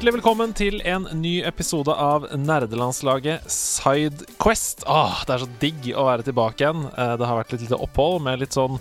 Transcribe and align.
Hjertelig 0.00 0.14
velkommen 0.16 0.52
til 0.56 0.78
en 0.88 1.02
ny 1.20 1.42
episode 1.44 1.92
av 1.92 2.22
nerdelandslaget 2.32 3.44
Sidequest. 3.52 4.86
Åh, 4.88 5.18
det 5.28 5.34
er 5.34 5.42
så 5.42 5.48
digg 5.60 5.88
å 5.92 6.06
være 6.06 6.24
tilbake 6.24 6.64
igjen. 6.64 6.86
Eh, 6.88 7.10
Det 7.20 7.26
har 7.28 7.36
vært 7.36 7.52
litt 7.52 7.66
lite 7.66 7.76
opphold 7.84 8.22
med 8.24 8.40
litt 8.40 8.56
sånn 8.56 8.78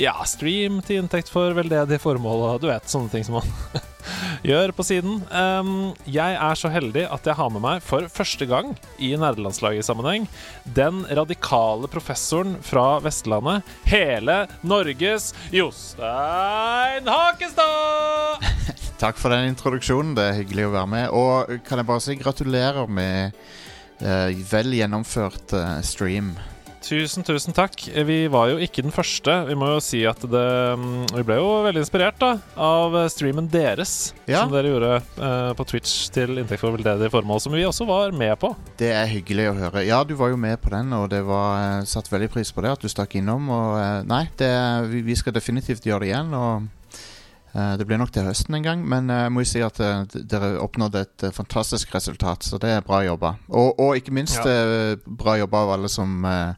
ja, 0.00 0.14
stream 0.28 0.80
til 0.86 1.02
inntekt 1.02 1.30
for 1.32 1.54
veldedige 1.56 2.00
formål 2.02 2.46
og 2.46 2.62
du 2.62 2.68
vet, 2.70 2.88
sånne 2.88 3.12
ting 3.12 3.24
som 3.26 3.38
man 3.40 3.82
gjør 4.48 4.72
på 4.76 4.86
siden. 4.86 5.20
Um, 5.28 5.92
jeg 6.08 6.36
er 6.36 6.58
så 6.58 6.70
heldig 6.72 7.04
at 7.12 7.26
jeg 7.28 7.38
har 7.38 7.52
med 7.52 7.64
meg 7.64 7.82
for 7.84 8.08
første 8.12 8.48
gang 8.48 8.72
i 8.98 9.12
nerdelandslaget-sammenheng 9.20 10.28
den 10.78 11.02
radikale 11.10 11.90
professoren 11.92 12.56
fra 12.64 12.98
Vestlandet, 13.04 13.68
hele 13.88 14.44
Norges 14.64 15.32
Jostein 15.54 17.10
Hakestad! 17.10 18.48
Takk 19.02 19.18
for 19.18 19.34
den 19.34 19.50
introduksjonen. 19.50 20.14
Det 20.14 20.24
er 20.28 20.36
hyggelig 20.38 20.68
å 20.68 20.74
være 20.76 20.90
med. 20.92 21.08
Og 21.10 21.56
kan 21.66 21.80
jeg 21.80 21.88
bare 21.88 22.04
si 22.04 22.14
gratulerer 22.20 22.86
med 22.86 23.34
uh, 23.98 24.30
vel 24.52 24.76
gjennomført 24.78 25.56
uh, 25.58 25.80
stream. 25.82 26.36
Tusen, 26.82 27.22
tusen 27.22 27.54
takk. 27.54 27.76
Vi 28.06 28.16
var 28.32 28.50
jo 28.50 28.56
ikke 28.62 28.82
den 28.82 28.92
første. 28.94 29.30
Vi 29.46 29.54
må 29.58 29.68
jo 29.70 29.78
si 29.84 30.00
at 30.08 30.18
det 30.26 30.42
mm, 30.80 31.12
Vi 31.14 31.22
ble 31.28 31.36
jo 31.38 31.50
veldig 31.66 31.82
inspirert 31.84 32.18
da 32.20 32.32
av 32.58 32.96
streamen 33.12 33.46
deres, 33.52 34.12
Ja. 34.26 34.42
som 34.42 34.50
dere 34.52 34.72
gjorde 34.72 34.90
eh, 34.98 35.52
på 35.58 35.66
Twitch 35.70 36.08
til 36.14 36.34
inntekt 36.42 36.60
for 36.64 36.74
veldedige 36.74 37.12
formål, 37.14 37.40
som 37.44 37.54
vi 37.54 37.62
også 37.68 37.86
var 37.88 38.10
med 38.16 38.34
på. 38.42 38.50
Det 38.82 38.90
er 38.98 39.06
hyggelig 39.12 39.48
å 39.52 39.56
høre. 39.60 39.84
Ja, 39.86 40.02
du 40.04 40.16
var 40.18 40.34
jo 40.34 40.40
med 40.42 40.58
på 40.62 40.74
den, 40.74 40.90
og 40.98 41.08
det 41.14 41.22
var 41.28 41.78
eh, 41.78 41.86
satt 41.88 42.10
veldig 42.12 42.32
pris 42.34 42.50
på 42.52 42.66
det 42.66 42.74
at 42.74 42.82
du 42.82 42.90
stakk 42.90 43.14
innom. 43.22 43.46
Og 43.54 43.78
eh, 43.78 43.98
nei, 44.10 44.24
det, 44.42 44.52
vi, 44.90 45.04
vi 45.06 45.18
skal 45.22 45.38
definitivt 45.38 45.86
gjøre 45.86 46.02
det 46.06 46.12
igjen. 46.12 46.34
Og 46.34 46.66
det 47.52 47.84
blir 47.84 47.98
nok 48.00 48.12
til 48.14 48.24
høsten 48.24 48.56
en 48.56 48.64
gang, 48.64 48.84
men 48.88 49.10
eh, 49.12 49.26
jeg 49.26 49.32
må 49.34 49.42
jo 49.44 49.48
si 49.50 49.60
at 49.64 49.80
eh, 49.84 50.04
dere 50.24 50.54
oppnådde 50.62 51.02
et 51.04 51.24
eh, 51.28 51.34
fantastisk 51.36 51.92
resultat, 51.92 52.46
så 52.48 52.56
det 52.62 52.70
er 52.72 52.86
bra 52.86 53.02
jobba. 53.04 53.34
Og, 53.52 53.74
og 53.76 53.98
ikke 54.00 54.14
minst 54.16 54.38
Ja. 54.40 54.54
eh, 54.92 54.94
bra 55.04 55.34
jobba 55.36 55.66
av 55.66 55.72
alle 55.74 55.90
som, 55.92 56.14
eh, 56.24 56.54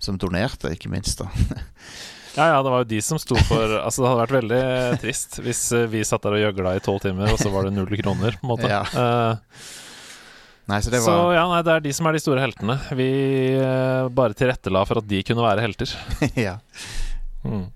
som 0.00 0.16
donerte, 0.16 0.72
ikke 0.72 0.88
minst. 0.92 1.20
da 1.20 1.28
Ja, 2.38 2.46
ja, 2.52 2.58
det 2.62 2.70
var 2.70 2.84
jo 2.84 2.86
de 2.92 3.00
som 3.02 3.18
sto 3.18 3.34
for 3.48 3.72
Altså, 3.80 4.04
det 4.04 4.10
hadde 4.12 4.20
vært 4.22 4.36
veldig 4.36 4.62
trist 5.02 5.40
hvis 5.42 5.62
eh, 5.74 5.88
vi 5.90 6.04
satt 6.06 6.22
der 6.22 6.36
og 6.36 6.42
gjøgla 6.46 6.76
i 6.78 6.82
tolv 6.84 7.02
timer, 7.02 7.32
og 7.34 7.40
så 7.40 7.50
var 7.52 7.66
det 7.66 7.74
null 7.74 7.90
kroner, 7.98 8.36
på 8.38 8.46
en 8.46 8.52
måte. 8.52 8.70
Ja. 8.70 8.84
Uh, 8.94 9.36
Nei, 10.68 10.78
så 10.84 10.92
det 10.92 11.00
Så 11.00 11.14
ja, 11.32 11.46
nei, 11.48 11.62
det 11.64 11.72
er 11.72 11.84
de 11.86 11.92
som 11.96 12.06
er 12.06 12.14
de 12.16 12.20
store 12.20 12.42
heltene. 12.44 12.76
Vi 12.96 13.08
uh, 13.56 14.08
bare 14.12 14.36
tilrettela 14.36 14.84
for 14.86 15.00
at 15.00 15.08
de 15.08 15.22
kunne 15.24 15.44
være 15.44 15.64
helter. 15.64 15.94
ja. 16.46 16.58
Mm. 17.42 17.66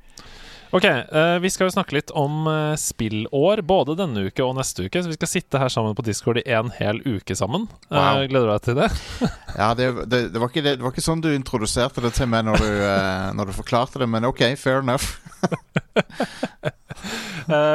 Ok, 0.73 0.85
eh, 0.89 1.39
vi 1.45 1.51
skal 1.53 1.67
jo 1.69 1.75
snakke 1.75 1.93
litt 1.99 2.11
om 2.17 2.47
eh, 2.49 2.75
spillår, 2.81 3.61
både 3.69 3.93
denne 3.99 4.23
uke 4.31 4.41
og 4.47 4.55
neste 4.57 4.87
uke. 4.87 5.03
Så 5.05 5.11
vi 5.11 5.19
skal 5.19 5.29
sitte 5.29 5.61
her 5.61 5.69
sammen 5.69 5.93
på 5.99 6.05
Discord 6.07 6.41
i 6.41 6.47
en 6.49 6.71
hel 6.79 7.03
uke 7.05 7.37
sammen. 7.37 7.67
Eh, 7.91 7.97
Wow. 7.99 8.23
gleder 8.31 8.47
du 8.49 8.53
deg 8.55 8.63
til 8.65 8.79
det? 8.81 8.89
Ja, 9.61 9.75
det, 9.77 9.91
det, 10.09 10.21
det, 10.33 10.41
var 10.41 10.49
ikke 10.49 10.63
det, 10.65 10.79
det 10.81 10.85
var 10.87 10.95
ikke 10.95 11.05
sånn 11.05 11.21
du 11.21 11.29
introduserte 11.35 12.01
det 12.01 12.15
til 12.17 12.31
meg 12.33 12.47
når 12.49 12.63
du, 12.65 12.71
når 13.37 13.51
du 13.51 13.53
forklarte 13.59 14.01
det, 14.01 14.09
men 14.09 14.25
OK, 14.25 14.41
fair 14.57 14.81
enough. 14.81 15.11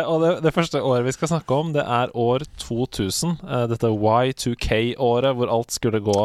Og 0.08 0.22
det, 0.24 0.32
det 0.46 0.54
første 0.56 0.82
året 0.82 1.06
vi 1.06 1.14
skal 1.14 1.30
snakke 1.36 1.54
om, 1.54 1.70
det 1.76 1.84
er 1.84 2.10
år 2.18 2.46
2000. 2.64 3.36
eh, 3.46 3.66
dette 3.70 3.90
Y2K-året 3.94 5.38
hvor 5.38 5.52
alt 5.54 5.76
skulle 5.76 6.02
gå 6.02 6.18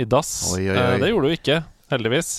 i 0.00 0.04
dass. 0.08 0.32
Oi, 0.56 0.64
oi, 0.72 0.74
oi. 0.74 0.98
Det 1.04 1.10
gjorde 1.12 1.30
du 1.30 1.36
ikke, 1.36 1.60
heldigvis. 1.92 2.30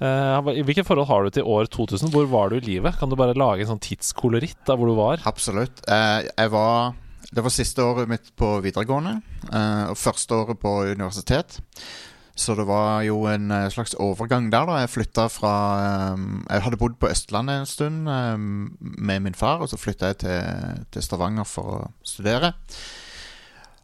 Eh, 0.00 0.50
I 0.56 0.64
hvilket 0.64 0.88
forhold 0.88 1.08
har 1.10 1.26
du 1.26 1.34
til 1.36 1.44
år 1.44 1.68
2000? 1.68 2.10
Hvor 2.14 2.28
var 2.32 2.50
du 2.50 2.56
i 2.56 2.64
livet? 2.64 2.96
Kan 2.98 3.10
du 3.12 3.18
bare 3.20 3.36
lage 3.36 3.66
en 3.66 3.74
sånn 3.74 3.82
tidskoloritt 3.84 4.70
av 4.72 4.80
hvor 4.80 4.88
du 4.88 4.96
var? 4.96 5.20
Absolutt. 5.28 5.82
Eh, 5.88 6.28
jeg 6.30 6.52
var 6.54 6.94
Det 7.30 7.44
var 7.44 7.52
siste 7.54 7.84
året 7.84 8.08
mitt 8.10 8.32
på 8.34 8.46
videregående, 8.64 9.20
eh, 9.52 9.90
og 9.92 9.98
første 10.00 10.34
året 10.34 10.58
på 10.58 10.70
universitet. 10.96 11.60
Så 12.34 12.56
det 12.56 12.64
var 12.66 13.04
jo 13.04 13.20
en 13.30 13.50
eh, 13.54 13.68
slags 13.70 13.94
overgang 14.00 14.48
der, 14.50 14.64
da. 14.66 14.78
Jeg 14.80 14.90
flytta 14.90 15.28
fra 15.30 15.52
eh, 15.84 16.24
Jeg 16.48 16.64
hadde 16.64 16.80
bodd 16.80 16.96
på 16.98 17.10
Østlandet 17.12 17.60
en 17.60 17.68
stund 17.70 18.08
eh, 18.08 18.34
med 18.80 19.20
min 19.28 19.36
far, 19.38 19.60
og 19.60 19.68
så 19.70 19.78
flytta 19.78 20.10
jeg 20.10 20.18
til, 20.24 20.82
til 20.90 21.06
Stavanger 21.06 21.46
for 21.46 21.76
å 21.76 21.78
studere. 22.02 22.54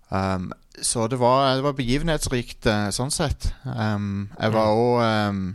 Um, 0.08 0.50
så 0.82 1.06
det 1.10 1.18
var, 1.20 1.54
det 1.58 1.64
var 1.66 1.76
begivenhetsrikt 1.78 2.66
eh, 2.66 2.88
sånn 2.94 3.14
sett. 3.14 3.50
Jeg 3.66 4.52
var 4.56 4.74
òg 4.74 5.54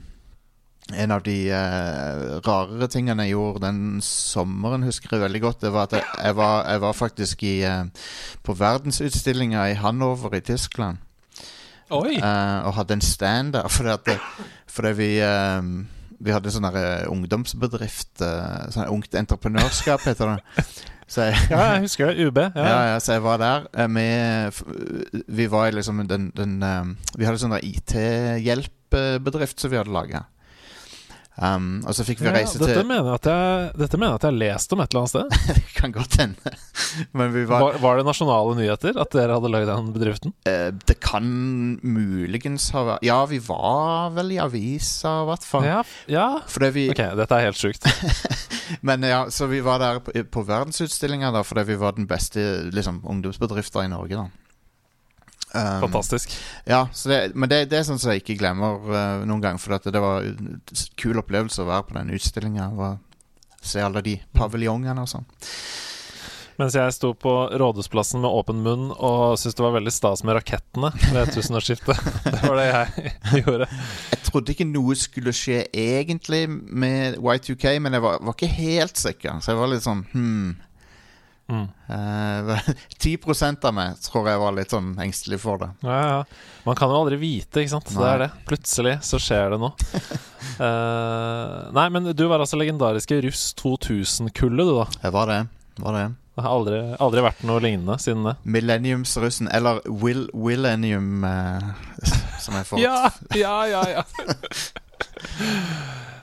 En 0.98 1.12
av 1.12 1.22
de 1.24 1.50
eh, 1.54 2.40
rarere 2.46 2.88
tingene 2.92 3.24
jeg 3.28 3.34
gjorde 3.36 3.62
den 3.68 4.02
sommeren, 4.06 4.84
husker 4.88 5.10
jeg 5.16 5.22
veldig 5.26 5.42
godt, 5.44 5.62
det 5.62 5.72
var 5.74 5.84
at 5.90 5.94
jeg, 6.00 6.06
jeg, 6.24 6.36
var, 6.36 6.66
jeg 6.72 6.82
var 6.82 6.94
faktisk 6.98 7.44
i, 7.48 7.56
eh, 7.68 7.84
på 8.44 8.54
verdensutstillinga 8.60 9.70
i 9.72 9.74
Hanover 9.80 10.36
i 10.38 10.42
Tyskland. 10.46 10.98
Oi! 11.92 12.16
eh, 12.18 12.60
og 12.68 12.74
hadde 12.78 12.94
en 13.00 13.04
stand 13.04 13.54
der 13.54 13.68
fordi, 13.76 13.90
at 13.90 14.06
det, 14.08 14.20
fordi 14.72 14.92
vi 15.00 15.10
eh, 15.20 15.62
Vi 16.22 16.32
hadde 16.32 16.52
sånn 16.54 16.66
eh, 16.70 17.08
ungdomsbedrift 17.10 18.22
uh, 18.22 18.70
Sånn 18.72 18.88
ungt 18.94 19.14
entreprenørskap, 19.18 20.02
heter 20.06 20.26
det. 20.36 20.42
Så 21.12 21.22
jeg, 21.28 21.36
Ja, 21.50 21.64
jeg 21.74 21.82
husker 21.88 22.06
det. 22.14 22.28
UB. 22.30 22.38
ja. 22.38 22.50
Ja. 22.56 22.82
Ja, 22.94 23.00
så 23.04 23.12
jeg 23.18 23.24
var 23.26 23.38
der 23.42 23.60
eh, 23.74 23.88
med 23.92 24.54
Vi 25.28 25.48
var 25.52 25.72
liksom 25.76 26.06
den, 26.08 26.30
den 26.38 26.54
eh, 26.64 26.86
Vi 27.18 27.26
hadde 27.28 27.40
sånn 27.42 27.58
IT-hjelpebedrift 27.58 29.60
som 29.60 29.72
vi 29.74 29.78
hadde 29.82 29.92
laga. 29.92 30.22
Um, 31.42 31.80
og 31.90 31.96
så 31.98 32.04
fikk 32.06 32.20
vi 32.22 32.28
Ja, 32.28 32.36
reise 32.36 32.60
dette, 32.62 32.76
til 32.78 32.86
mener 32.86 33.16
jeg 33.16 33.72
dette 33.74 33.98
mener 33.98 34.12
jeg 34.12 34.20
at 34.20 34.26
jeg 34.28 34.30
har 34.30 34.38
lest 34.38 34.74
om 34.76 34.84
et 34.84 34.92
eller 34.94 35.02
annet 35.02 35.14
sted. 35.14 35.56
Det 35.58 35.74
kan 35.74 35.96
godt 35.96 36.18
hende. 36.22 36.54
Men 37.18 37.34
vi 37.34 37.46
var 37.50 37.64
Var, 37.66 37.80
var 37.82 37.98
det 37.98 38.06
nasjonale 38.06 38.54
nyheter 38.60 39.00
at 39.02 39.16
dere 39.16 39.40
hadde 39.40 39.50
lagd 39.50 39.72
den 39.72 39.90
bedriften? 39.96 40.36
Uh, 40.46 40.70
Det 40.86 41.00
kan 41.02 41.26
muligens 41.82 42.70
ha 42.76 42.86
vært 42.92 43.08
Ja, 43.08 43.24
vi 43.26 43.42
var 43.42 44.14
vel 44.14 44.36
i 44.36 44.40
avisa, 44.44 45.16
i 45.24 45.32
hvert 45.32 45.48
fall. 45.48 45.66
Ja, 45.66 45.82
ja. 46.12 46.28
Vi 46.62 46.86
Ok, 46.94 47.02
dette 47.18 47.40
er 47.40 47.50
helt 47.50 47.58
sjukt. 47.58 47.90
Men 48.88 49.02
ja, 49.04 49.24
så 49.34 49.50
vi 49.50 49.64
var 49.66 49.82
der 49.82 50.04
på, 50.06 50.14
på 50.14 50.46
verdensutstillinga 50.46 51.34
fordi 51.42 51.66
vi 51.72 51.80
var 51.82 51.98
den 51.98 52.06
beste 52.10 52.70
liksom, 52.70 53.02
ungdomsbedrifta 53.08 53.82
i 53.88 53.90
Norge, 53.90 54.22
da. 54.22 54.51
Um, 55.52 55.82
Fantastisk. 55.84 56.34
Ja, 56.64 56.86
så 56.94 57.12
det, 57.12 57.20
men 57.36 57.52
det, 57.52 57.66
det 57.72 57.82
er 57.82 57.88
sånn 57.88 58.00
som 58.00 58.14
jeg 58.14 58.24
ikke 58.24 58.40
glemmer 58.40 58.80
uh, 58.88 59.24
noen 59.28 59.44
gang. 59.44 59.60
For 59.60 59.76
det 59.84 60.04
var 60.04 60.28
en 60.28 60.60
kul 61.00 61.20
opplevelse 61.20 61.64
å 61.64 61.70
være 61.70 61.88
på 61.90 61.98
den 62.00 62.14
utstillinga. 62.16 62.70
Se 63.62 63.84
alle 63.84 64.04
de 64.06 64.18
paviljongene 64.38 65.04
og 65.04 65.12
sånn. 65.12 65.28
Mens 66.60 66.76
jeg 66.78 66.94
sto 66.94 67.14
på 67.18 67.32
Rådhusplassen 67.58 68.22
med 68.22 68.30
åpen 68.30 68.60
munn 68.62 68.90
og 68.92 69.38
syntes 69.40 69.56
det 69.58 69.64
var 69.66 69.76
veldig 69.80 69.94
stas 69.96 70.22
med 70.28 70.36
rakettene 70.38 70.92
ved 71.10 71.32
tusenårsskiftet. 71.34 72.02
Det 72.28 72.42
var 72.44 72.60
det 72.60 72.68
jeg 72.68 73.14
gjorde. 73.42 73.68
Jeg 74.12 74.26
trodde 74.28 74.54
ikke 74.54 74.68
noe 74.70 74.98
skulle 75.00 75.34
skje 75.36 75.64
egentlig 75.68 76.44
med 76.52 77.18
Y2K, 77.18 77.80
men 77.82 77.98
jeg 77.98 78.06
var, 78.06 78.20
var 78.22 78.38
ikke 78.38 78.52
helt 78.54 79.00
sikker. 79.00 79.42
Så 79.42 79.54
jeg 79.54 79.62
var 79.62 79.72
litt 79.72 79.88
sånn 79.88 80.06
hmm. 80.14 80.52
Mm. 81.52 81.68
Uh, 81.92 82.56
10 83.04 83.18
av 83.68 83.74
meg 83.76 83.98
tror 84.00 84.30
jeg 84.30 84.40
var 84.40 84.54
litt 84.56 84.72
sånn 84.72 84.94
engstelig 85.04 85.42
for 85.44 85.60
det. 85.60 85.68
Ja, 85.84 85.98
ja. 86.08 86.20
Man 86.64 86.78
kan 86.80 86.88
jo 86.88 87.02
aldri 87.02 87.18
vite, 87.20 87.60
ikke 87.60 87.74
sant. 87.74 87.90
Det 87.92 88.08
er 88.08 88.22
det. 88.24 88.30
Plutselig 88.48 88.94
så 89.04 89.20
skjer 89.20 89.52
det 89.52 89.58
noe. 89.60 89.74
uh, 90.56 91.68
nei, 91.78 91.88
men 91.92 92.08
du 92.16 92.24
var 92.32 92.40
altså 92.40 92.60
legendariske 92.62 93.20
Russ 93.26 93.50
2000-kullet, 93.60 94.64
du, 94.64 94.78
da. 94.80 94.86
Jeg 95.04 95.16
var 95.18 95.28
det. 95.34 95.40
Var 95.84 95.98
det. 95.98 96.06
Det 96.32 96.46
har 96.46 96.56
aldri, 96.56 96.80
aldri 97.04 97.26
vært 97.26 97.44
noe 97.50 97.60
lignende 97.66 97.98
siden 98.00 98.30
det. 98.30 98.38
Millenniumsrussen, 98.56 99.50
eller 99.52 99.82
Will 99.92 100.30
Willennium, 100.32 101.26
uh, 101.28 101.74
som 102.46 102.56
jeg 102.56 102.70
får. 102.70 102.80
Ja, 102.86 103.12
ja, 103.36 103.58
ja, 103.68 103.84
ja. 103.98 104.06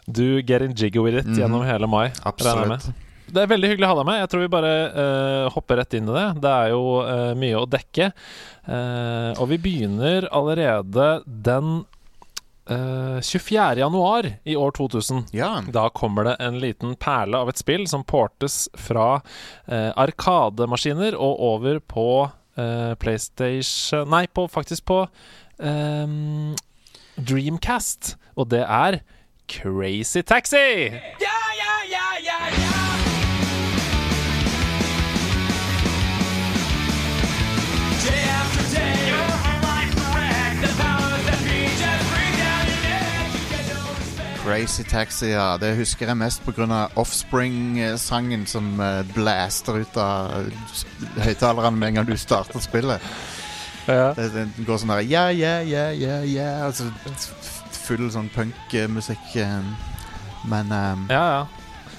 Du 0.08 0.40
getting 0.40 0.72
jiggy 0.72 1.04
with 1.04 1.20
it 1.20 1.28
mm. 1.28 1.36
gjennom 1.42 1.66
hele 1.68 1.86
mai. 1.86 2.08
Absolutt. 2.24 2.88
Det 3.28 3.42
er 3.42 3.50
veldig 3.50 3.72
hyggelig 3.72 3.88
å 3.88 3.92
ha 3.92 3.98
deg 4.00 4.08
med. 4.08 4.20
Jeg 4.22 4.32
tror 4.32 4.42
vi 4.44 4.52
bare 4.52 4.72
uh, 4.94 5.50
hopper 5.54 5.80
rett 5.82 5.98
inn 5.98 6.08
i 6.08 6.16
det. 6.16 6.26
Det 6.44 6.54
er 6.54 6.72
jo 6.72 6.82
uh, 7.04 7.34
mye 7.38 7.60
å 7.60 7.68
dekke. 7.68 8.10
Uh, 8.68 9.32
og 9.36 9.46
vi 9.52 9.60
begynner 9.68 10.28
allerede 10.34 11.10
den 11.26 11.78
eh, 12.70 13.20
24. 13.20 13.78
januar 13.78 14.32
i 14.44 14.56
år 14.56 14.70
2000. 14.70 15.24
Ja. 15.32 15.62
Da 15.72 15.88
kommer 15.88 16.24
det 16.24 16.36
en 16.40 16.60
liten 16.60 16.96
perle 16.96 17.38
av 17.38 17.48
et 17.48 17.60
spill 17.60 17.86
som 17.88 18.04
portes 18.04 18.68
fra 18.78 19.20
eh, 19.66 19.90
arkademaskiner 19.96 21.16
og 21.16 21.40
over 21.52 21.80
på 21.80 22.08
eh, 22.56 22.94
PlayStation 23.00 24.08
Nei, 24.10 24.26
på, 24.26 24.48
faktisk 24.48 24.84
på 24.88 25.04
um, 25.58 26.56
Dreamcast. 27.16 28.16
Og 28.36 28.50
det 28.52 28.64
er 28.64 29.00
Crazy 29.48 30.22
Taxi! 30.22 30.92
Crazy 44.48 44.84
Taxi, 44.88 45.26
ja. 45.34 45.58
Det 45.60 45.74
husker 45.76 46.08
jeg 46.08 46.16
mest 46.16 46.40
pga. 46.46 46.88
Offspring-sangen 46.96 48.46
som 48.48 48.80
eh, 48.80 49.02
blaster 49.12 49.76
ut 49.82 49.96
av 50.00 50.30
eh, 50.38 50.48
høyttalerne 51.26 51.76
med 51.76 51.88
en 51.90 51.94
gang 52.00 52.06
du 52.08 52.16
starter 52.16 52.60
spillet. 52.64 53.04
Ja. 53.88 54.14
Det, 54.16 54.30
det 54.32 54.64
går 54.64 54.78
sånn 54.80 54.92
der 54.92 55.00
Ja, 55.08 55.26
ja, 55.32 55.60
ja, 55.64 55.86
ja, 55.96 56.18
ja 56.28 56.48
Altså 56.66 56.84
full 57.88 58.10
sånn 58.12 58.28
punkmusikk. 58.32 59.36
eh, 59.40 59.60
Men 60.48 60.72
um, 60.72 61.06
ja, 61.12 61.24
ja. 61.36 61.46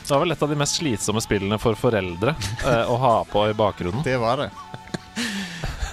Det 0.02 0.10
var 0.16 0.19
vel 0.25 0.34
et 0.34 0.42
av 0.42 0.50
de 0.50 0.57
mest 0.57 0.80
slitsomme 0.81 1.22
spillene 1.22 1.57
for 1.62 1.78
foreldre 1.78 2.34
eh, 2.66 2.86
å 2.90 2.98
ha 2.98 3.25
på 3.30 3.45
i 3.50 3.54
bakgrunnen. 3.54 4.02
det 4.06 4.18
var 4.18 4.38
det. 4.42 4.50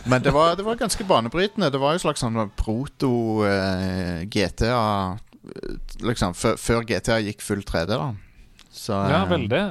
Men 0.08 0.22
det 0.24 0.32
var, 0.32 0.56
det 0.56 0.64
var 0.64 0.74
ganske 0.80 1.04
banebrytende. 1.04 1.68
Det 1.68 1.80
var 1.82 1.92
jo 1.92 1.98
slags 2.06 2.20
sånn 2.24 2.50
proto-GTA 2.56 4.30
Liksom 6.06 6.36
før, 6.36 6.86
GTA 6.86 7.18
gikk 7.24 7.42
full 7.44 7.64
3D, 7.66 7.96
da. 7.96 8.12
Så, 8.70 8.92
Ja, 8.92 9.24
eh, 9.24 9.30
veldig. 9.30 9.64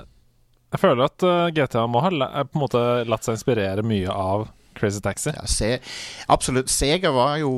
Jeg 0.76 0.82
føler 0.82 1.08
at 1.08 1.24
eh, 1.24 1.48
GTA 1.56 1.86
må 1.88 2.02
ha 2.04 2.12
eh, 2.12 2.44
på 2.44 2.58
en 2.58 2.64
måte 2.66 2.84
latt 3.08 3.28
seg 3.28 3.38
inspirere 3.38 3.86
mye 3.86 4.12
av 4.12 4.48
Crazy 4.76 5.00
Taxi. 5.02 5.32
Ja, 5.36 5.46
se, 5.48 5.80
absolutt. 6.28 6.70
Sega 6.70 7.12
var 7.16 7.38
jo 7.40 7.54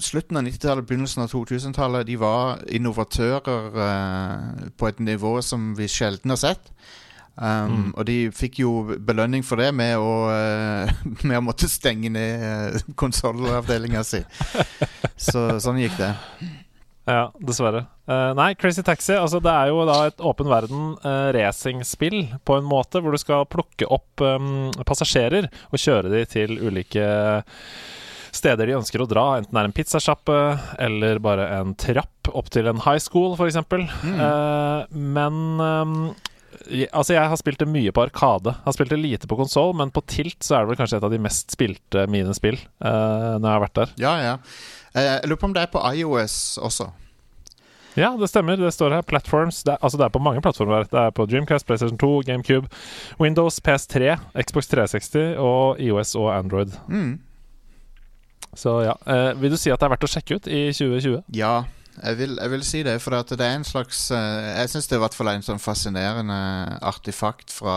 Slutten 0.00 0.38
av 0.40 0.46
90-tallet, 0.46 0.86
begynnelsen 0.88 1.26
av 1.26 1.34
2000-tallet. 1.34 2.06
De 2.08 2.16
var 2.16 2.62
innovatører 2.72 3.76
uh, 3.76 4.64
på 4.80 4.88
et 4.88 5.02
nivå 5.04 5.36
som 5.44 5.74
vi 5.76 5.88
sjelden 5.90 6.32
har 6.32 6.40
sett. 6.40 6.72
Um, 7.36 7.70
Mm. 7.70 7.92
Og 7.96 8.04
de 8.06 8.16
fikk 8.36 8.58
jo 8.60 8.70
belønning 9.06 9.44
for 9.46 9.60
det 9.60 9.70
med 9.74 9.96
å, 9.96 10.14
uh, 10.28 11.04
med 11.28 11.38
å 11.38 11.44
måtte 11.44 11.68
stenge 11.70 12.10
ned 12.12 12.80
konsollavdelinga 13.00 14.02
si. 14.04 14.20
Så 15.30 15.60
sånn 15.60 15.80
gikk 15.80 15.96
det. 16.00 16.14
Ja, 17.08 17.30
dessverre. 17.40 17.86
Uh, 18.10 18.32
nei, 18.36 18.52
Crazy 18.58 18.82
Taxi 18.84 19.14
altså 19.16 19.40
det 19.42 19.52
er 19.52 19.70
jo 19.70 19.84
da 19.88 19.96
et 20.08 20.20
åpen 20.26 20.50
verden 20.50 20.92
uh, 21.04 21.30
racingspill 21.34 22.20
på 22.46 22.58
en 22.58 22.68
måte, 22.68 23.00
hvor 23.00 23.14
du 23.14 23.20
skal 23.20 23.48
plukke 23.50 23.88
opp 23.88 24.22
um, 24.24 24.68
passasjerer 24.86 25.48
og 25.70 25.80
kjøre 25.80 26.12
de 26.12 26.24
til 26.28 26.58
ulike 26.60 27.06
steder 28.34 28.68
de 28.70 28.76
ønsker 28.78 29.02
å 29.02 29.08
dra. 29.10 29.26
Enten 29.40 29.56
det 29.56 29.62
er 29.62 29.70
en 29.70 29.76
pizzasjappe 29.76 30.38
eller 30.82 31.22
bare 31.22 31.48
en 31.60 31.74
trapp 31.78 32.30
opp 32.30 32.50
til 32.52 32.68
en 32.70 32.82
high 32.84 33.00
school, 33.02 33.34
f.eks. 33.34 33.58
Uh, 33.64 34.86
men 34.90 35.40
um, 35.58 35.96
Altså, 36.92 37.14
jeg 37.14 37.28
har 37.32 37.38
spilt 37.40 37.60
det 37.62 37.68
mye 37.70 37.92
på 37.94 38.02
Arkade. 38.04 38.52
Har 38.64 38.74
spilt 38.76 38.92
det 38.92 39.00
lite 39.00 39.28
på 39.30 39.38
konsoll, 39.38 39.72
men 39.78 39.92
på 39.94 40.02
Tilt 40.10 40.44
så 40.44 40.58
er 40.58 40.64
det 40.64 40.72
vel 40.72 40.80
kanskje 40.80 41.00
et 41.00 41.06
av 41.06 41.12
de 41.12 41.20
mest 41.22 41.54
spilte 41.56 42.04
mine 42.12 42.34
spill 42.36 42.58
uh, 42.84 43.38
når 43.40 43.46
jeg 43.46 43.54
har 43.54 43.64
vært 43.64 43.78
der. 43.80 43.94
Ja, 44.02 44.14
ja. 44.20 44.34
Eh, 44.92 45.06
jeg 45.06 45.30
lurer 45.30 45.40
på 45.40 45.48
om 45.48 45.54
det 45.56 45.64
er 45.64 45.72
på 45.72 45.82
iOS 45.94 46.34
også. 46.60 46.90
Ja, 47.98 48.12
det 48.18 48.28
stemmer. 48.30 48.60
Det 48.60 48.70
står 48.74 48.94
her. 48.94 49.02
Platforms. 49.02 49.62
Det 49.66 49.74
er, 49.74 49.80
altså 49.82 49.98
det 49.98 50.04
er 50.06 50.14
på 50.14 50.22
mange 50.22 50.42
plattformer. 50.44 50.86
Det 50.90 51.00
er 51.00 51.10
på 51.10 51.26
Dreamcast, 51.26 51.66
PlayStation 51.66 51.98
2, 51.98 52.12
GameCube, 52.28 52.68
Windows, 53.20 53.60
PS3, 53.66 54.14
Xbox 54.44 54.70
360 54.70 55.34
og 55.38 55.80
IOS 55.80 56.14
og 56.14 56.30
Android. 56.36 56.76
Mm. 56.88 57.18
Så 58.54 58.80
ja. 58.86 58.94
Uh, 59.06 59.42
vil 59.42 59.50
du 59.50 59.58
si 59.58 59.70
at 59.70 59.80
det 59.80 59.88
er 59.88 59.94
verdt 59.94 60.06
å 60.06 60.10
sjekke 60.10 60.38
ut 60.38 60.50
i 60.50 60.62
2020? 60.74 61.22
Ja, 61.34 61.64
jeg 62.02 62.18
vil, 62.18 62.38
jeg 62.40 62.50
vil 62.50 62.64
si 62.64 62.82
det. 62.86 62.94
For 63.02 63.14
at 63.18 63.28
det 63.30 63.40
er 63.46 63.56
en 63.58 63.64
slags 63.64 64.10
eh, 64.14 64.48
Jeg 64.60 64.70
syns 64.72 64.88
det 64.88 64.96
er 64.96 65.00
i 65.00 65.04
hvert 65.04 65.16
fall 65.18 65.30
en 65.32 65.44
sånn 65.46 65.60
fascinerende 65.62 66.38
artifakt 66.86 67.52
fra 67.52 67.76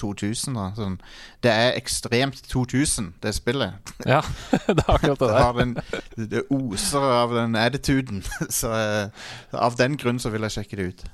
2000. 0.00 0.56
Da. 0.58 0.66
Sånn, 0.78 0.96
det 1.44 1.52
er 1.52 1.76
ekstremt 1.78 2.42
2000, 2.50 3.12
det 3.22 3.34
spillet. 3.36 3.92
Ja, 4.06 4.22
det 4.66 4.78
er 4.78 4.94
akkurat 4.96 5.22
det 5.22 5.28
Det, 5.28 5.36
der. 5.36 5.52
den, 5.60 6.30
det 6.34 6.44
oser 6.54 7.08
av 7.22 7.34
den 7.36 7.56
attituden. 7.58 8.24
Så 8.60 8.72
eh, 8.72 9.30
av 9.52 9.76
den 9.80 9.96
grunn 10.00 10.20
så 10.22 10.32
vil 10.34 10.46
jeg 10.48 10.58
sjekke 10.60 10.80
det 10.80 10.88
ut. 10.92 11.06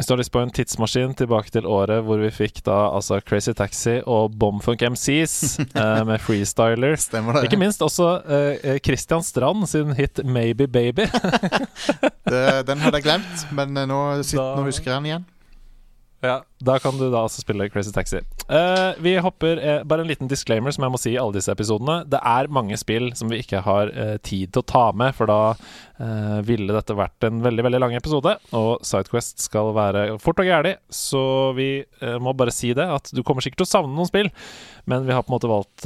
Hvis 0.00 0.08
du 0.08 0.14
har 0.14 0.20
lyst 0.22 0.32
på 0.32 0.40
en 0.40 0.48
tidsmaskin 0.56 1.10
tilbake 1.12 1.52
til 1.52 1.66
året 1.68 1.98
hvor 2.06 2.16
vi 2.22 2.30
fikk 2.32 2.62
da 2.64 2.76
altså 2.96 3.18
Crazy 3.20 3.52
Taxi 3.52 3.98
og 4.08 4.32
Bomfunk 4.40 4.80
MCs 4.94 5.34
eh, 5.76 6.00
med 6.08 6.22
freestyler. 6.24 6.96
Stemmer 6.96 7.36
det? 7.36 7.42
Ikke 7.50 7.58
minst 7.60 7.84
også 7.84 8.06
eh, 8.24 8.78
Christian 8.80 9.20
Strand 9.20 9.66
sin 9.68 9.92
hit 9.98 10.22
'Maybe 10.24 10.64
Baby'. 10.72 11.04
det 12.32 12.40
den 12.70 12.80
hadde 12.80 12.96
jeg 12.96 13.04
glemt, 13.10 13.44
men 13.52 13.76
eh, 13.76 13.84
nå, 13.92 14.00
sitter, 14.24 14.40
Da- 14.40 14.56
nå 14.56 14.70
husker 14.70 14.88
jeg 14.88 14.96
den 15.02 15.10
igjen. 15.10 15.28
Ja, 16.20 16.42
Da 16.60 16.76
kan 16.78 16.98
du 17.00 17.06
da 17.08 17.22
også 17.24 17.40
spille 17.40 17.70
Crazy 17.72 17.92
Taxi. 17.96 18.18
Uh, 18.44 18.92
vi 19.00 19.14
hopper 19.22 19.56
uh, 19.56 19.84
Bare 19.88 20.04
en 20.04 20.10
liten 20.10 20.28
disclaimer 20.28 20.74
som 20.74 20.84
jeg 20.84 20.92
må 20.92 20.98
si 21.00 21.14
i 21.14 21.18
alle 21.20 21.38
disse 21.38 21.52
episodene. 21.52 22.02
Det 22.12 22.20
er 22.20 22.50
mange 22.52 22.76
spill 22.80 23.08
som 23.16 23.32
vi 23.32 23.38
ikke 23.40 23.62
har 23.64 23.92
uh, 23.94 24.16
tid 24.20 24.52
til 24.52 24.60
å 24.60 24.68
ta 24.68 24.82
med, 24.92 25.16
for 25.16 25.30
da 25.30 25.40
ville 26.48 26.72
dette 26.72 26.94
vært 26.96 27.26
en 27.28 27.42
veldig 27.44 27.60
veldig 27.66 27.78
lang 27.82 27.92
episode. 27.92 28.30
Og 28.56 28.86
Sidequest 28.88 29.42
skal 29.44 29.74
være 29.76 30.14
fort 30.16 30.38
og 30.40 30.48
gæli, 30.48 30.70
så 30.88 31.20
vi 31.52 31.82
må 32.24 32.32
bare 32.32 32.54
si 32.56 32.70
det. 32.72 32.86
At 32.88 33.10
du 33.12 33.20
kommer 33.20 33.44
sikkert 33.44 33.60
til 33.60 33.68
å 33.68 33.68
savne 33.68 33.92
noen 33.92 34.08
spill, 34.08 34.30
men 34.88 35.04
vi 35.04 35.12
har 35.12 35.20
på 35.20 35.28
en 35.28 35.36
måte 35.36 35.50
valgt 35.52 35.84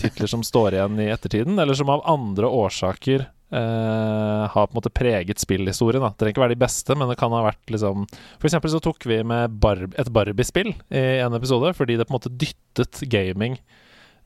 titler 0.00 0.32
som 0.32 0.40
står 0.40 0.78
igjen 0.78 1.04
i 1.04 1.10
ettertiden, 1.12 1.60
eller 1.60 1.76
som 1.76 1.92
av 1.92 2.06
andre 2.08 2.48
årsaker 2.48 3.26
eh, 3.52 4.42
har 4.52 4.66
på 4.66 4.74
en 4.74 4.78
måte 4.78 4.92
preget 4.94 5.42
spillhistorien. 5.42 6.02
Det 6.02 6.18
trenger 6.18 6.34
ikke 6.34 6.44
være 6.44 6.56
de 6.56 6.64
beste, 6.64 6.96
men 6.98 7.10
det 7.10 7.18
kan 7.20 7.34
ha 7.34 7.44
vært 7.46 7.72
liksom 7.72 8.06
For 8.10 8.48
eksempel 8.48 8.72
så 8.72 8.82
tok 8.84 9.06
vi 9.08 9.22
med 9.26 9.58
Barb 9.62 9.96
et 9.98 10.12
Barbie-spill 10.12 10.72
i 10.90 11.06
en 11.24 11.36
episode, 11.38 11.74
fordi 11.78 11.98
det 11.98 12.08
på 12.08 12.14
en 12.14 12.18
måte 12.20 12.34
dyttet 12.34 13.04
gaming 13.10 13.58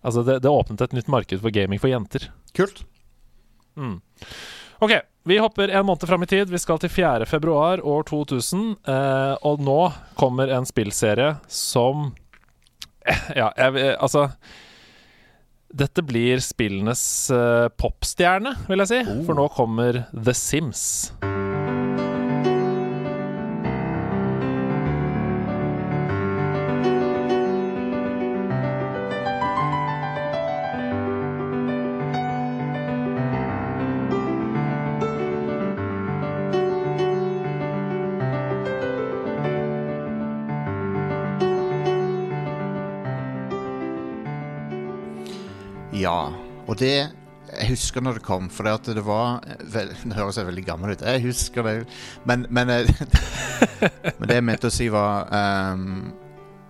Altså, 0.01 0.23
det, 0.25 0.39
det 0.41 0.49
åpnet 0.49 0.81
et 0.81 0.95
nytt 0.97 1.11
marked 1.13 1.43
for 1.43 1.53
gaming 1.53 1.81
for 1.81 1.93
jenter. 1.93 2.31
Kult. 2.57 2.87
Mm. 3.77 3.99
Ok, 4.81 4.95
vi 5.29 5.37
hopper 5.39 5.69
en 5.69 5.87
måned 5.87 6.09
fram 6.09 6.23
i 6.25 6.27
tid. 6.27 6.49
Vi 6.49 6.59
skal 6.59 6.81
til 6.81 6.89
4. 6.89 7.27
februar 7.29 7.83
år 7.85 8.07
2000. 8.09 8.63
Uh, 8.89 9.37
og 9.45 9.61
nå 9.61 9.81
kommer 10.17 10.49
en 10.49 10.65
spillserie 10.69 11.35
som 11.53 12.15
eh, 13.05 13.29
Ja, 13.43 13.51
jeg, 13.59 13.97
altså 14.01 14.31
Dette 15.71 16.03
blir 16.03 16.43
spillenes 16.43 17.03
eh, 17.31 17.69
popstjerne, 17.79 18.57
vil 18.67 18.83
jeg 18.83 18.91
si. 18.91 19.03
Oh. 19.07 19.21
For 19.29 19.39
nå 19.39 19.47
kommer 19.55 20.05
The 20.11 20.35
Sims. 20.35 20.89
Ja, 46.11 46.31
og 46.67 46.79
det 46.81 46.95
Jeg 47.51 47.67
husker 47.73 48.03
når 48.03 48.21
det 48.21 48.23
kom, 48.23 48.47
for 48.51 48.67
det, 48.67 48.73
at 48.79 48.89
det 48.95 49.03
var 49.03 49.41
vel, 49.73 49.91
Det 50.05 50.15
høres 50.15 50.39
jeg 50.39 50.47
veldig 50.47 50.65
gammel 50.67 50.95
ut. 50.95 51.03
Jeg 51.03 51.23
husker 51.25 51.67
det. 51.67 51.75
Men, 52.25 52.47
men, 52.51 52.71
eh, 52.71 52.91
men 54.19 54.29
det 54.31 54.39
jeg 54.39 54.47
mente 54.47 54.71
å 54.71 54.75
si, 54.75 54.87
var 54.93 55.27
um, 55.75 56.13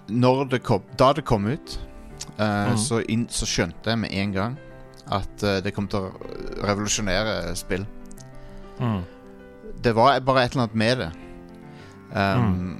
Når 0.09 0.45
det 0.55 0.63
kom, 0.65 0.85
Da 0.97 1.13
det 1.17 1.27
kom 1.29 1.51
ut, 1.51 1.77
uh, 2.39 2.73
mm. 2.73 2.81
så, 2.81 3.03
inn, 3.13 3.27
så 3.29 3.49
skjønte 3.49 3.93
jeg 3.93 4.01
med 4.01 4.17
en 4.23 4.37
gang 4.37 4.59
at 5.11 5.45
uh, 5.45 5.59
det 5.61 5.75
kom 5.77 5.89
til 5.91 6.07
å 6.07 6.13
revolusjonere 6.65 7.53
spill. 7.59 7.85
Mm. 8.81 9.03
Det 9.85 9.93
var 9.97 10.21
bare 10.25 10.47
et 10.47 10.55
eller 10.55 10.69
annet 10.69 10.81
med 10.81 11.03
det. 11.03 11.11
Um, 12.15 12.80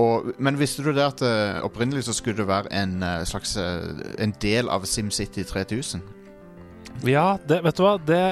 og, 0.00 0.30
men 0.42 0.58
visste 0.60 0.84
du 0.86 0.92
det 0.96 1.04
at 1.04 1.22
uh, 1.24 1.60
opprinnelig 1.66 2.06
så 2.08 2.14
skulle 2.16 2.40
det 2.40 2.48
være 2.48 2.72
en 2.82 2.98
uh, 3.02 3.20
slags 3.28 3.56
uh, 3.60 3.84
En 4.22 4.34
del 4.42 4.70
av 4.72 4.86
SimCity 4.88 5.44
3000? 5.46 6.02
Ja, 7.06 7.38
det, 7.48 7.60
vet 7.64 7.78
du 7.78 7.84
hva? 7.84 7.94
Det, 8.02 8.24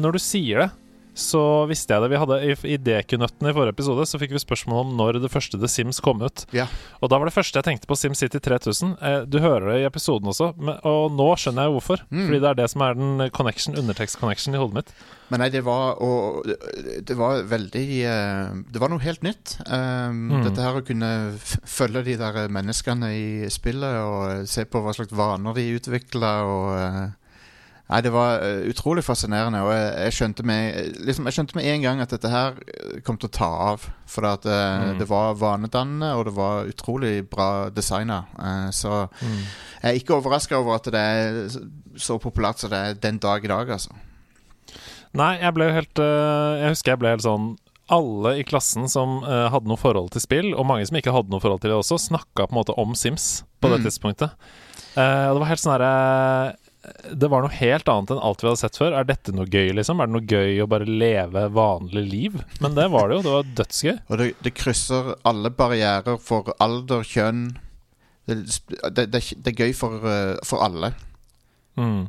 når 0.00 0.16
du 0.16 0.22
sier 0.22 0.64
det, 0.64 0.70
så 1.14 1.40
visste 1.70 1.94
jeg 1.94 2.02
det. 2.04 2.10
Vi 2.12 2.18
hadde 2.20 2.38
I 2.42 2.54
Idékunøtten 2.76 3.46
i 3.48 3.54
forrige 3.54 3.74
episode 3.76 4.04
Så 4.10 4.18
fikk 4.18 4.32
vi 4.34 4.40
spørsmål 4.42 4.80
om 4.84 4.94
når 4.98 5.20
det 5.22 5.30
første 5.32 5.58
The 5.60 5.70
Sims 5.70 6.00
kom 6.04 6.22
ut. 6.24 6.44
Ja. 6.54 6.66
Og 7.00 7.10
da 7.12 7.20
var 7.20 7.30
det 7.30 7.34
første 7.36 7.60
jeg 7.60 7.66
tenkte 7.68 7.86
på 7.90 7.96
Sim 7.98 8.16
City 8.18 8.40
3000. 8.42 8.96
Eh, 9.00 9.18
du 9.30 9.38
hører 9.42 9.70
det 9.72 9.76
i 9.82 9.86
episoden 9.88 10.30
også, 10.32 10.52
men, 10.58 10.78
og 10.82 11.12
nå 11.14 11.28
skjønner 11.38 11.68
jeg 11.68 11.74
hvorfor. 11.76 12.02
Mm. 12.10 12.24
Fordi 12.26 12.40
det 12.42 12.50
er 12.50 12.58
det 12.62 12.68
som 12.74 12.84
er 12.86 12.98
den 12.98 13.26
connection, 13.36 13.78
undertekst-connection 13.78 14.56
i 14.56 14.60
hodet 14.62 14.80
mitt. 14.80 14.94
Men 15.32 15.40
nei, 15.40 15.48
det 15.54 15.62
var 15.64 15.96
Og 16.04 16.44
det 17.08 17.14
var 17.16 17.46
veldig 17.48 17.84
eh, 18.04 18.58
Det 18.74 18.80
var 18.82 18.90
noe 18.92 19.00
helt 19.04 19.22
nytt. 19.24 19.56
Um, 19.66 20.24
Mm. 20.34 20.42
Dette 20.46 20.62
her 20.64 20.76
å 20.78 20.84
kunne 20.84 21.08
følge 21.38 22.02
de 22.06 22.14
der 22.18 22.48
menneskene 22.52 23.08
i 23.14 23.50
spillet 23.52 23.98
og 24.02 24.48
se 24.50 24.64
på 24.66 24.80
hva 24.82 24.92
slags 24.96 25.12
vaner 25.14 25.54
de 25.56 25.64
utvikla 25.78 26.32
og 26.48 26.66
eh, 26.78 27.04
Nei, 27.84 27.98
det 28.00 28.10
var 28.14 28.40
eh, 28.40 28.62
utrolig 28.72 29.02
fascinerende, 29.04 29.58
og 29.60 29.68
jeg, 29.74 29.88
jeg 30.06 30.12
skjønte 30.16 30.44
med 30.48 30.94
liksom, 31.04 31.26
Jeg 31.28 31.36
skjønte 31.36 31.56
med 31.58 31.66
en 31.68 31.82
gang 31.84 31.98
at 32.00 32.14
dette 32.14 32.30
her 32.32 32.54
eh, 32.64 32.94
kom 33.04 33.18
til 33.20 33.28
å 33.28 33.34
ta 33.36 33.48
av. 33.74 33.84
For 34.08 34.24
at 34.24 34.46
eh, 34.48 34.86
Mm. 34.94 34.98
det 35.02 35.08
var 35.10 35.34
vanedannende, 35.36 36.14
og 36.16 36.24
det 36.30 36.32
var 36.38 36.64
utrolig 36.70 37.12
bra 37.28 37.68
designa. 37.70 38.22
så 38.72 38.80
så 38.84 39.08
jeg 39.82 39.90
er 39.90 39.98
ikke 40.00 40.16
overraska 40.16 40.56
over 40.56 40.76
at 40.78 40.84
det 40.94 41.00
er 41.00 41.60
så 42.00 42.16
populært 42.18 42.58
som 42.64 42.70
det 42.72 42.78
er 42.78 42.94
den 42.94 43.18
dag 43.20 43.44
i 43.44 43.48
dag, 43.52 43.68
altså. 43.76 43.90
Nei, 45.14 45.34
jeg 45.42 45.54
ble 45.54 45.68
jo 45.68 45.74
helt 45.76 46.00
Jeg 46.00 46.72
husker 46.72 46.92
jeg 46.94 46.98
ble 47.04 47.12
helt 47.14 47.22
sånn 47.26 47.52
alle 47.92 48.38
i 48.40 48.44
klassen 48.48 48.88
som 48.88 49.18
uh, 49.28 49.50
hadde 49.52 49.68
noe 49.68 49.76
forhold 49.76 50.08
til 50.14 50.22
spill, 50.24 50.54
og 50.56 50.64
mange 50.64 50.86
som 50.88 50.96
ikke 50.96 51.12
hadde 51.12 51.28
noe 51.28 51.42
forhold 51.44 51.60
til 51.60 51.68
det 51.68 51.76
også, 51.76 51.98
snakka 52.00 52.46
på 52.48 52.54
en 52.54 52.56
måte 52.62 52.72
om 52.80 52.94
Sims 52.96 53.44
på 53.60 53.68
det 53.68 53.82
Mm. 53.82 53.84
tidspunktet. 53.84 54.30
Uh, 54.96 55.34
det 55.34 55.40
var 55.42 55.50
helt 55.50 55.60
sånn 55.60 55.74
herre 55.76 56.54
Det 57.12 57.28
var 57.32 57.44
noe 57.44 57.54
helt 57.54 57.88
annet 57.88 58.12
enn 58.14 58.22
alt 58.24 58.42
vi 58.42 58.48
hadde 58.50 58.60
sett 58.60 58.78
før. 58.80 58.96
Er 58.98 59.06
dette 59.08 59.32
noe 59.34 59.48
gøy, 59.48 59.72
liksom? 59.76 60.00
Er 60.00 60.10
det 60.10 60.16
noe 60.16 60.28
gøy 60.28 60.62
å 60.64 60.68
bare 60.70 60.88
leve 60.88 61.46
vanlig 61.54 62.04
liv? 62.10 62.38
Men 62.64 62.76
det 62.76 62.88
var 62.92 63.08
det 63.08 63.18
jo. 63.18 63.24
Det 63.24 63.34
var 63.34 63.52
dødsgøy. 63.60 63.94
Og 64.10 64.20
det, 64.20 64.28
det 64.44 64.54
krysser 64.56 65.14
alle 65.28 65.52
barrierer 65.54 66.20
for 66.22 66.52
alder, 66.64 67.06
kjønn. 67.08 67.46
Det, 68.28 68.38
det, 68.96 69.08
det, 69.12 69.52
er 69.52 69.58
gøy 69.66 69.74
for, 69.76 70.04
eh, 70.08 70.36
for 70.48 70.64
alle. 70.64 70.94
Mm. 71.76 72.04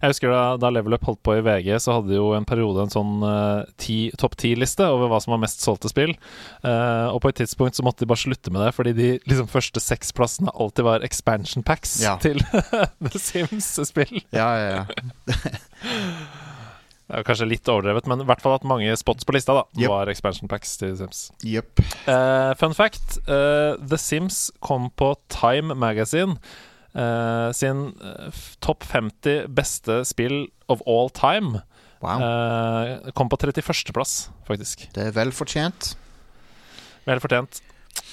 Jeg 0.00 0.10
husker 0.10 0.32
da, 0.32 0.42
da 0.60 0.70
Level 0.72 0.94
Up 0.96 1.04
holdt 1.06 1.20
på 1.24 1.34
i 1.38 1.42
VG, 1.44 1.68
så 1.84 1.94
hadde 1.98 2.08
de 2.10 2.16
jo 2.18 2.30
en 2.36 2.46
periode 2.48 2.82
en 2.86 2.92
sånn 2.92 3.20
uh, 3.22 3.62
ti- 3.80 4.10
topp 4.18 4.34
ti-liste 4.40 4.84
over 4.88 5.10
hva 5.12 5.20
som 5.22 5.34
var 5.34 5.42
mest 5.44 5.60
solgte 5.64 5.90
spill. 5.92 6.14
Uh, 6.64 7.08
og 7.12 7.20
på 7.24 7.30
et 7.30 7.38
tidspunkt 7.42 7.76
så 7.78 7.84
måtte 7.86 8.02
de 8.04 8.10
bare 8.10 8.22
slutte 8.24 8.52
med 8.52 8.64
det, 8.64 8.72
fordi 8.76 8.94
de 8.96 9.10
liksom 9.28 9.48
første 9.52 9.80
seks 9.84 10.10
plassene 10.16 10.52
alltid 10.56 10.88
var 10.88 11.04
expansion 11.06 11.62
packs 11.66 11.98
Ja. 12.02 12.16
til 12.22 12.40
The 13.06 13.18
Sims-spill. 13.20 14.22
Ja, 14.34 14.48
ja, 14.56 14.70
ja. 14.80 14.84
Det 17.10 17.18
er 17.18 17.24
kanskje 17.26 17.46
litt 17.50 17.66
overdrevet, 17.66 18.06
men 18.06 18.20
i 18.22 18.24
hvert 18.28 18.38
fall 18.38 18.52
at 18.54 18.66
mange 18.70 18.92
spots 19.00 19.26
på 19.26 19.34
lista 19.34 19.56
da 19.56 19.64
Yep. 19.74 19.88
var 19.90 20.10
expansion 20.12 20.46
packs 20.50 20.76
til 20.78 20.92
Sims. 20.98 21.24
Yep. 21.42 21.80
Uh, 22.06 22.52
fun 22.60 22.74
fact: 22.78 23.16
eh, 23.26 23.74
The 23.82 23.98
Sims 23.98 24.44
kom 24.62 24.92
på 24.94 25.08
Time 25.32 25.74
Magazine 25.74 26.36
eh, 26.94 27.48
sin 27.56 27.90
eh, 28.02 28.42
topp 28.64 28.86
50 28.86 29.48
beste 29.54 30.02
spill 30.08 30.46
of 30.68 30.82
all 30.86 31.10
time. 31.10 31.62
Wow. 32.00 32.22
Uh, 32.24 33.10
kom 33.12 33.28
på 33.28 33.36
31.-plass, 33.36 34.30
faktisk. 34.48 34.86
Det 34.96 35.10
er 35.10 35.16
vel 35.16 35.34
fortjent. 35.36 35.92
Vel 37.04 37.20
fortjent. 37.20 37.60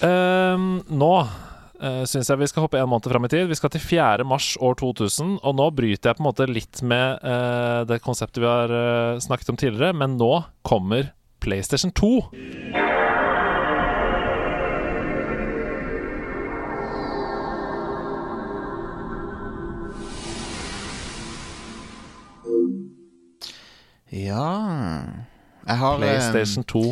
Uh, 0.01 0.84
nå 0.91 1.12
uh, 1.24 2.03
syns 2.10 2.27
jeg 2.27 2.41
vi 2.41 2.50
skal 2.51 2.65
hoppe 2.65 2.81
en 2.81 2.89
måned 2.91 3.07
fram 3.07 3.27
i 3.27 3.31
tid. 3.31 3.48
Vi 3.48 3.60
skal 3.60 3.72
til 3.74 3.84
4. 3.84 4.27
mars 4.27 4.55
år 4.60 4.75
2000. 4.81 5.38
Og 5.39 5.55
nå 5.55 5.69
bryter 5.77 6.12
jeg 6.12 6.19
på 6.19 6.25
en 6.25 6.29
måte 6.29 6.50
litt 6.51 6.84
med 6.84 7.24
uh, 7.24 7.86
det 7.88 8.01
konseptet 8.03 8.43
vi 8.43 8.50
har 8.50 8.74
uh, 8.74 9.24
snakket 9.24 9.53
om 9.53 9.62
tidligere, 9.62 9.96
men 9.96 10.19
nå 10.19 10.34
kommer 10.67 11.13
PlayStation 11.43 11.93
2. 11.96 12.13
Ja 24.17 24.43
Jeg 25.67 25.77
har 25.81 25.97
eh, 25.97 26.01
PlayStation 26.03 26.63
2. 26.63 26.83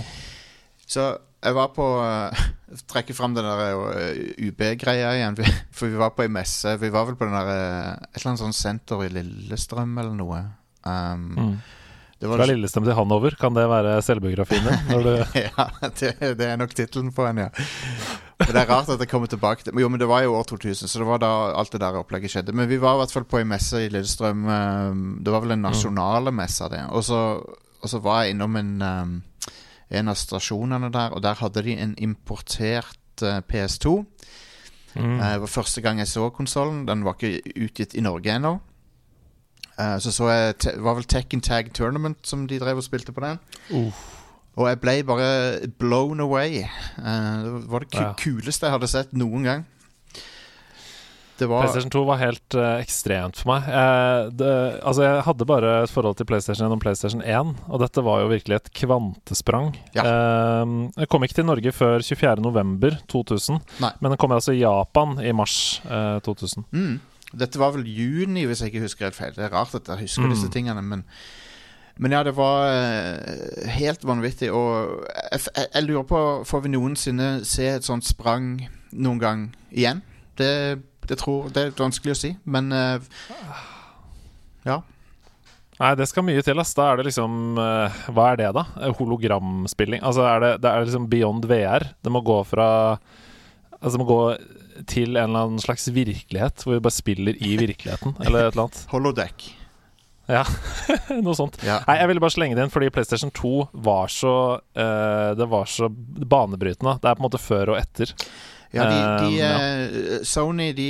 Så 0.86 1.06
jeg 1.46 1.54
var 1.58 1.72
på 1.76 1.86
uh, 2.02 2.44
Trekke 2.90 3.14
fram 3.16 3.36
den 3.38 3.46
der 3.46 3.62
eh, 3.94 4.50
UB-greia 4.50 5.14
igjen. 5.16 5.38
For 5.76 5.88
vi 5.92 6.00
var 6.02 6.12
på 6.18 6.26
ei 6.26 6.32
messe. 6.34 6.74
Vi 6.82 6.90
var 6.92 7.06
vel 7.08 7.16
på 7.20 7.28
den 7.30 7.38
der 7.38 7.52
eh, 7.54 7.90
et 8.10 8.20
eller 8.20 8.32
annet 8.34 8.42
sånt 8.42 8.58
senter 8.58 9.06
i 9.06 9.10
Lillestrøm 9.14 9.94
eller 10.02 10.16
noe. 10.18 10.42
Um, 10.86 11.32
Mm. 11.36 11.54
det 12.20 12.30
var 12.30 12.38
Fra 12.42 12.46
Lillestrøm 12.50 12.86
til 12.86 12.94
Hanover, 12.98 13.36
kan 13.40 13.56
det 13.56 13.64
være 13.70 13.96
selvbiografien 14.06 14.66
din? 14.68 14.84
Når 14.92 15.06
du 15.08 15.14
ja, 15.46 15.66
det, 16.02 16.12
det 16.42 16.46
er 16.52 16.60
nok 16.62 16.76
tittelen 16.78 17.14
på 17.16 17.26
en, 17.30 17.42
ja. 17.46 17.50
Men 18.40 18.48
det 18.52 18.62
er 18.62 18.68
rart 18.68 18.90
at 18.92 19.00
det 19.00 19.08
kommer 19.08 19.28
tilbake 19.32 19.64
til 19.64 19.74
Jo, 19.80 19.88
men 19.90 20.00
det 20.00 20.08
var 20.10 20.22
jo 20.26 20.34
år 20.36 20.44
2000, 20.44 20.90
så 20.92 21.00
det 21.00 21.08
var 21.08 21.18
da 21.24 21.30
alt 21.56 21.72
det 21.72 21.80
der 21.82 21.96
opplegget 22.02 22.32
skjedde. 22.34 22.54
Men 22.54 22.68
vi 22.70 22.78
var 22.82 22.96
i 22.96 22.98
hvert 23.00 23.12
fall 23.16 23.24
på 23.24 23.38
ei 23.40 23.44
messe 23.48 23.80
i 23.86 23.90
Lillestrøm. 23.90 24.46
eh, 24.46 25.24
Det 25.24 25.32
var 25.32 25.40
vel 25.46 25.52
en 25.56 25.62
nasjonale 25.62 26.32
messe 26.36 26.68
det. 26.70 26.82
Og 26.90 27.04
så, 27.04 27.20
og 27.82 27.90
så 27.90 28.00
var 28.04 28.24
jeg 28.24 28.36
innom 28.36 28.56
en, 28.60 28.82
eh, 28.82 29.50
en 30.00 30.08
av 30.10 30.16
stasjonene 30.16 30.92
der, 30.92 31.10
og 31.16 31.22
der 31.24 31.34
hadde 31.40 31.64
de 31.64 31.78
en 31.78 31.96
importert 31.98 32.98
eh, 33.24 33.40
PS2. 33.42 34.06
mm. 34.96 35.20
Eh, 35.20 35.34
Det 35.34 35.42
var 35.42 35.48
første 35.48 35.82
gang 35.82 35.98
jeg 36.00 36.08
så 36.08 36.30
konsollen. 36.30 36.86
Den 36.88 37.04
var 37.06 37.14
ikke 37.16 37.42
utgitt 37.56 37.96
i 37.96 38.02
Norge 38.02 38.36
ennå. 38.36 38.60
Eh, 39.80 39.98
Så 40.00 40.12
så 40.12 40.28
jeg 40.30 40.58
Det 40.60 40.84
var 40.84 40.94
vel 40.96 41.04
Tekken 41.04 41.42
Tag 41.42 41.72
Tournament 41.74 42.18
som 42.28 42.48
de 42.48 42.60
drev 42.60 42.78
og 42.78 42.84
spilte 42.84 43.12
på 43.14 43.22
den. 43.22 43.40
Og 44.56 44.70
jeg 44.70 44.80
ble 44.80 44.94
bare 45.04 45.68
blown 45.82 46.20
away. 46.24 46.62
Eh, 46.64 47.40
det 47.44 47.70
var 47.72 47.84
det 47.84 48.06
kuleste 48.22 48.66
jeg 48.70 48.72
hadde 48.78 48.88
sett 48.88 49.12
noen 49.14 49.44
gang. 49.44 49.66
Det 51.36 51.50
var 51.52 51.66
PlayStation 51.66 51.92
2 51.92 52.02
var 52.08 52.20
helt 52.22 52.56
uh, 52.56 52.78
ekstremt 52.80 53.36
for 53.42 53.50
meg. 53.52 53.66
Eh, 53.68 54.30
det, 54.40 54.52
altså 54.88 55.04
Jeg 55.04 55.24
hadde 55.26 55.48
bare 55.50 55.74
et 55.84 55.92
forhold 55.92 56.16
til 56.16 56.28
PlayStation 56.30 56.64
gjennom 56.64 56.80
PlayStation 56.80 57.20
1, 57.28 57.50
og 57.68 57.82
dette 57.84 58.04
var 58.08 58.22
jo 58.24 58.30
virkelig 58.32 58.56
et 58.62 58.70
kvantesprang. 58.80 59.74
Ja. 59.98 60.06
Eh, 60.08 60.72
jeg 61.02 61.10
kom 61.12 61.26
ikke 61.28 61.36
til 61.42 61.50
Norge 61.50 61.74
før 61.76 62.00
24.11.2000, 62.08 63.60
Nei. 63.84 63.92
men 64.00 64.14
den 64.16 64.22
kom 64.24 64.32
altså 64.32 64.56
i 64.56 64.62
Japan 64.64 65.18
i 65.20 65.34
mars 65.36 65.82
eh, 65.84 66.22
2000. 66.24 66.64
mm, 66.72 66.96
Dette 67.36 67.60
var 67.60 67.76
vel 67.76 67.84
juni, 67.84 68.46
hvis 68.48 68.62
jeg 68.64 68.72
ikke 68.72 68.86
husker 68.88 69.10
helt 69.10 69.20
feil. 69.20 69.36
Det 69.36 69.44
er 69.50 69.52
rart 69.58 69.76
at 69.76 69.92
jeg 69.92 70.06
husker 70.06 70.24
Mm. 70.30 70.32
disse 70.38 70.48
tingene, 70.56 70.82
men 70.82 71.04
men 71.98 72.12
ja, 72.12 72.24
det 72.28 72.34
var 72.36 72.66
eh, 72.74 73.68
helt 73.78 74.04
vanvittig. 74.04 74.50
Og 74.52 75.06
jeg, 75.32 75.46
jeg, 75.56 75.84
lurer 75.86 76.08
på 76.10 76.24
Får 76.48 76.66
vi 76.66 76.74
noensinne 76.74 77.30
se 77.48 77.70
et 77.72 77.88
sånt 77.88 78.08
sprang 78.08 78.58
noen 78.92 79.22
gang 79.22 79.46
igjen? 79.72 80.04
Det, 80.36 80.82
det 81.08 81.20
tror 81.22 81.48
Det 81.56 81.70
er 81.70 81.78
vanskelig 81.80 82.16
å 82.16 82.20
si, 82.20 82.34
men 82.44 82.74
eh, 82.76 83.00
Ja. 84.68 84.82
Nei, 85.76 85.92
det 86.00 86.08
skal 86.08 86.24
mye 86.28 86.44
til. 86.44 86.60
ass 86.60 86.76
Da 86.76 86.90
er 86.92 87.00
det 87.00 87.10
liksom 87.10 87.60
eh, 87.64 88.04
Hva 88.12 88.30
er 88.34 88.44
det, 88.44 88.52
da? 88.60 88.66
Hologramspilling? 89.00 90.04
Altså, 90.04 90.28
er 90.28 90.44
det, 90.44 90.54
det 90.66 90.72
er 90.72 90.88
liksom 90.88 91.08
beyond 91.12 91.48
VR. 91.48 91.90
Det 92.04 92.12
må 92.12 92.24
gå 92.28 92.42
fra 92.48 92.68
Altså, 93.80 93.96
det 93.96 94.04
må 94.04 94.12
gå 94.12 94.22
til 94.92 95.16
en 95.16 95.30
eller 95.30 95.46
annen 95.46 95.62
slags 95.64 95.86
virkelighet, 95.94 96.64
hvor 96.64 96.76
vi 96.76 96.84
bare 96.84 96.96
spiller 96.96 97.38
i 97.40 97.54
virkeligheten, 97.60 98.16
eller 98.26 98.50
et 98.50 98.56
eller 98.56 98.66
annet. 98.66 98.80
Holodeck. 98.92 99.46
Ja, 100.28 100.42
noe 101.26 101.36
sånt. 101.38 101.60
Ja. 101.66 101.80
Nei, 101.86 102.00
jeg 102.00 102.10
ville 102.10 102.24
bare 102.24 102.34
slenge 102.34 102.58
det 102.58 102.66
inn 102.66 102.74
fordi 102.74 102.90
PlayStation 102.94 103.32
2 103.36 103.54
var 103.86 104.10
så 104.10 104.34
uh, 104.58 105.32
Det 105.38 105.48
var 105.52 105.70
så 105.70 105.90
banebrytende. 105.90 106.98
Det 107.02 107.12
er 107.12 107.18
på 107.18 107.22
en 107.22 107.28
måte 107.28 107.42
før 107.42 107.76
og 107.76 107.80
etter. 107.80 108.16
Ja, 108.76 108.88
de, 108.90 108.98
de, 109.22 109.30
uh, 109.30 109.38
ja. 109.38 109.52
eh, 109.62 110.24
Sony 110.28 110.72
de, 110.76 110.90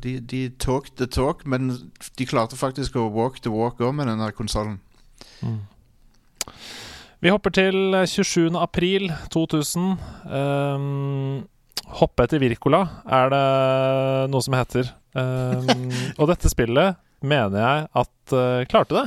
de, 0.00 0.14
de 0.30 0.46
talk 0.62 0.88
the 0.96 1.08
talk, 1.10 1.42
men 1.44 1.74
de 2.16 2.28
klarte 2.28 2.56
faktisk 2.56 2.96
å 2.96 3.10
walk 3.12 3.42
the 3.44 3.52
walk 3.52 3.82
òg 3.82 3.92
med 3.98 4.08
den 4.08 4.22
der 4.22 4.32
konsollen. 4.36 4.78
Vi 7.22 7.30
hopper 7.30 7.52
til 7.54 7.98
27. 8.08 8.54
april 8.58 9.10
2000. 9.34 9.92
Um, 10.26 11.42
hoppe 12.00 12.24
etter 12.24 12.40
Virkola 12.42 12.80
er 13.04 13.30
det 13.34 13.46
noe 14.32 14.42
som 14.42 14.56
heter. 14.56 14.88
Um, 15.12 15.90
og 16.20 16.30
dette 16.32 16.50
spillet 16.50 16.96
mener 17.26 17.58
jeg 17.62 17.88
at 18.04 18.36
uh, 18.36 18.62
klarte 18.70 18.98
det. 18.98 19.06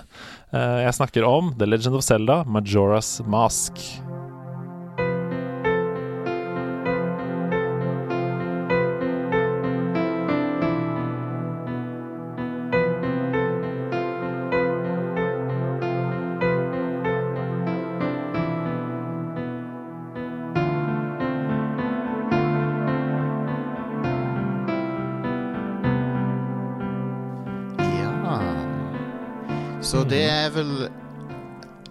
Uh, 0.55 0.81
jeg 0.85 0.97
snakker 0.99 1.27
om 1.27 1.53
The 1.59 1.69
Legend 1.69 1.99
of 1.99 2.05
Zelda, 2.07 2.43
Majora's 2.47 3.17
Mask. 3.27 3.81
Så 29.85 30.01
det 30.09 30.23
er 30.25 30.47
vel 30.49 30.87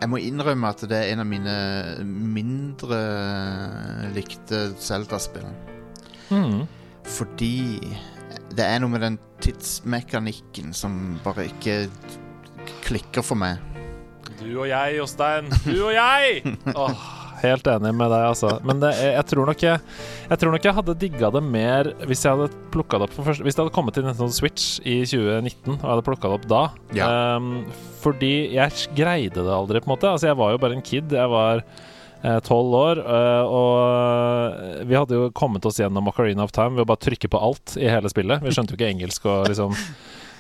jeg 0.01 0.11
må 0.11 0.19
innrømme 0.21 0.69
at 0.75 0.83
det 0.91 0.97
er 0.99 1.13
en 1.13 1.23
av 1.23 1.29
mine 1.31 1.53
mindre 2.05 2.99
likte 4.13 4.67
Zelda-spill. 4.83 5.47
Mm. 6.35 6.65
Fordi 7.07 7.79
det 8.53 8.67
er 8.67 8.83
noe 8.83 8.93
med 8.93 9.05
den 9.07 9.19
tidsmekanikken 9.45 10.75
som 10.77 11.21
bare 11.25 11.47
ikke 11.53 11.85
klikker 12.85 13.25
for 13.25 13.39
meg. 13.39 13.63
Du 14.41 14.49
og 14.51 14.67
jeg, 14.69 14.99
Jostein. 14.99 15.49
Du 15.63 15.87
og 15.87 15.95
jeg! 15.95 16.43
Åh, 16.75 17.07
helt 17.45 17.71
enig 17.71 17.93
med 17.97 18.11
deg, 18.13 18.27
altså. 18.33 18.51
Men 18.67 18.83
det, 18.83 18.91
jeg, 18.99 19.15
jeg, 19.15 19.27
tror 19.31 19.49
nok 19.51 19.65
jeg, 19.67 19.81
jeg 20.31 20.41
tror 20.43 20.55
nok 20.55 20.69
jeg 20.69 20.77
hadde 20.79 20.97
digga 21.05 21.31
det 21.35 21.43
mer 21.47 21.91
hvis 22.09 22.25
jeg 22.27 22.37
hadde 22.37 22.61
plukka 22.75 23.01
det 23.01 23.09
opp 23.09 23.17
for 23.17 23.29
første 23.29 23.47
Hvis 23.47 23.57
det 23.57 23.65
hadde 23.65 23.75
kommet 23.77 23.97
til 23.97 24.07
Nintendo 24.07 24.35
Switch 24.35 24.79
i 24.83 25.01
2019 25.07 25.75
og 25.75 25.81
jeg 25.81 25.91
hadde 25.93 26.07
plukka 26.11 26.31
det 26.31 26.39
opp 26.39 26.47
da. 26.51 26.63
Ja. 26.97 27.09
Um, 27.37 27.51
fordi 28.05 28.35
jeg 28.57 28.95
greide 28.97 29.45
det 29.45 29.59
aldri, 29.59 29.81
på 29.81 29.89
en 29.89 29.95
måte. 29.97 30.11
Altså, 30.13 30.29
jeg 30.31 30.41
var 30.41 30.53
jo 30.53 30.63
bare 30.63 30.77
en 30.77 30.85
kid. 30.85 31.13
Jeg 31.15 31.33
var 31.33 31.65
tolv 32.45 32.73
år, 32.73 33.01
uh, 33.05 33.53
og 33.53 34.85
vi 34.89 34.97
hadde 34.97 35.19
jo 35.19 35.33
kommet 35.37 35.67
oss 35.69 35.77
gjennom 35.77 36.07
Macarena 36.09 36.47
of 36.47 36.55
Time 36.57 36.79
ved 36.79 36.87
å 36.87 36.89
bare 36.89 37.03
trykke 37.05 37.29
på 37.29 37.41
alt 37.49 37.75
i 37.77 37.89
hele 37.89 38.09
spillet. 38.09 38.41
Vi 38.45 38.53
skjønte 38.55 38.73
jo 38.73 38.81
ikke 38.81 38.93
engelsk 38.95 39.29
og 39.29 39.51
liksom 39.53 39.77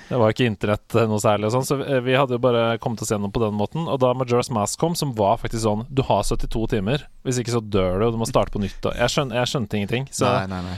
det 0.08 0.18
var 0.20 0.34
ikke 0.34 0.48
internett 0.50 0.96
noe 1.08 1.20
særlig, 1.22 1.48
og 1.48 1.54
sånn, 1.54 1.66
så 1.68 2.00
vi 2.04 2.16
hadde 2.16 2.36
jo 2.36 2.42
bare 2.44 2.64
kommet 2.82 3.02
oss 3.04 3.12
gjennom 3.14 3.32
på 3.34 3.40
den 3.42 3.56
måten. 3.56 3.86
Og 3.88 4.00
da 4.02 4.12
Majora's 4.16 4.50
Mask 4.52 4.78
kom, 4.80 4.96
som 4.98 5.14
var 5.16 5.38
faktisk 5.40 5.64
sånn 5.64 5.86
Du 5.88 6.02
har 6.06 6.22
72 6.26 6.66
timer, 6.76 7.06
hvis 7.24 7.40
ikke 7.40 7.54
så 7.56 7.62
dør 7.64 7.98
du, 8.02 8.06
og 8.08 8.16
du 8.16 8.20
må 8.20 8.28
starte 8.28 8.54
på 8.54 8.62
nytt. 8.62 8.84
Jeg, 8.84 9.12
skjønte, 9.14 9.38
jeg 9.40 9.52
skjønte 9.52 9.80
ingenting. 9.80 10.08
Så 10.12 10.28
Nei, 10.28 10.46
nei, 10.52 10.60
nei. 10.68 10.76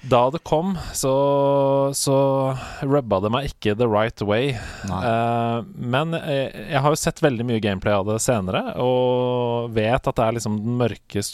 Da 0.00 0.30
det 0.30 0.38
kom, 0.46 0.78
så, 0.94 1.12
så 1.94 2.16
rubba 2.86 3.18
det 3.20 3.30
meg 3.34 3.48
ikke 3.50 3.74
the 3.74 3.86
right 3.90 4.22
way. 4.22 4.52
Eh, 4.86 5.56
men 5.74 6.14
jeg, 6.14 6.52
jeg 6.54 6.82
har 6.84 6.94
jo 6.94 7.00
sett 7.00 7.22
veldig 7.24 7.46
mye 7.48 7.62
gameplay 7.62 7.96
av 7.96 8.06
det 8.06 8.20
senere, 8.22 8.62
og 8.78 9.72
vet 9.74 10.06
at 10.06 10.20
det 10.20 10.26
er 10.26 10.36
liksom 10.38 10.60
den 10.62 10.78
mørke 10.78 11.24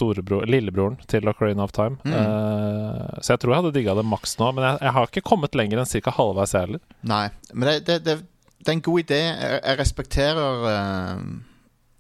lillebroren 0.48 0.96
til 1.10 1.28
Ocarina 1.28 1.66
of 1.66 1.74
Time. 1.76 2.00
Mm. 2.08 2.14
Uh, 2.16 3.20
så 3.20 3.34
jeg 3.34 3.42
tror 3.42 3.52
jeg 3.52 3.62
hadde 3.62 3.74
digga 3.76 3.96
det 3.98 4.06
maks 4.08 4.38
nå, 4.40 4.52
men 4.56 4.66
jeg, 4.70 4.80
jeg 4.86 4.96
har 4.96 5.10
ikke 5.10 5.26
kommet 5.28 5.58
lenger 5.60 5.82
enn 5.82 5.90
ca. 5.92 6.14
halvveis, 6.16 6.56
jeg 6.56 6.68
heller. 6.68 6.84
nei. 7.04 7.26
Men 7.52 7.68
det, 7.68 7.76
det, 7.86 7.98
det, 8.06 8.16
det 8.64 8.72
er 8.72 8.78
en 8.78 8.86
god 8.88 9.04
idé. 9.04 9.20
Jeg, 9.28 9.60
jeg 9.60 9.80
respekterer 9.82 10.64
uh, 10.70 11.20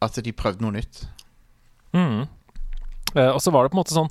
at 0.04 0.16
de 0.24 0.32
prøvde 0.32 0.64
noe 0.64 0.78
nytt. 0.78 1.04
Mm. 1.94 2.24
Eh, 3.14 3.30
og 3.30 3.42
så 3.42 3.52
var 3.54 3.64
det 3.64 3.70
på 3.72 3.78
en 3.78 3.82
måte 3.82 3.94
sånn 3.94 4.10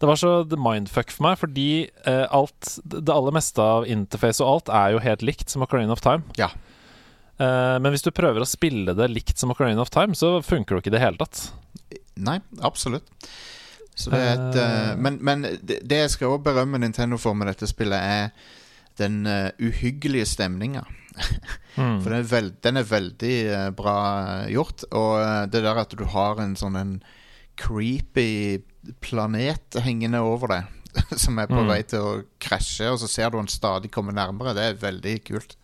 Det 0.00 0.08
var 0.10 0.18
så 0.18 0.32
mindfuck 0.58 1.12
for 1.14 1.28
meg, 1.28 1.38
fordi 1.38 1.68
eh, 1.86 2.24
alt 2.34 2.72
Det 2.82 3.14
aller 3.14 3.36
meste 3.36 3.62
av 3.62 3.86
interface 3.86 4.42
og 4.42 4.50
alt 4.54 4.72
er 4.80 4.96
jo 4.96 5.04
helt 5.04 5.24
likt 5.26 5.52
som 5.52 5.62
Ocarina 5.66 5.94
of 5.94 6.02
Time. 6.04 6.26
Ja. 6.40 6.50
Eh, 7.38 7.76
men 7.78 7.94
hvis 7.94 8.06
du 8.06 8.10
prøver 8.14 8.42
å 8.42 8.48
spille 8.48 8.96
det 8.98 9.10
likt 9.12 9.38
som 9.38 9.54
Ocarina 9.54 9.84
of 9.84 9.92
Time, 9.94 10.18
så 10.18 10.38
funker 10.42 10.76
det 10.76 10.84
ikke 10.84 10.94
i 10.94 10.96
det 10.96 11.04
hele 11.04 11.20
tatt. 11.20 11.44
Nei, 12.20 12.40
absolutt. 12.66 13.06
Så 13.94 14.12
det 14.12 14.18
er 14.20 14.38
et 14.38 14.98
Men, 15.02 15.18
men 15.20 15.42
det, 15.60 15.82
jeg 15.84 16.12
skal 16.14 16.32
også 16.32 16.44
berømme 16.46 16.78
Nintendo 16.80 17.18
for 17.20 17.36
med 17.36 17.50
dette 17.50 17.68
spillet, 17.68 18.00
er 18.00 18.30
den 19.00 19.24
uhyggelige 19.60 20.28
stemninga. 20.36 20.86
Mm. 21.78 22.00
For 22.02 22.10
den 22.10 22.18
er, 22.18 22.24
veld, 22.26 22.54
den 22.66 22.76
er 22.80 22.86
veldig 22.88 23.34
bra 23.78 23.92
gjort. 24.50 24.82
Og 24.90 25.46
det 25.54 25.60
der 25.62 25.78
at 25.78 25.92
du 25.96 26.02
har 26.12 26.40
en 26.42 26.56
sånn 26.58 26.74
en 26.76 26.90
creepy 27.56 28.60
planet 29.04 29.80
hengende 29.84 30.20
over 30.24 30.48
deg, 30.54 30.68
som 31.22 31.38
er 31.38 31.46
på 31.50 31.60
Mm. 31.60 31.68
vei 31.70 31.82
til 31.86 32.00
å 32.04 32.12
krasje, 32.42 32.90
og 32.92 32.98
så 33.02 33.08
ser 33.10 33.30
du 33.30 33.36
den 33.38 33.50
stadig 33.52 33.90
komme 33.94 34.12
nærmere, 34.16 34.54
det 34.56 34.68
er 34.70 34.78
veldig 34.90 35.16
kult. 35.28 35.56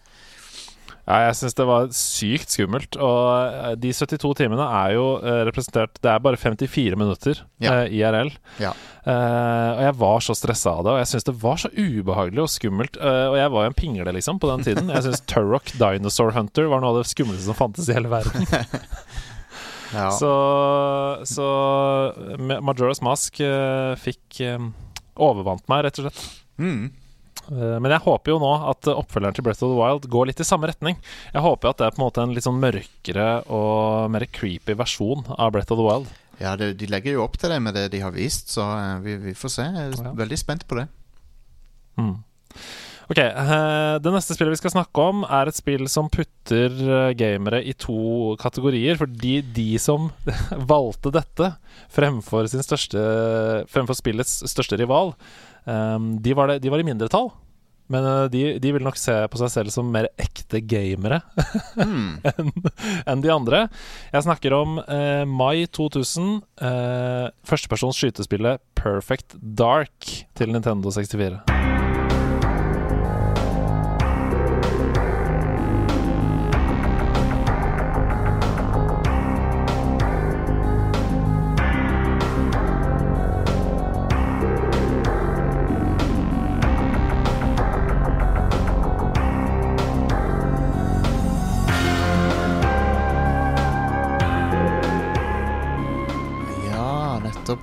Ja, 1.07 1.21
jeg 1.29 1.37
syns 1.39 1.55
det 1.55 1.65
var 1.69 1.85
sykt 1.95 2.51
skummelt. 2.51 2.97
Og 2.99 3.29
eh, 3.55 3.75
de 3.79 3.93
72 3.95 4.33
timene 4.41 4.65
er 4.67 4.97
jo 4.97 5.05
eh, 5.23 5.45
representert 5.47 6.01
Det 6.03 6.11
er 6.11 6.19
bare 6.19 6.35
54 6.35 6.97
minutter 6.99 7.45
Ja. 7.63 7.85
eh, 7.85 7.93
IRL. 7.95 8.33
Ja. 8.59 8.73
Eh, 9.07 9.71
og 9.77 9.83
jeg 9.87 9.95
var 10.01 10.19
så 10.27 10.35
stressa 10.35 10.73
av 10.75 10.83
det, 10.83 10.93
og 10.97 10.99
jeg 10.99 11.11
syns 11.13 11.29
det 11.29 11.37
var 11.45 11.63
så 11.63 11.71
ubehagelig 11.71 12.43
og 12.43 12.51
skummelt. 12.51 12.99
eh, 12.99 13.27
og 13.31 13.39
jeg 13.39 13.53
var 13.55 13.63
jo 13.63 13.71
en 13.71 13.79
pingle, 13.79 14.17
liksom, 14.19 14.41
på 14.43 14.51
den 14.51 14.67
tiden. 14.67 14.91
Jeg 14.91 15.07
syns 15.07 15.23
Turrock 15.31 15.71
Dinosaur 15.79 16.35
Hunter 16.35 16.67
var 16.75 16.83
noe 16.83 16.91
av 16.97 16.99
det 17.05 17.07
skumleste 17.15 17.47
som 17.47 17.55
fantes 17.55 17.87
i 17.87 17.95
hele 17.95 18.11
verden. 18.11 18.43
Ja. 19.95 20.11
Så, 20.11 20.31
så 21.29 21.47
Majora's 22.39 23.03
Mask 23.05 23.41
eh, 23.45 23.93
fikk 24.01 24.41
eh, 24.45 24.59
overvant 25.17 25.67
meg, 25.71 25.85
rett 25.87 26.01
og 26.01 26.09
slett. 26.09 26.23
Mm. 26.59 26.89
Eh, 27.53 27.77
Men 27.79 27.93
jeg 27.95 28.03
håper 28.07 28.33
jo 28.35 28.39
nå 28.43 28.53
at 28.73 28.89
oppfølgeren 28.91 29.37
til 29.37 29.47
Breath 29.47 29.63
of 29.65 29.71
the 29.75 29.79
Wild 29.79 30.09
går 30.13 30.31
litt 30.33 30.43
i 30.43 30.49
samme 30.49 30.69
retning. 30.71 30.99
Jeg 31.33 31.45
håper 31.45 31.71
at 31.71 31.79
det 31.81 31.87
er 31.89 31.95
på 31.97 32.01
en 32.03 32.07
måte 32.09 32.25
en 32.25 32.35
litt 32.37 32.47
sånn 32.49 32.61
mørkere 32.63 33.29
og 33.53 34.11
mer 34.15 34.27
creepy 34.33 34.75
versjon 34.81 35.23
av 35.37 35.53
Breath 35.55 35.73
of 35.75 35.79
the 35.81 35.87
Wild. 35.87 36.11
ja 36.41 36.57
det, 36.61 36.73
de 36.81 36.87
legger 36.93 37.15
jo 37.17 37.23
opp 37.25 37.39
til 37.41 37.49
det 37.55 37.61
med 37.65 37.73
det 37.79 37.87
de 37.95 38.03
har 38.03 38.13
vist, 38.13 38.51
så 38.53 38.67
vi, 39.05 39.15
vi 39.23 39.33
får 39.39 39.55
se. 39.55 39.69
Jeg 39.77 39.95
er 40.03 40.19
veldig 40.19 40.39
spent 40.43 40.67
på 40.69 40.77
det. 40.81 40.89
Mm. 41.97 42.17
Ok, 43.07 43.19
eh, 43.23 43.99
Det 44.03 44.11
neste 44.13 44.35
spillet 44.35 44.57
vi 44.57 44.61
skal 44.61 44.75
snakke 44.75 45.05
om, 45.13 45.23
er 45.31 45.47
et 45.47 45.55
spill 45.59 45.87
som 45.91 46.09
putter 46.11 46.75
eh, 46.75 47.13
gamere 47.19 47.61
i 47.63 47.73
to 47.79 48.35
kategorier. 48.43 48.99
Fordi 48.99 49.39
de 49.55 49.69
som 49.83 50.11
valgte 50.73 51.13
dette 51.15 51.53
fremfor, 51.95 52.49
største, 52.51 53.03
fremfor 53.71 53.99
spillets 53.99 54.41
største 54.51 54.79
rival, 54.81 55.15
eh, 55.67 55.99
de, 56.23 56.35
var 56.35 56.51
det, 56.51 56.63
de 56.65 56.73
var 56.75 56.83
i 56.83 56.89
mindretall. 56.89 57.31
Men 57.87 58.03
de, 58.33 58.57
de 58.59 58.71
vil 58.75 58.83
nok 58.83 58.97
se 58.99 59.13
på 59.31 59.39
seg 59.39 59.53
selv 59.53 59.71
som 59.71 59.87
mer 59.95 60.09
ekte 60.19 60.59
gamere 60.67 61.21
Mm. 61.79 62.17
enn 62.35 62.51
en 63.07 63.23
de 63.23 63.31
andre. 63.31 63.61
Jeg 64.11 64.27
snakker 64.27 64.57
om 64.59 64.81
eh, 64.83 65.23
mai 65.23 65.69
2000. 65.71 66.41
Eh, 66.67 67.31
førstepersons 67.47 68.03
skytespillet 68.03 68.59
Perfect 68.75 69.39
Dark 69.39 70.11
til 70.35 70.51
Nintendo 70.51 70.91
64. 70.91 71.76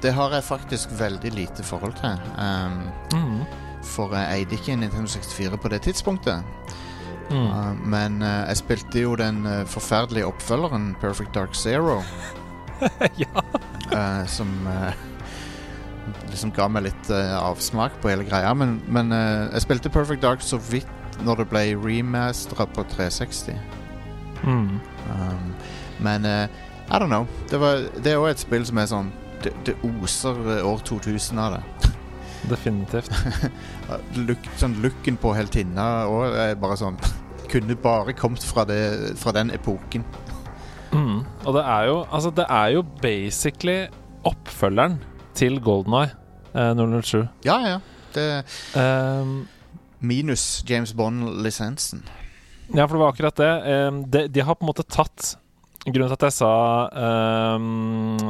Det 0.04 0.12
har 0.14 0.34
jeg 0.36 0.44
faktisk 0.44 0.90
veldig 1.00 1.32
lite 1.32 1.64
forhold 1.64 1.94
til. 1.96 2.18
Um, 2.38 2.82
Mm. 3.14 3.44
for 3.84 4.16
jeg 4.16 4.40
eide 4.40 4.56
ikke 4.56 4.72
en 4.74 4.80
Nintendo 4.80 5.08
64 5.08 5.58
på 5.58 5.68
det 5.68 5.82
tidspunktet. 5.82 6.44
Mm. 7.30 7.48
Uh, 7.48 7.88
men 7.88 8.22
uh, 8.22 8.28
jeg 8.48 8.58
spilte 8.58 9.02
jo 9.02 9.16
den 9.16 9.46
uh, 9.46 9.66
forferdelige 9.66 10.26
oppfølgeren 10.26 10.96
Perfect 11.02 11.36
Dark 11.36 11.56
Zero. 11.56 12.02
ja. 13.24 14.26
som 14.28 14.50
liksom 16.30 16.52
ga 16.52 16.68
meg 16.68 16.84
litt 16.84 17.10
avsmak 17.12 17.92
på 18.02 18.10
hele 18.10 18.26
greia. 18.28 18.54
Men, 18.54 18.82
men 18.88 19.12
jeg 19.14 19.62
spilte 19.62 19.90
Perfect 19.90 20.22
Dark 20.22 20.42
så 20.42 20.58
vidt 20.58 21.20
når 21.24 21.36
det 21.44 21.48
ble 21.50 21.62
remastera 21.80 22.66
på 22.66 22.84
360. 22.84 23.56
Mm. 24.44 24.80
Um, 25.14 25.54
men 26.00 26.26
I 26.26 27.00
don't 27.00 27.08
know. 27.08 27.28
Det, 27.50 27.60
var, 27.60 27.86
det 28.04 28.12
er 28.12 28.20
òg 28.20 28.34
et 28.34 28.44
spill 28.44 28.66
som 28.68 28.82
er 28.82 28.90
sånn 28.92 29.14
Det, 29.44 29.52
det 29.68 29.76
oser 29.84 30.38
år 30.64 30.80
2000 30.88 31.40
av 31.40 31.58
det. 31.58 31.92
Definitivt. 32.54 33.12
Look, 34.28 34.46
sånn 34.60 34.76
Looken 34.84 35.18
på 35.20 35.34
heltinna 35.36 36.06
òg 36.12 36.36
er 36.50 36.56
bare 36.60 36.78
sånn 36.80 36.98
Kunne 37.54 37.76
bare 37.78 38.16
kommet 38.18 38.44
fra, 38.48 38.64
det, 38.66 38.80
fra 39.22 39.34
den 39.36 39.52
epoken. 39.54 40.06
Mm. 40.94 41.20
Og 41.44 41.52
det 41.56 41.64
er 41.66 41.88
jo 41.90 41.98
Altså, 42.10 42.32
det 42.34 42.46
er 42.50 42.72
jo 42.76 42.84
basically 43.02 43.78
oppfølgeren 44.26 45.00
til 45.38 45.60
Golden 45.66 45.94
Eye 46.00 46.12
eh, 46.54 46.74
007. 46.78 47.28
Ja, 47.46 47.58
ja. 47.68 47.80
Det, 48.14 48.28
Um, 48.78 49.48
minus 50.00 50.64
James 50.70 50.92
Bond-lisensen. 50.94 52.04
ja, 52.74 52.86
for 52.86 52.96
det 52.96 53.02
var 53.02 53.14
akkurat 53.14 53.38
det. 53.38 53.52
De, 54.14 54.28
de 54.30 54.42
har 54.46 54.56
på 54.56 54.66
en 54.66 54.70
måte 54.70 54.86
tatt 54.86 55.34
Grunnen 55.84 56.08
til 56.08 56.16
at 56.16 56.24
jeg 56.30 56.36
sa 56.38 56.50
um, 57.58 58.22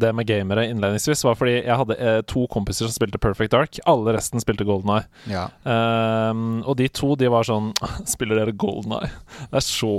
det 0.00 0.12
med 0.16 0.24
gamere 0.28 0.64
innledningsvis, 0.70 1.24
var 1.26 1.36
fordi 1.36 1.58
jeg 1.58 1.76
hadde 1.76 1.96
uh, 2.00 2.20
to 2.24 2.46
kompiser 2.52 2.88
som 2.88 2.94
spilte 2.94 3.20
Perfect 3.20 3.52
Dark. 3.52 3.76
Alle 3.90 4.14
resten 4.16 4.40
spilte 4.40 4.64
Golden 4.64 4.94
Eye. 4.94 5.04
Ja. 5.28 5.42
Um, 5.68 6.62
og 6.64 6.78
de 6.80 6.88
to 6.88 7.12
de 7.20 7.28
var 7.32 7.44
sånn 7.44 7.74
Spiller 8.14 8.40
dere 8.40 8.56
Golden 8.56 8.96
Eye? 8.96 9.12
Det 9.42 9.60
er 9.60 9.66
så 9.66 9.92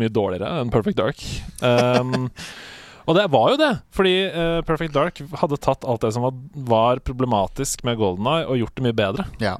mye 0.00 0.10
dårligere 0.10 0.64
enn 0.64 0.74
Perfect 0.74 0.98
Dark. 0.98 1.22
Um, 1.62 2.26
og 3.08 3.14
det 3.16 3.28
var 3.32 3.54
jo 3.54 3.62
det, 3.62 3.70
fordi 3.94 4.16
uh, 4.34 4.58
Perfect 4.66 4.98
Dark 4.98 5.22
hadde 5.38 5.62
tatt 5.62 5.86
alt 5.86 6.02
det 6.02 6.10
som 6.16 6.26
var, 6.26 6.42
var 6.74 7.06
problematisk 7.06 7.86
med 7.86 8.02
Golden 8.02 8.26
Eye, 8.34 8.50
og 8.50 8.58
gjort 8.64 8.74
det 8.76 8.88
mye 8.88 9.00
bedre. 9.06 9.30
ja. 9.44 9.56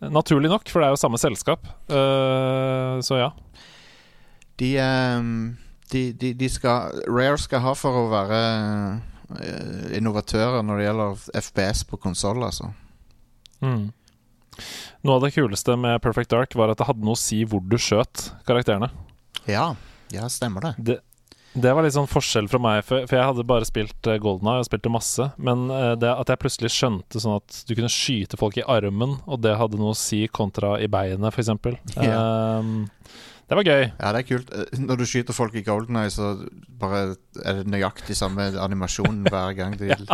Naturlig 0.00 0.48
nok, 0.48 0.64
for 0.72 0.80
det 0.80 0.86
er 0.88 0.94
jo 0.94 1.00
samme 1.02 1.18
selskap. 1.20 1.66
Uh, 1.92 2.96
så 3.04 3.18
ja. 3.20 3.26
De, 4.56 4.70
ehm, 4.80 5.34
de, 5.92 6.02
de, 6.16 6.32
de 6.38 6.48
skal 6.50 7.02
Rare 7.08 7.38
skal 7.40 7.64
ha 7.64 7.74
for 7.78 8.02
å 8.02 8.08
være 8.12 8.40
uh, 9.34 9.96
innovatører 9.96 10.64
når 10.66 10.80
det 10.80 10.86
gjelder 10.88 11.24
FPS 11.42 11.84
på 11.90 12.00
konsoll, 12.02 12.42
altså. 12.46 12.72
Mm. 13.60 13.90
Noe 15.06 15.16
av 15.16 15.24
det 15.24 15.34
kuleste 15.36 15.76
med 15.80 16.00
Perfect 16.04 16.32
Dark 16.32 16.56
var 16.58 16.72
at 16.72 16.80
det 16.80 16.88
hadde 16.88 17.06
noe 17.06 17.16
å 17.16 17.20
si 17.20 17.42
hvor 17.48 17.62
du 17.64 17.78
skjøt 17.80 18.30
karakterene. 18.48 18.90
Ja, 19.48 19.72
ja 20.12 20.26
stemmer 20.32 20.66
det. 20.66 20.74
Det, 20.78 20.98
det 21.52 21.72
var 21.74 21.82
litt 21.82 21.96
sånn 21.96 22.10
forskjell 22.10 22.46
fra 22.50 22.60
meg, 22.62 22.84
for, 22.86 23.06
for 23.10 23.18
jeg 23.18 23.26
hadde 23.26 23.46
bare 23.48 23.66
spilt 23.66 24.10
uh, 24.10 24.18
Golden 24.22 24.52
Eye 24.52 24.62
og 24.62 24.68
spilte 24.68 24.92
masse. 24.92 25.30
Men 25.40 25.66
uh, 25.72 25.94
det 25.98 26.12
at 26.12 26.30
jeg 26.30 26.42
plutselig 26.44 26.72
skjønte 26.76 27.22
sånn 27.22 27.40
at 27.40 27.62
du 27.66 27.74
kunne 27.74 27.90
skyte 27.90 28.38
folk 28.40 28.60
i 28.60 28.66
armen, 28.66 29.18
og 29.26 29.42
det 29.42 29.56
hadde 29.58 29.80
noe 29.80 29.94
å 29.94 29.98
si 29.98 30.22
kontra 30.30 30.76
i 30.82 30.90
beinet, 30.90 31.34
f.eks. 31.34 31.50
Ja. 31.96 32.20
Um, 32.60 32.86
det 33.50 33.56
var 33.58 33.66
gøy. 33.66 33.84
Ja, 33.98 34.12
det 34.14 34.20
er 34.22 34.26
kult. 34.30 34.50
Eh, 34.54 34.78
Når 34.78 35.00
du 35.00 35.04
skyter 35.10 35.34
folk 35.34 35.54
i 35.58 35.64
Golden 35.66 35.96
Eye, 35.98 36.10
så 36.14 36.30
bare 36.80 37.16
er 37.44 37.60
det 37.60 37.66
nøyaktig 37.72 38.14
samme 38.16 38.46
animasjon 38.62 39.24
hver 39.26 39.56
gang. 39.58 39.74
De, 39.80 39.90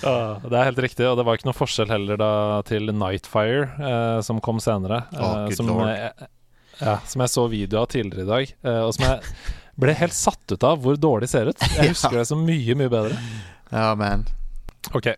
Ja, 0.00 0.40
det 0.40 0.56
er 0.56 0.64
helt 0.70 0.78
riktig, 0.80 1.04
og 1.10 1.18
det 1.18 1.26
var 1.28 1.36
ikke 1.36 1.50
noe 1.50 1.56
forskjell 1.58 1.90
heller 1.92 2.16
da 2.20 2.28
til 2.64 2.88
Nightfire, 2.96 3.66
eh, 3.76 4.20
som 4.24 4.38
kom 4.40 4.56
senere. 4.64 5.02
Å, 5.12 5.30
eh, 5.50 5.56
som, 5.58 5.68
jeg, 5.84 6.28
ja, 6.80 6.94
som 7.10 7.20
jeg 7.26 7.32
så 7.34 7.44
video 7.52 7.82
av 7.82 7.90
tidligere 7.92 8.24
i 8.24 8.30
dag, 8.30 8.54
eh, 8.64 8.78
og 8.86 8.94
som 8.96 9.04
jeg 9.10 9.20
ble 9.80 9.92
helt 10.00 10.16
satt 10.16 10.54
ut 10.54 10.64
av 10.70 10.80
hvor 10.80 10.96
dårlig 11.00 11.28
det 11.28 11.32
ser 11.34 11.50
ut. 11.52 11.66
Jeg 11.66 11.76
Ja. 11.84 11.90
husker 11.92 12.16
det 12.22 12.24
som 12.30 12.40
mye, 12.48 12.76
mye 12.80 12.92
bedre. 12.92 13.18
ja, 13.74 13.90
man. 14.00 14.24
Ok. 14.96 15.10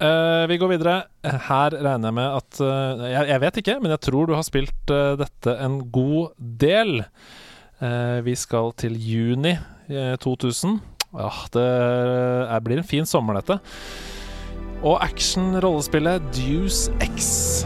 Eh, 0.00 0.46
vi 0.48 0.56
går 0.56 0.72
videre. 0.72 0.94
Her 1.20 1.74
regner 1.76 2.08
jeg 2.08 2.16
med 2.16 2.36
at 2.38 2.60
uh, 2.64 3.02
jeg, 3.04 3.26
jeg 3.28 3.40
vet 3.42 3.58
ikke, 3.60 3.76
men 3.82 3.92
jeg 3.92 4.02
tror 4.06 4.30
du 4.30 4.32
har 4.32 4.46
spilt 4.46 4.92
uh, 4.94 5.12
dette 5.20 5.56
en 5.60 5.82
god 5.92 6.32
del. 6.38 7.02
Vi 7.80 8.34
skal 8.36 8.74
til 8.76 8.92
juni 9.00 9.54
eh, 9.88 10.16
2000. 10.20 10.74
Ja, 11.16 11.30
det 11.54 11.64
er, 11.64 12.60
blir 12.60 12.82
en 12.82 12.84
fin 12.84 13.08
sommer, 13.08 13.40
dette. 13.40 13.56
Og 14.84 15.00
action-rollespillet 15.00 16.28
Deuce 16.36 16.92
X. 17.00 17.64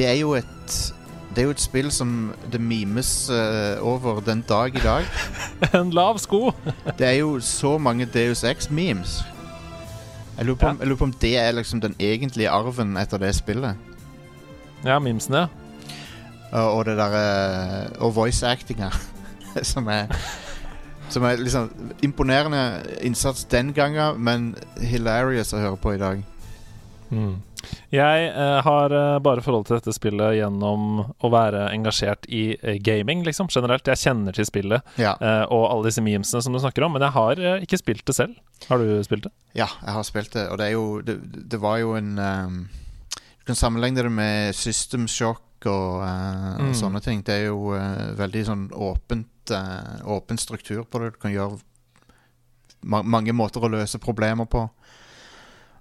Det 0.00 0.06
er 0.08 0.16
jo 0.16 0.32
et 0.38 0.76
Det 1.36 1.42
er 1.42 1.46
jo 1.46 1.50
et 1.52 1.60
spill 1.60 1.90
som 1.92 2.32
det 2.52 2.58
mimes 2.60 3.28
uh, 3.30 3.76
over 3.86 4.20
den 4.24 4.40
dag 4.48 4.74
i 4.74 4.80
dag. 4.82 5.04
En 5.76 5.90
lav 5.94 6.18
sko. 6.18 6.50
Det 6.98 7.06
er 7.06 7.18
jo 7.20 7.36
så 7.44 7.76
mange 7.78 8.06
Deus 8.08 8.40
Ex-memes. 8.44 9.20
Jeg, 10.38 10.46
lurer 10.46 10.56
på 10.56 10.66
om- 10.72 10.78
jeg 10.80 10.88
lurer 10.88 10.98
på 10.98 11.04
om 11.04 11.12
det 11.12 11.36
er 11.38 11.52
liksom 11.52 11.80
den 11.80 11.94
egentlige 12.00 12.48
arven 12.50 12.96
etter 12.96 13.18
det 13.20 13.34
spillet. 13.36 13.76
Ja, 14.84 14.98
memesene. 14.98 15.44
Og, 16.52 16.72
og 16.78 16.84
det 16.88 16.96
derre 16.98 17.86
Og 18.00 18.14
voice-actinga, 18.16 18.88
som 19.62 19.86
er 19.88 20.06
Som 21.10 21.22
er 21.28 21.36
liksom 21.36 21.70
imponerende 22.02 22.82
innsats 23.02 23.44
den 23.44 23.72
gangen, 23.74 24.18
men 24.24 24.54
hilarious 24.80 25.52
å 25.52 25.58
høre 25.58 25.76
på 25.76 25.92
i 25.94 25.98
dag. 25.98 26.24
Mm. 27.10 27.36
Jeg 27.90 28.26
eh, 28.30 28.58
har 28.62 28.92
eh, 28.94 29.16
bare 29.18 29.42
forhold 29.42 29.66
til 29.66 29.78
dette 29.80 29.90
spillet 29.96 30.36
gjennom 30.38 31.00
å 31.26 31.30
være 31.32 31.64
engasjert 31.74 32.28
i 32.30 32.54
eh, 32.62 32.76
gaming, 32.86 33.24
liksom, 33.26 33.48
generelt. 33.50 33.88
Jeg 33.90 33.98
kjenner 33.98 34.36
til 34.36 34.46
spillet 34.46 35.00
Ja, 35.00 35.16
eh, 35.18 35.42
og 35.50 35.64
alle 35.72 35.88
disse 35.90 36.04
memesene 36.06 36.42
som 36.44 36.54
du 36.54 36.60
snakker 36.62 36.86
om, 36.86 36.94
men 36.94 37.02
jeg 37.02 37.16
har 37.16 37.42
ikke 37.64 37.80
spilt 37.80 38.04
det 38.06 38.14
selv. 38.14 38.36
Har 38.68 38.78
du 38.78 38.92
spilt 39.06 39.26
det? 39.26 39.32
ja 39.58 39.66
jeg 39.80 39.94
har 39.96 40.04
spilt 40.06 40.34
det, 40.36 40.44
og 40.52 40.58
det 40.60 40.66
er 40.68 40.74
jo 40.76 41.00
Det, 41.02 41.16
det 41.50 41.58
var 41.58 41.78
jo 41.80 41.94
en 41.98 42.10
um, 42.20 42.58
Du 43.40 43.48
kan 43.48 43.56
sammenligne 43.58 44.04
det 44.04 44.12
med 44.12 44.54
System 44.54 45.08
Shock 45.10 45.66
og, 45.66 46.04
uh, 46.04 46.60
Mm. 46.60 46.68
og 46.70 46.76
sånne 46.78 47.00
ting. 47.04 47.24
Det 47.26 47.34
er 47.34 47.46
jo 47.50 47.72
uh, 47.74 48.14
veldig 48.16 48.44
sånn 48.46 48.62
åpent 48.72 49.50
uh, 49.52 49.98
Åpen 50.14 50.38
struktur 50.38 50.84
på 50.86 51.00
det. 51.02 51.10
Du 51.16 51.18
kan 51.26 51.32
gjøre 51.34 51.58
ma 52.82 53.02
mange 53.04 53.32
måter 53.36 53.60
å 53.60 53.68
løse 53.68 53.98
problemer 54.00 54.46
på. 54.48 54.62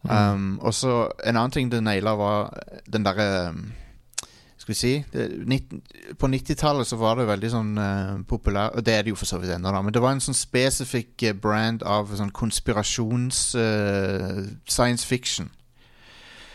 Um, 0.03 0.59
og 0.63 0.73
så 0.73 1.11
En 1.27 1.35
annen 1.35 1.51
ting 1.51 1.71
det 1.71 1.81
naila, 1.83 2.13
var 2.15 2.53
den 2.87 3.03
derre 3.03 3.49
um, 3.51 3.65
Skal 4.55 4.71
vi 4.71 4.77
si 4.79 4.91
det, 5.11 5.25
19, 5.43 5.81
På 6.19 6.29
90-tallet 6.31 6.87
så 6.87 6.95
var 6.95 7.17
det 7.19 7.25
veldig 7.27 7.49
sånn 7.51 7.73
uh, 7.75 8.21
populær 8.29 8.77
Og 8.79 8.85
det 8.87 8.93
er 8.95 9.03
det 9.03 9.11
jo 9.11 9.17
for 9.19 9.27
så 9.27 9.41
vidt 9.41 9.51
ennå, 9.57 9.73
da. 9.75 9.81
Men 9.83 9.91
det 9.91 10.03
var 10.03 10.15
en 10.15 10.23
sånn 10.23 10.37
spesifikk 10.37 11.25
uh, 11.27 11.33
brand 11.35 11.83
av 11.83 12.13
sånn 12.15 12.31
konspirasjons 12.31 13.41
uh, 13.59 14.45
science 14.63 15.03
fiction. 15.03 15.51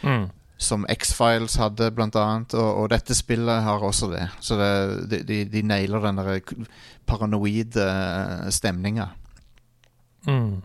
Mm. 0.00 0.30
Som 0.56 0.86
X-Files 0.88 1.58
hadde, 1.60 1.90
blant 1.92 2.16
annet. 2.16 2.56
Og, 2.56 2.70
og 2.80 2.88
dette 2.94 3.16
spillet 3.16 3.64
har 3.66 3.84
også 3.84 4.08
det. 4.12 4.24
Så 4.40 4.56
det, 4.56 4.70
de, 5.10 5.20
de, 5.28 5.42
de 5.52 5.64
nailer 5.66 6.00
den 6.06 6.22
der 6.22 6.56
paranoide 7.04 7.88
stemninga. 8.54 9.10
Mm. 10.24 10.62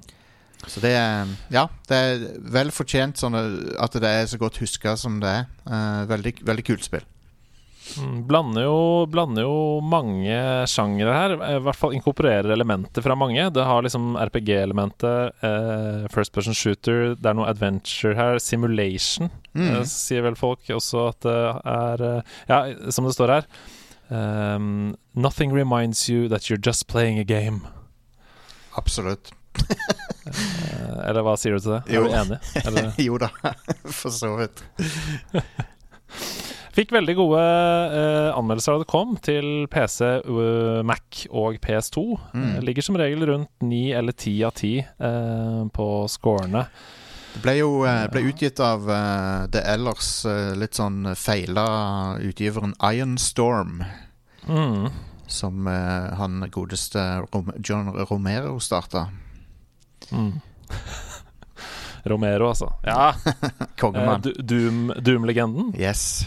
Så 0.68 0.82
det 0.84 0.92
er 0.98 1.30
Ja, 1.54 1.68
det 1.88 1.96
er 1.98 2.26
vel 2.52 2.70
fortjent 2.76 3.18
sånn 3.22 3.36
at 3.80 3.94
det 3.96 4.10
er 4.10 4.26
så 4.28 4.38
godt 4.42 4.58
huska 4.60 4.98
som 5.00 5.20
det 5.24 5.30
er. 5.30 5.48
Uh, 5.66 6.04
veldig, 6.10 6.34
veldig 6.46 6.66
kult 6.68 6.84
spill. 6.84 7.06
Mm, 7.98 8.28
Blander 8.30 8.68
jo, 8.68 9.06
blander 9.10 9.48
jo 9.48 9.80
mange 9.82 10.36
sjangere 10.70 11.14
her. 11.16 11.32
I 11.56 11.62
hvert 11.64 11.80
fall 11.80 11.96
inkorporerer 11.98 12.52
elementer 12.54 13.02
fra 13.02 13.16
mange. 13.18 13.48
Det 13.56 13.64
har 13.66 13.82
liksom 13.82 14.12
RPG-elementet, 14.20 15.32
uh, 15.42 16.06
first 16.14 16.36
person 16.36 16.54
shooter, 16.54 17.16
det 17.16 17.26
er 17.32 17.34
noe 17.40 17.50
adventure 17.50 18.14
her. 18.20 18.38
Simulation, 18.44 19.32
Mm. 19.56 19.80
uh, 19.80 19.84
sier 19.90 20.22
vel 20.22 20.36
folk 20.38 20.60
også 20.70 21.08
at 21.10 21.20
det 21.26 21.38
er 21.66 22.04
eh, 22.06 22.22
Ja, 22.52 22.92
som 22.94 23.06
det 23.08 23.16
står 23.16 23.32
her. 23.40 23.48
Um, 24.12 24.96
nothing 25.16 25.52
reminds 25.52 26.08
you 26.10 26.28
that 26.30 26.44
you're 26.50 26.62
just 26.64 26.86
playing 26.88 27.18
a 27.18 27.24
game. 27.24 27.62
Absolutt. 28.78 29.32
Eh, 30.30 30.98
eller 31.10 31.24
hva 31.26 31.34
sier 31.40 31.56
du 31.58 31.64
til 31.64 31.74
det? 31.78 31.82
Jo. 31.96 32.04
Er 32.06 32.10
du 32.10 32.16
enig? 32.20 32.38
Eller? 32.62 32.90
jo 33.08 33.18
da, 33.22 33.30
for 34.00 34.14
så 34.14 34.36
vidt. 34.38 34.62
Fikk 36.80 36.94
veldig 36.94 37.16
gode 37.18 37.40
uh, 37.42 38.30
anmeldelser 38.38 38.76
da 38.78 38.84
det 38.84 38.88
kom 38.92 39.16
til 39.26 39.66
PC, 39.74 40.06
uh, 40.30 40.80
Mac 40.88 41.24
og 41.28 41.58
PS2. 41.64 42.04
Mm. 42.32 42.46
Eh, 42.46 42.60
ligger 42.70 42.86
som 42.86 42.96
regel 43.00 43.26
rundt 43.28 43.66
ni 43.66 43.90
eller 43.92 44.16
ti 44.16 44.38
av 44.48 44.54
ti 44.56 44.78
eh, 44.80 45.64
på 45.76 45.88
scorene. 46.08 46.62
Det 47.34 47.42
ble 47.44 47.58
jo 47.60 47.72
eh, 47.90 48.06
ble 48.14 48.22
utgitt 48.30 48.62
av 48.64 48.88
eh, 48.90 49.42
det 49.52 49.66
ellers 49.74 50.12
eh, 50.30 50.54
litt 50.58 50.78
sånn 50.80 51.12
feila 51.20 51.66
utgiveren 52.24 52.78
Iron 52.94 53.18
Storm. 53.22 53.84
Mm. 54.48 54.88
Som 55.28 55.68
eh, 55.68 56.14
han 56.22 56.46
godeste 56.54 57.04
Rom 57.28 57.52
John 57.60 57.92
Romero 58.10 58.56
starta. 58.64 59.10
Mm. 60.12 60.42
Romero, 62.10 62.50
altså. 62.54 62.72
Ja. 62.86 63.14
Eh, 63.60 63.66
Kongemann. 63.80 64.22
Du- 64.22 64.34
Doom- 64.40 64.94
Doom-legenden. 65.04 65.74
yes. 65.80 66.26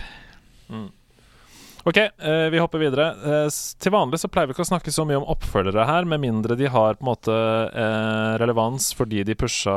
Ok, 1.84 1.96
eh, 1.98 2.48
vi 2.52 2.58
hopper 2.62 2.78
videre. 2.78 3.08
Eh, 3.26 3.48
til 3.82 3.90
vanlig 3.92 4.20
så 4.22 4.28
pleier 4.30 4.46
vi 4.46 4.54
ikke 4.54 4.62
å 4.62 4.68
snakke 4.68 4.92
så 4.94 5.02
mye 5.08 5.18
om 5.18 5.26
oppfølgere 5.32 5.82
her, 5.88 6.04
med 6.06 6.20
mindre 6.22 6.54
de 6.56 6.68
har 6.70 6.94
på 6.94 7.02
en 7.02 7.08
måte 7.10 7.34
eh, 7.34 8.36
relevans 8.38 8.92
fordi 8.94 9.24
de 9.26 9.34
pusha 9.34 9.74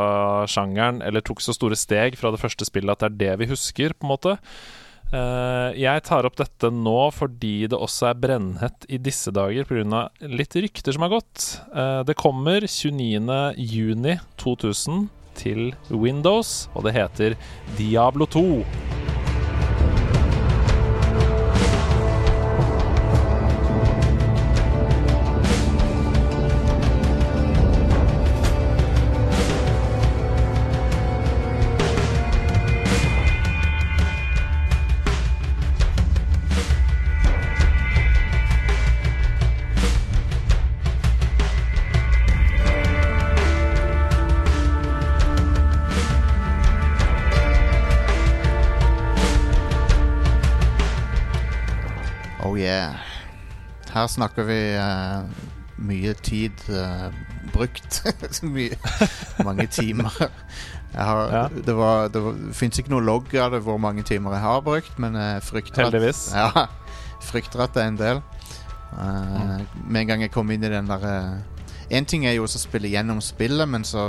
sjangeren 0.51 1.01
eller 1.01 1.25
tok 1.25 1.41
så 1.41 1.55
store 1.57 1.75
steg 1.79 2.13
fra 2.19 2.29
det 2.35 2.41
første 2.43 2.67
spillet 2.69 2.93
at 2.93 3.01
det 3.01 3.09
er 3.09 3.17
det 3.39 3.39
vi 3.41 3.49
husker, 3.55 3.95
på 3.97 4.05
en 4.05 4.13
måte. 4.13 4.35
Eh, 5.15 5.69
jeg 5.79 6.03
tar 6.07 6.25
opp 6.27 6.35
dette 6.39 6.69
nå 6.73 7.11
fordi 7.15 7.67
det 7.71 7.77
også 7.77 8.07
er 8.09 8.15
brennhett 8.19 8.85
i 8.89 8.97
disse 9.01 9.31
dager 9.35 9.63
pga. 9.69 10.09
litt 10.27 10.55
rykter 10.55 10.91
som 10.95 11.03
har 11.05 11.11
gått. 11.15 11.37
Uh, 11.71 12.01
det 12.07 12.15
kommer 12.19 12.59
29.6.2000 12.67 15.07
til 15.35 15.75
Windows, 15.91 16.69
og 16.75 16.83
det 16.87 16.93
heter 16.95 17.35
Diablo 17.77 18.25
2. 18.31 18.63
Her 53.95 54.07
snakker 54.11 54.47
vi 54.47 54.59
uh, 54.75 55.23
mye 55.87 56.13
tid 56.19 56.65
uh, 56.69 57.07
brukt. 57.53 58.01
Mye, 58.55 58.75
mange 59.43 59.67
timer. 59.71 60.11
Har, 60.95 61.31
Ja. 61.31 61.47
Det, 61.47 61.75
var, 61.75 62.07
det, 62.07 62.21
var, 62.23 62.35
det 62.39 62.55
fins 62.55 62.79
ikke 62.79 62.93
noe 62.93 63.03
logg 63.03 63.33
av 63.39 63.55
det 63.55 63.63
hvor 63.65 63.79
mange 63.81 64.03
timer 64.07 64.37
jeg 64.37 64.45
har 64.45 64.61
brukt, 64.63 64.99
men 64.99 65.15
jeg 65.19 65.43
frykter 65.43 65.89
at, 65.89 65.97
ja, 66.39 66.67
frykter 67.23 67.65
at 67.65 67.75
det 67.75 67.83
er 67.83 67.91
en 67.93 67.99
del. 67.99 68.21
Uh, 68.21 68.45
Mm. 68.95 69.65
Med 69.87 70.01
en 70.01 70.07
gang 70.07 70.21
jeg 70.23 70.31
kom 70.31 70.51
inn 70.53 70.63
i 70.63 70.71
den 70.71 70.87
derre 70.87 71.41
En 71.93 72.05
ting 72.07 72.23
er 72.25 72.33
jo 72.37 72.45
å 72.47 72.49
spille 72.49 72.89
gjennom 72.89 73.19
spillet, 73.21 73.67
men 73.69 73.83
så, 73.85 74.07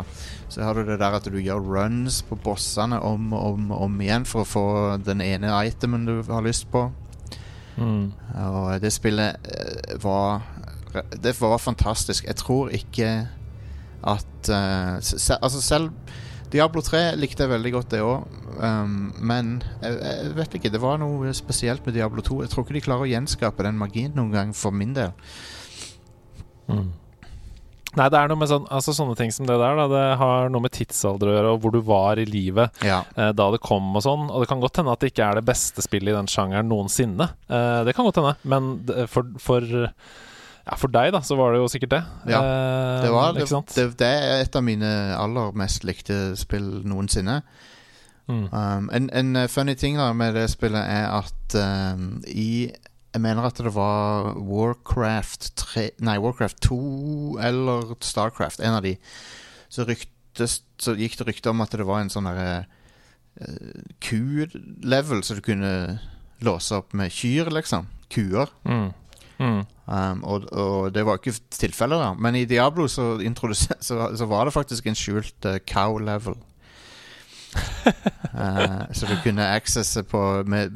så 0.48 0.62
har 0.64 0.78
du 0.78 0.86
det 0.86 0.96
der 1.00 1.16
at 1.18 1.26
du 1.28 1.36
gjør 1.36 1.60
runs 1.60 2.22
på 2.24 2.38
bossene 2.40 2.96
om 3.04 3.34
og 3.36 3.48
om, 3.50 3.66
om 3.74 3.98
igjen 4.00 4.24
for 4.24 4.44
å 4.44 4.48
få 4.48 4.68
den 5.04 5.20
ene 5.20 5.50
itemen 5.68 6.06
du 6.08 6.14
har 6.30 6.46
lyst 6.46 6.70
på. 6.72 6.86
Mm. 7.76 8.12
Og 8.40 8.80
det 8.80 8.92
spillet 8.94 9.48
eh, 9.52 9.96
var 10.00 10.46
Det 11.22 11.34
var 11.40 11.58
fantastisk. 11.58 12.24
Jeg 12.24 12.36
tror 12.40 12.70
ikke 12.72 13.10
at 14.06 14.48
uh, 14.48 14.96
se, 15.00 15.36
Altså 15.42 15.60
selv 15.62 15.90
Diablo 16.52 16.80
3 16.80 17.16
likte 17.18 17.42
jeg 17.42 17.50
veldig 17.50 17.72
godt, 17.74 17.90
det 17.90 18.00
òg. 18.06 18.26
Um, 18.62 19.14
men 19.18 19.62
jeg, 19.82 19.96
jeg 19.98 20.36
vet 20.36 20.54
ikke. 20.54 20.70
Det 20.72 20.80
var 20.80 21.00
noe 21.02 21.32
spesielt 21.34 21.86
med 21.86 21.96
Diablo 21.98 22.22
2. 22.22 22.42
Jeg 22.44 22.52
tror 22.52 22.64
ikke 22.64 22.76
de 22.78 22.84
klarer 22.86 23.04
å 23.04 23.10
gjenskape 23.10 23.66
den 23.66 23.80
magien 23.80 24.14
noen 24.14 24.30
gang, 24.32 24.54
for 24.54 24.70
min 24.70 24.94
del. 24.96 25.10
Mm. 26.70 26.92
Nei, 27.96 28.08
det 28.12 28.18
er 28.20 28.28
noe 28.28 28.36
med 28.40 28.50
sånn, 28.50 28.66
altså 28.68 28.92
sånne 28.92 29.16
ting 29.16 29.30
som 29.32 29.46
det 29.48 29.56
der. 29.56 29.78
Da. 29.78 29.86
Det 29.88 30.04
har 30.20 30.50
noe 30.52 30.60
med 30.66 30.74
tidsalder 30.76 31.30
å 31.30 31.34
gjøre, 31.36 31.52
og 31.56 31.62
hvor 31.64 31.72
du 31.72 31.80
var 31.86 32.20
i 32.20 32.26
livet 32.28 32.82
Ja. 32.84 33.02
eh, 33.16 33.32
da 33.32 33.50
det 33.54 33.60
kom 33.64 33.88
og 33.96 34.02
sånn. 34.04 34.28
Og 34.30 34.42
det 34.44 34.48
kan 34.50 34.60
godt 34.60 34.76
hende 34.82 34.92
at 34.92 35.00
det 35.00 35.12
ikke 35.14 35.30
er 35.30 35.40
det 35.40 35.46
beste 35.48 35.82
spillet 35.84 36.12
i 36.12 36.16
den 36.16 36.28
sjangeren 36.30 36.68
noensinne. 36.68 37.30
Eh, 37.48 37.84
det 37.88 37.94
kan 37.96 38.04
godt 38.08 38.20
hende, 38.20 38.36
men 38.44 38.72
for, 39.08 39.24
for, 39.40 39.64
ja, 39.70 40.74
for 40.76 40.88
deg, 40.92 41.12
da, 41.16 41.20
så 41.24 41.36
var 41.38 41.52
det 41.54 41.62
jo 41.62 41.70
sikkert 41.72 41.94
det. 41.96 42.02
Ja, 42.34 42.42
Eh, 42.42 43.02
Det, 43.06 43.10
var, 43.12 43.32
det, 43.32 43.48
det, 43.74 43.86
det 44.00 44.06
er 44.12 44.42
et 44.44 44.56
av 44.56 44.62
mine 44.66 44.92
aller 45.16 45.52
mest 45.56 45.84
likte 45.88 46.36
spill 46.36 46.82
noensinne. 46.84 47.40
Mm. 48.28 48.48
Um, 48.52 48.88
en, 48.92 49.08
en 49.14 49.36
eh, 49.36 49.46
funny 49.46 49.76
ting 49.78 49.96
da 49.96 50.08
med 50.12 50.34
det 50.34 50.48
spillet 50.50 50.82
er 50.82 51.06
at 51.14 51.54
um, 51.94 52.20
i 52.26 52.72
Jeg 53.16 53.22
mener 53.24 53.46
at 53.48 53.56
det 53.64 53.70
var 53.72 54.34
Warcraft 54.36 55.54
3 55.56 55.86
Nei, 56.04 56.18
Warcraft 56.20 56.58
2 56.66 57.38
eller 57.48 57.94
Starcraft, 58.04 58.60
en 58.60 58.76
av 58.76 58.82
de. 58.84 58.92
Så, 59.72 59.86
ryktes, 59.88 60.58
så 60.76 60.92
gikk 60.98 61.16
det 61.16 61.30
rykte 61.30 61.54
om 61.54 61.64
at 61.64 61.72
det 61.72 61.86
var 61.88 62.02
en 62.02 62.12
sånn 62.12 62.28
derre 62.28 62.66
uh, 63.40 63.80
ku-level, 64.04 65.24
som 65.24 65.40
du 65.40 65.42
kunne 65.46 65.72
låse 66.44 66.76
opp 66.76 66.92
med 66.92 67.14
kyr, 67.16 67.48
liksom. 67.56 67.88
Kuer. 68.12 68.52
Mm. 68.68 68.90
Mm. 69.40 69.62
Um, 69.86 70.20
og, 70.28 70.44
og 70.52 70.92
det 70.92 71.06
var 71.08 71.16
ikke 71.16 71.38
tilfellet, 71.56 72.02
da. 72.02 72.12
Men 72.20 72.36
i 72.36 72.44
Diablo 72.44 72.84
så, 72.84 73.14
så, 73.80 74.10
så 74.12 74.28
var 74.28 74.44
det 74.44 74.56
faktisk 74.58 74.92
en 74.92 74.98
skjult 74.98 75.48
uh, 75.48 75.56
cow-level. 75.64 76.36
Eh, 78.36 78.80
så 78.92 79.06
du 79.08 79.14
kunne 79.24 79.46
accesse 79.56 80.02
på 80.04 80.18
med, 80.44 80.74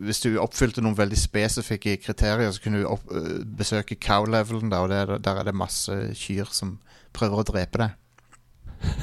Hvis 0.00 0.22
du 0.24 0.38
oppfylte 0.40 0.80
noen 0.80 0.96
veldig 0.96 1.18
spesifikke 1.20 1.98
kriterier, 2.00 2.48
så 2.54 2.62
kunne 2.64 2.80
du 2.80 2.86
opp, 2.88 3.02
uh, 3.12 3.42
besøke 3.58 3.98
cow-levelen, 4.00 4.72
og 4.72 4.88
der, 4.88 5.12
der 5.20 5.40
er 5.42 5.44
det 5.44 5.52
masse 5.52 5.92
kyr 6.16 6.48
som 6.56 6.78
prøver 7.12 7.42
å 7.42 7.46
drepe 7.50 7.82
deg. 7.82 8.96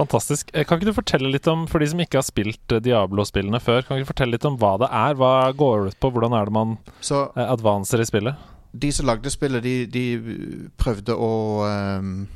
Fantastisk. 0.00 0.50
Eh, 0.54 0.66
Kan 0.66 0.80
ikke 0.80 0.90
du 0.90 0.98
fortelle 0.98 1.30
litt 1.30 1.46
om, 1.46 1.68
for 1.70 1.78
de 1.78 1.92
som 1.92 2.02
ikke 2.02 2.18
har 2.18 2.26
spilt 2.26 2.76
Diablo-spillene 2.82 3.62
før, 3.62 3.86
kan 3.86 4.00
ikke 4.00 4.08
du 4.08 4.12
fortelle 4.16 4.34
litt 4.34 4.50
om 4.50 4.58
hva 4.58 4.74
det 4.82 4.90
er? 4.90 5.14
Hva 5.22 5.32
går 5.54 5.86
det 5.86 5.94
ut 5.94 6.02
på? 6.02 6.10
Hvordan 6.16 6.34
er 6.34 6.50
det 6.50 6.56
man 6.58 6.76
Så 6.98 7.28
advanser 7.46 8.02
i 8.02 8.10
spillet? 8.10 8.52
de 8.76 8.92
som 8.92 9.06
lagde 9.08 9.30
spillet, 9.32 9.62
de, 9.64 9.86
de 9.88 10.68
prøvde 10.76 11.14
å 11.16 11.30
um, 11.64 12.26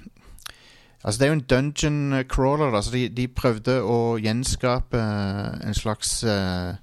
Altså, 1.03 1.19
det 1.19 1.27
er 1.27 1.31
jo 1.31 1.39
en 1.39 1.47
dungeon 1.49 2.25
crawler, 2.29 2.71
da, 2.75 2.83
så 2.85 2.93
de, 2.93 3.07
de 3.09 3.29
prøvde 3.29 3.79
å 3.81 4.19
gjenskape 4.21 5.01
eh, 5.01 5.69
en 5.69 5.77
slags 5.77 6.19
uh, 6.29 6.75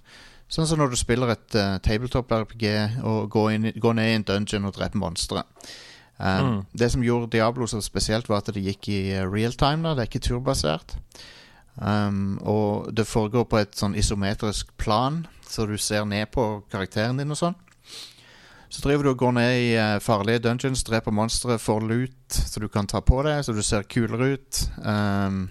Sånn 0.47 0.63
som 0.63 0.79
når 0.79 0.93
du 0.93 0.95
spiller 0.95 1.33
et 1.33 1.55
uh, 1.59 1.75
tabletop-RPG 1.83 2.63
og 3.03 3.25
går, 3.33 3.49
inn, 3.51 3.65
går 3.75 3.97
ned 3.97 4.07
i 4.07 4.15
en 4.15 4.23
dungeon 4.29 4.69
og 4.69 4.77
dreper 4.77 5.01
monstre. 5.01 5.43
Uh, 5.43 6.39
Mm. 6.39 6.61
Det 6.71 6.87
som 6.91 7.03
gjorde 7.03 7.29
Diablo 7.35 7.67
så 7.67 7.81
spesielt, 7.83 8.29
var 8.29 8.39
at 8.39 8.53
det 8.55 8.63
gikk 8.63 8.87
i 8.89 9.01
eh, 9.11 9.27
real 9.27 9.53
time. 9.53 9.83
da, 9.83 9.93
Det 9.93 10.05
er 10.05 10.09
ikke 10.09 10.23
turbasert. 10.23 10.95
Um, 11.75 12.39
og 12.41 12.95
det 12.95 13.05
foregår 13.05 13.43
på 13.43 13.59
et 13.59 13.75
sånn 13.77 13.93
isometrisk 13.93 14.71
plan, 14.81 15.27
så 15.45 15.67
du 15.69 15.75
ser 15.77 16.07
ned 16.09 16.31
på 16.33 16.63
karakteren 16.71 17.19
din 17.19 17.31
og 17.31 17.37
sånn. 17.37 17.55
Så 18.69 18.81
driver 18.83 19.03
du 19.07 19.09
og 19.13 19.17
går 19.21 19.31
ned 19.37 19.53
i 19.61 19.69
eh, 19.79 19.99
farlige 20.03 20.41
dungeons, 20.43 20.83
dreper 20.83 21.13
monstre, 21.15 21.55
får 21.61 21.85
loot 21.87 22.13
så 22.35 22.59
du 22.59 22.67
kan 22.67 22.87
ta 22.89 22.99
på 23.01 23.21
deg, 23.23 23.39
så 23.47 23.53
du 23.55 23.61
ser 23.63 23.85
kulere 23.87 24.33
ut. 24.35 24.59
Um, 24.83 25.45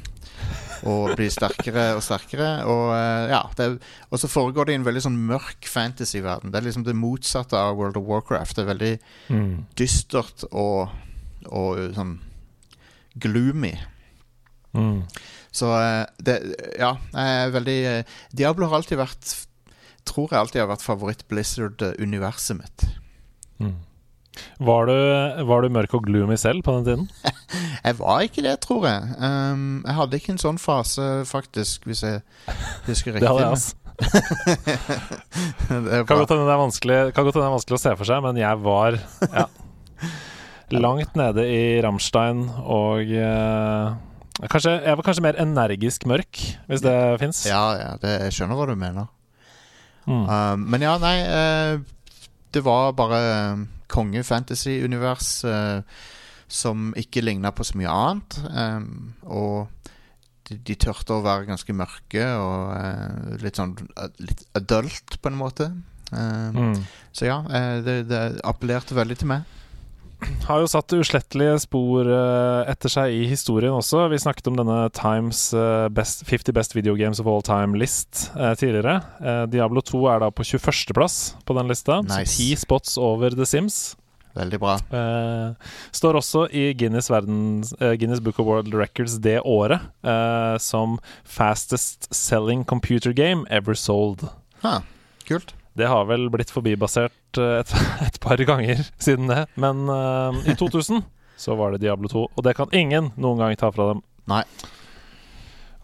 og 0.84 1.14
blir 1.16 1.30
sterkere 1.32 1.86
og 1.96 2.02
sterkere. 2.04 2.50
Og 2.68 2.90
eh, 2.92 3.30
ja, 3.32 3.40
det, 3.56 3.68
og 4.12 4.20
så 4.20 4.28
foregår 4.28 4.68
det 4.68 4.74
i 4.74 4.78
en 4.82 4.84
veldig 4.84 5.02
sånn 5.06 5.16
mørk 5.30 5.64
fantasy-verden. 5.72 6.52
Det 6.52 6.60
er 6.60 6.66
liksom 6.68 6.84
det 6.84 6.92
motsatte 7.00 7.56
av 7.56 7.78
World 7.80 7.96
of 7.96 8.04
Warcraft. 8.10 8.58
Det 8.58 8.64
er 8.66 8.72
veldig 8.74 8.92
Mm. 9.32 9.64
dystert 9.80 10.44
og, 10.52 10.92
og 11.48 11.80
sånn 11.96 12.18
gloomy. 13.16 13.72
Mm. 14.76 15.00
Så 15.56 15.70
eh, 15.80 16.04
det 16.20 16.36
Ja, 16.76 16.92
jeg 17.16 17.40
er 17.46 17.54
veldig 17.54 17.78
eh, 17.94 18.14
Diablo 18.36 18.68
har 18.68 18.76
alltid 18.82 18.98
vært 19.00 19.30
Tror 20.06 20.28
jeg 20.30 20.38
alltid 20.38 20.60
har 20.60 20.68
vært 20.70 20.84
favoritt-Blizzard-universet 20.84 22.60
mitt. 22.60 22.84
Mm. 23.62 23.74
Var, 24.58 24.86
du, 24.86 25.44
var 25.48 25.64
du 25.64 25.72
mørk 25.72 25.94
og 25.96 26.04
gloomy 26.06 26.36
selv 26.40 26.62
på 26.64 26.74
den 26.76 26.84
tiden? 26.84 27.08
Jeg 27.86 27.98
var 28.00 28.24
ikke 28.26 28.44
det, 28.44 28.56
tror 28.64 28.86
jeg. 28.88 29.02
Um, 29.22 29.84
jeg 29.86 29.94
hadde 29.94 30.18
ikke 30.18 30.32
en 30.34 30.40
sånn 30.42 30.56
fase, 30.58 31.04
faktisk, 31.28 31.84
hvis 31.86 32.02
jeg 32.02 32.22
husker 32.88 33.14
riktig. 33.14 33.22
Det 33.22 33.30
hadde 33.30 33.44
jeg, 33.44 33.50
altså. 33.54 33.76
Det 35.86 36.00
Kan 36.08 36.18
godt 36.18 36.34
hende 36.34 36.48
det 36.48 36.56
er 36.56 37.14
det 37.14 37.44
er 37.46 37.54
vanskelig 37.54 37.78
å 37.78 37.80
se 37.80 37.94
for 37.94 38.08
seg, 38.08 38.24
men 38.26 38.40
jeg 38.40 38.60
var 38.64 38.98
ja, 39.30 39.46
langt 40.74 41.14
nede 41.16 41.46
i 41.46 41.62
Rammstein 41.84 42.42
og 42.64 43.06
eh, 43.06 43.94
kanskje, 44.50 44.74
Jeg 44.82 44.98
var 44.98 45.06
kanskje 45.06 45.26
mer 45.28 45.40
energisk 45.40 46.08
mørk, 46.10 46.42
hvis 46.66 46.84
det 46.84 46.96
fins. 47.22 47.44
Ja, 47.48 47.64
ja 47.78 47.92
det, 48.02 48.18
jeg 48.26 48.36
skjønner 48.36 48.58
hva 48.58 48.66
du 48.68 48.74
mener. 48.74 49.12
Mm. 50.06 50.26
Um, 50.26 50.66
men 50.74 50.84
ja, 50.84 50.98
nei 51.02 51.16
eh, 51.22 51.78
Det 52.54 52.62
var 52.64 52.92
bare 52.96 53.20
um, 53.54 53.66
konge-fantasy-univers 53.92 55.30
eh, 55.44 55.80
som 56.48 56.92
ikke 56.96 57.24
ligna 57.24 57.50
på 57.52 57.64
så 57.66 57.78
mye 57.78 57.90
annet. 57.90 58.38
Um, 58.50 59.14
og 59.24 59.68
de, 60.46 60.58
de 60.62 60.76
tørte 60.78 61.16
å 61.16 61.24
være 61.24 61.48
ganske 61.48 61.74
mørke 61.74 62.26
og 62.38 62.70
eh, 62.76 63.36
litt 63.42 63.58
sånn 63.58 63.74
eh, 63.96 64.10
litt 64.22 64.44
adult, 64.58 65.18
på 65.22 65.32
en 65.32 65.40
måte. 65.40 65.70
Um, 66.12 66.54
Mm. 66.54 66.76
Så 67.16 67.26
ja, 67.26 67.40
eh, 67.50 67.80
det, 67.82 67.96
det 68.10 68.22
appellerte 68.46 68.94
veldig 68.94 69.16
til 69.18 69.30
meg. 69.32 69.42
Har 70.46 70.62
jo 70.62 70.68
satt 70.70 70.92
uslettelige 70.96 71.56
spor 71.66 72.06
eh, 72.08 72.70
etter 72.70 72.92
seg 72.92 73.12
i 73.12 73.24
historien 73.28 73.74
også. 73.76 74.04
Vi 74.12 74.18
snakket 74.22 74.46
om 74.50 74.56
denne 74.58 74.76
Times 74.94 75.40
eh, 75.56 75.88
best, 75.92 76.22
50 76.28 76.54
Best 76.56 76.76
Video 76.76 76.94
Games 76.96 77.18
of 77.20 77.26
All 77.30 77.42
Time-list 77.44 78.28
eh, 78.36 78.54
tidligere. 78.58 79.00
Diablo 79.52 79.82
2 79.84 80.00
er 80.14 80.22
da 80.22 80.30
på 80.32 80.46
21.-plass 80.46 81.16
på 81.44 81.56
den 81.58 81.68
lista, 81.70 81.98
Nice. 82.06 82.36
ti 82.38 82.52
spots 82.56 82.94
over 83.02 83.34
The 83.34 83.46
Sims. 83.50 83.80
Veldig 84.36 84.60
bra. 84.62 84.76
Eh, 84.94 85.74
står 85.96 86.20
også 86.20 86.46
i 86.54 86.68
Guinness, 86.78 87.10
verdens, 87.10 87.74
Guinness 87.80 88.22
Book 88.22 88.38
of 88.38 88.46
World 88.46 88.74
Records 88.76 89.18
det 89.24 89.40
året 89.48 89.82
som 90.62 90.98
fastest 91.24 92.06
selling 92.14 92.62
computer 92.68 93.12
game 93.16 93.42
ever 93.50 93.74
sold. 93.74 94.28
Ha, 94.62 94.78
kult. 95.26 95.55
Det 95.76 95.88
har 95.90 96.06
vel 96.08 96.30
blitt 96.32 96.52
forbibasert 96.52 97.40
eh, 97.40 97.58
et, 97.60 97.74
et 98.08 98.18
par 98.22 98.40
ganger 98.48 98.80
siden 98.96 99.28
det, 99.32 99.44
men 99.60 99.86
uh, 99.90 100.32
i 100.48 100.56
2000 100.56 101.04
så 101.36 101.56
var 101.58 101.74
det 101.74 101.82
Diablo 101.84 102.08
2, 102.08 102.24
og 102.32 102.46
det 102.46 102.56
kan 102.56 102.72
ingen 102.72 103.12
noen 103.20 103.42
gang 103.42 103.58
ta 103.60 103.68
fra 103.74 103.90
dem. 103.90 104.00
Nei. 104.30 104.40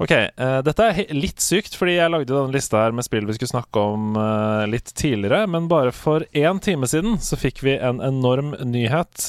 Ok, 0.01 0.15
uh, 0.17 0.63
dette 0.65 0.87
er 0.89 1.13
litt 1.13 1.45
sykt, 1.45 1.77
fordi 1.77 1.99
jeg 1.99 2.13
lagde 2.15 2.33
denne 2.33 2.55
lista 2.55 2.81
her 2.87 2.97
med 2.97 3.05
spill 3.05 3.29
vi 3.29 3.37
skulle 3.37 3.53
snakke 3.53 3.85
om 3.93 4.17
uh, 4.17 4.65
litt 4.71 4.95
tidligere, 4.97 5.45
men 5.53 5.69
bare 5.71 5.93
for 5.93 6.25
én 6.33 6.63
time 6.65 6.89
siden 6.89 7.21
så 7.21 7.37
fikk 7.37 7.61
vi 7.67 7.77
en 7.77 8.01
enorm 8.01 8.57
nyhet. 8.65 9.29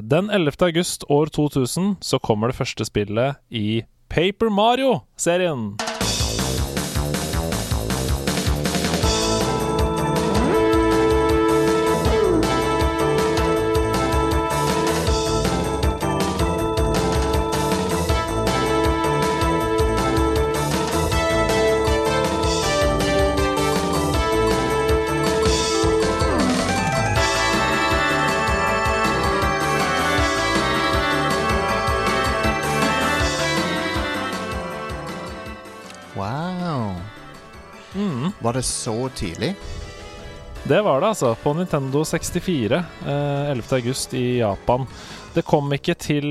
Den 0.00 0.32
11. 0.32 0.56
august 0.70 1.04
år 1.12 1.28
2000 1.36 1.98
så 2.00 2.22
kommer 2.24 2.50
det 2.50 2.58
første 2.62 2.88
spillet 2.88 3.36
i 3.52 3.82
Paper 4.10 4.48
Mario-serien. 4.48 5.74
Var 38.40 38.56
det 38.56 38.62
så 38.66 39.08
tidlig? 39.16 39.54
Det 40.62 40.82
var 40.82 41.00
det, 41.00 41.06
altså. 41.14 41.34
På 41.42 41.54
Nintendo 41.54 42.04
64. 42.04 42.84
Eh, 43.06 43.50
11. 43.50 43.76
august 43.76 44.14
i 44.14 44.38
Japan. 44.38 44.86
Det 45.34 45.42
kom 45.46 45.72
ikke 45.72 45.94
til 45.94 46.26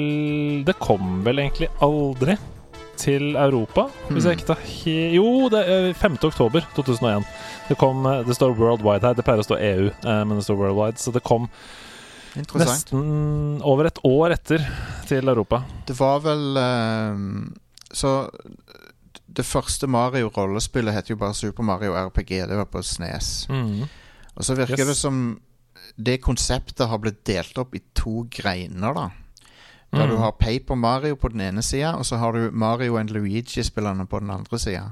Det 0.67 0.75
kom 0.79 1.21
vel 1.23 1.39
egentlig 1.39 1.69
aldri 1.81 2.37
til 2.99 3.35
Europa, 3.39 3.85
hvis 4.11 4.25
jeg 4.27 4.35
ikke 4.35 4.47
tar 4.49 4.63
he... 4.67 4.95
Jo, 5.15 5.47
det 5.51 5.61
er 5.71 5.93
5. 5.95 6.17
oktober 6.27 6.65
2001. 6.75 7.23
Det 7.69 7.77
kom 7.79 8.03
eh, 8.05 8.25
Det 8.27 8.35
står 8.35 8.57
Worldwide 8.59 9.07
her. 9.07 9.15
Det 9.15 9.23
pleier 9.23 9.43
å 9.43 9.47
stå 9.47 9.55
EU, 9.55 9.85
eh, 9.87 10.23
men 10.27 10.35
det 10.35 10.43
står 10.43 10.59
Worldwide. 10.59 10.99
Så 10.99 11.13
det 11.15 11.23
kom 11.23 11.47
nesten 12.59 13.61
over 13.65 13.89
et 13.89 14.01
år 14.05 14.35
etter 14.35 14.65
til 15.09 15.31
Europa. 15.31 15.63
Det 15.87 15.95
var 15.97 16.19
vel 16.27 16.59
ehm, 16.61 17.31
Så 17.89 18.11
det 19.35 19.45
første 19.45 19.87
Mario-rollespillet 19.87 20.93
heter 20.93 21.13
jo 21.13 21.19
bare 21.21 21.33
Super 21.37 21.63
Mario 21.63 21.93
RPG. 21.93 22.29
Det 22.49 22.57
var 22.57 22.65
på 22.65 22.81
Snes. 22.83 23.47
Mm. 23.49 23.83
Og 24.35 24.43
så 24.43 24.55
virker 24.55 24.79
Yes. 24.79 24.87
det 24.87 24.97
som 24.97 25.39
det 25.97 26.21
konseptet 26.21 26.87
har 26.89 26.97
blitt 26.97 27.23
delt 27.27 27.57
opp 27.57 27.75
i 27.75 27.81
to 27.95 28.25
greiner, 28.31 28.93
da. 28.93 29.09
Der 29.91 30.05
Mm. 30.05 30.09
du 30.09 30.17
har 30.17 30.31
Paper 30.31 30.75
Mario 30.75 31.15
på 31.15 31.29
den 31.31 31.41
ene 31.41 31.61
sida, 31.61 31.93
og 31.97 32.05
så 32.05 32.17
har 32.17 32.31
du 32.31 32.51
Mario 32.51 32.97
and 32.97 33.09
Luigi-spillerne 33.09 34.05
på 34.07 34.19
den 34.19 34.29
andre 34.29 34.59
sida. 34.59 34.91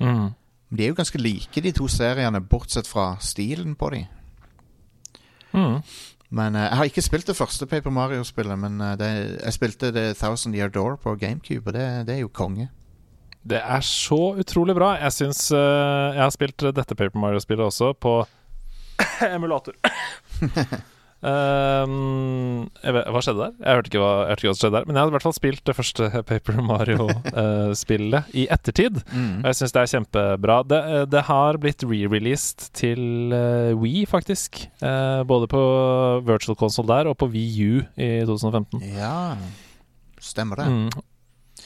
Mm. 0.00 0.34
De 0.76 0.84
er 0.84 0.88
jo 0.88 0.94
ganske 0.94 1.18
like, 1.18 1.60
de 1.60 1.72
to 1.72 1.86
seriene, 1.88 2.40
bortsett 2.40 2.86
fra 2.86 3.16
stilen 3.20 3.74
på 3.74 3.90
de. 3.90 4.06
Mm. 5.54 5.82
Men 6.30 6.54
uh, 6.54 6.60
Jeg 6.60 6.76
har 6.76 6.84
ikke 6.84 7.02
spilt 7.02 7.26
det 7.26 7.36
første 7.36 7.66
Paper 7.66 7.90
Mario-spillet, 7.90 8.58
men 8.58 8.80
uh, 8.80 8.96
det, 8.96 9.40
jeg 9.44 9.52
spilte 9.52 9.92
det 9.92 10.16
Thousand 10.16 10.54
Year 10.54 10.68
Door 10.68 10.96
på 10.96 11.14
GameCube, 11.16 11.66
og 11.66 11.72
det, 11.72 12.06
det 12.06 12.14
er 12.14 12.20
jo 12.20 12.28
konge. 12.28 12.68
Det 13.48 13.62
er 13.62 13.86
så 13.86 14.34
utrolig 14.40 14.76
bra. 14.76 14.94
Jeg 15.00 15.14
syns 15.16 15.46
uh, 15.54 16.12
Jeg 16.12 16.22
har 16.24 16.34
spilt 16.34 16.68
dette 16.76 16.98
Paper 16.98 17.18
Mario-spillet 17.20 17.70
også 17.70 17.94
på 17.96 18.20
emulator. 19.34 19.76
Um, 21.18 22.68
vet, 22.78 23.08
hva 23.10 23.20
skjedde 23.24 23.40
der? 23.42 23.54
Jeg 23.58 23.78
hørte, 23.78 23.90
ikke 23.90 24.02
hva, 24.02 24.10
jeg 24.22 24.30
hørte 24.30 24.38
ikke 24.38 24.50
hva 24.50 24.54
som 24.54 24.60
skjedde 24.62 24.76
der. 24.76 24.86
Men 24.86 24.94
jeg 24.94 25.00
hadde 25.00 25.10
i 25.10 25.16
hvert 25.16 25.26
fall 25.26 25.34
spilt 25.34 25.62
det 25.66 25.74
første 25.74 26.10
Paper 26.30 26.60
Mario-spillet 26.68 28.36
i 28.38 28.44
ettertid. 28.54 29.00
Mm. 29.10 29.40
Og 29.40 29.48
jeg 29.50 29.58
syns 29.58 29.74
det 29.74 29.82
er 29.82 29.92
kjempebra. 29.94 30.60
Det, 30.70 30.80
eh, 30.94 31.04
det 31.10 31.24
har 31.26 31.58
blitt 31.62 31.82
re-released 31.86 32.68
til 32.78 33.34
uh, 33.34 33.74
Wii, 33.82 34.04
faktisk. 34.10 34.62
Uh, 34.82 35.26
både 35.28 35.50
på 35.50 35.62
virtual 36.28 36.58
console 36.60 36.92
der 36.92 37.10
og 37.10 37.18
på 37.18 37.30
VU 37.34 37.82
i 37.98 38.12
2015. 38.28 38.86
Ja, 38.94 39.34
stemmer 40.22 40.62
det. 40.62 40.70
Mm. 40.70 41.07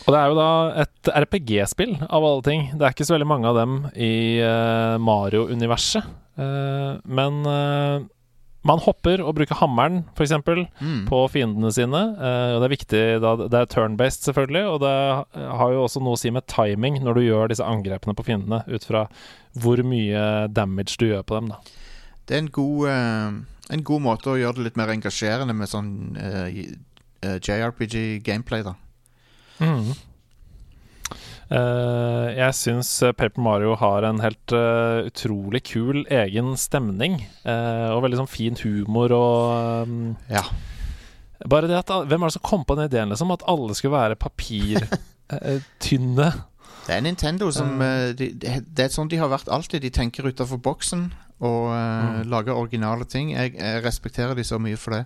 Og 0.03 0.11
det 0.11 0.19
er 0.19 0.31
jo 0.33 0.39
da 0.39 0.47
et 0.83 1.11
RPG-spill, 1.27 1.93
av 2.09 2.25
alle 2.27 2.43
ting. 2.47 2.65
Det 2.75 2.83
er 2.87 2.95
ikke 2.95 3.07
så 3.07 3.15
veldig 3.15 3.29
mange 3.31 3.47
av 3.51 3.59
dem 3.61 3.77
i 3.95 4.41
uh, 4.43 4.97
Mario-universet. 5.03 6.09
Uh, 6.39 6.99
men 7.07 7.39
uh, 7.47 8.03
man 8.67 8.83
hopper 8.83 9.23
og 9.23 9.35
bruker 9.39 9.59
hammeren, 9.61 10.01
f.eks., 10.17 10.33
Mm. 10.83 11.05
på 11.07 11.21
fiendene 11.31 11.71
sine. 11.75 12.01
Og 12.15 12.59
det 12.63 12.67
er 12.69 12.73
viktig 12.73 13.03
da 13.23 13.33
Det 13.43 13.59
er 13.59 13.71
turn-based, 13.71 14.23
selvfølgelig, 14.27 14.63
og 14.71 14.81
det 14.83 14.93
har 15.59 15.73
jo 15.75 15.83
også 15.83 16.03
noe 16.03 16.15
å 16.15 16.21
si 16.21 16.31
med 16.31 16.47
timing 16.51 17.01
når 17.03 17.19
du 17.19 17.23
gjør 17.27 17.51
disse 17.51 17.67
angrepene 17.67 18.15
på 18.15 18.27
fiendene, 18.27 18.63
ut 18.71 18.87
fra 18.87 19.09
hvor 19.59 19.83
mye 19.83 20.47
damage 20.55 20.95
du 20.99 21.09
gjør 21.09 21.27
på 21.27 21.41
dem, 21.41 21.51
da. 21.51 21.59
Det 22.27 22.37
er 22.37 22.45
en 22.45 22.53
god, 22.55 22.87
en 23.75 23.83
god 23.91 24.05
måte 24.07 24.31
å 24.31 24.39
gjøre 24.39 24.61
det 24.61 24.69
litt 24.69 24.79
mer 24.79 24.95
engasjerende 24.95 25.59
med 25.59 25.71
sånn 25.71 25.91
JRPG-gameplay, 27.43 28.63
da. 28.67 28.77
Mm. 29.63 29.93
Uh, 31.53 32.31
jeg 32.33 32.55
syns 32.57 32.89
Paper 33.19 33.43
Mario 33.45 33.75
har 33.77 34.07
en 34.09 34.23
helt 34.25 34.53
uh, 34.57 35.05
utrolig 35.09 35.61
kul 35.69 36.05
egen 36.09 36.55
stemning. 36.57 37.19
Uh, 37.45 37.93
og 37.93 38.05
veldig 38.07 38.23
sånn 38.23 38.31
fin 38.31 38.57
humor 38.63 39.13
og 39.17 39.89
um, 39.89 39.99
Ja. 40.33 40.45
Bare 41.51 41.67
det 41.67 41.75
at 41.81 41.89
Hvem 42.07 42.23
er 42.23 42.31
det 42.31 42.37
som 42.37 42.45
kom 42.47 42.63
på 42.65 42.77
den 42.79 42.87
ideen, 42.89 43.11
liksom? 43.11 43.33
At 43.35 43.43
alle 43.51 43.75
skulle 43.75 43.97
være 43.99 44.17
papirtynne? 44.23 46.31
Det 46.83 46.97
er 46.97 47.03
Nintendo 47.05 47.47
som 47.55 47.77
de, 47.79 48.27
de, 48.35 48.49
Det 48.67 48.83
er 48.83 48.89
sånn 48.91 49.07
de 49.11 49.19
har 49.21 49.29
vært 49.31 49.47
alltid. 49.55 49.85
De 49.85 49.91
tenker 49.95 50.27
utafor 50.27 50.59
boksen 50.59 51.13
og 51.43 51.69
Mm. 51.71 52.29
lager 52.31 52.55
originale 52.59 53.05
ting. 53.11 53.31
Jeg, 53.35 53.55
jeg 53.59 53.83
respekterer 53.85 54.35
de 54.39 54.45
så 54.47 54.59
mye 54.63 54.77
for 54.79 54.95
det. 54.95 55.05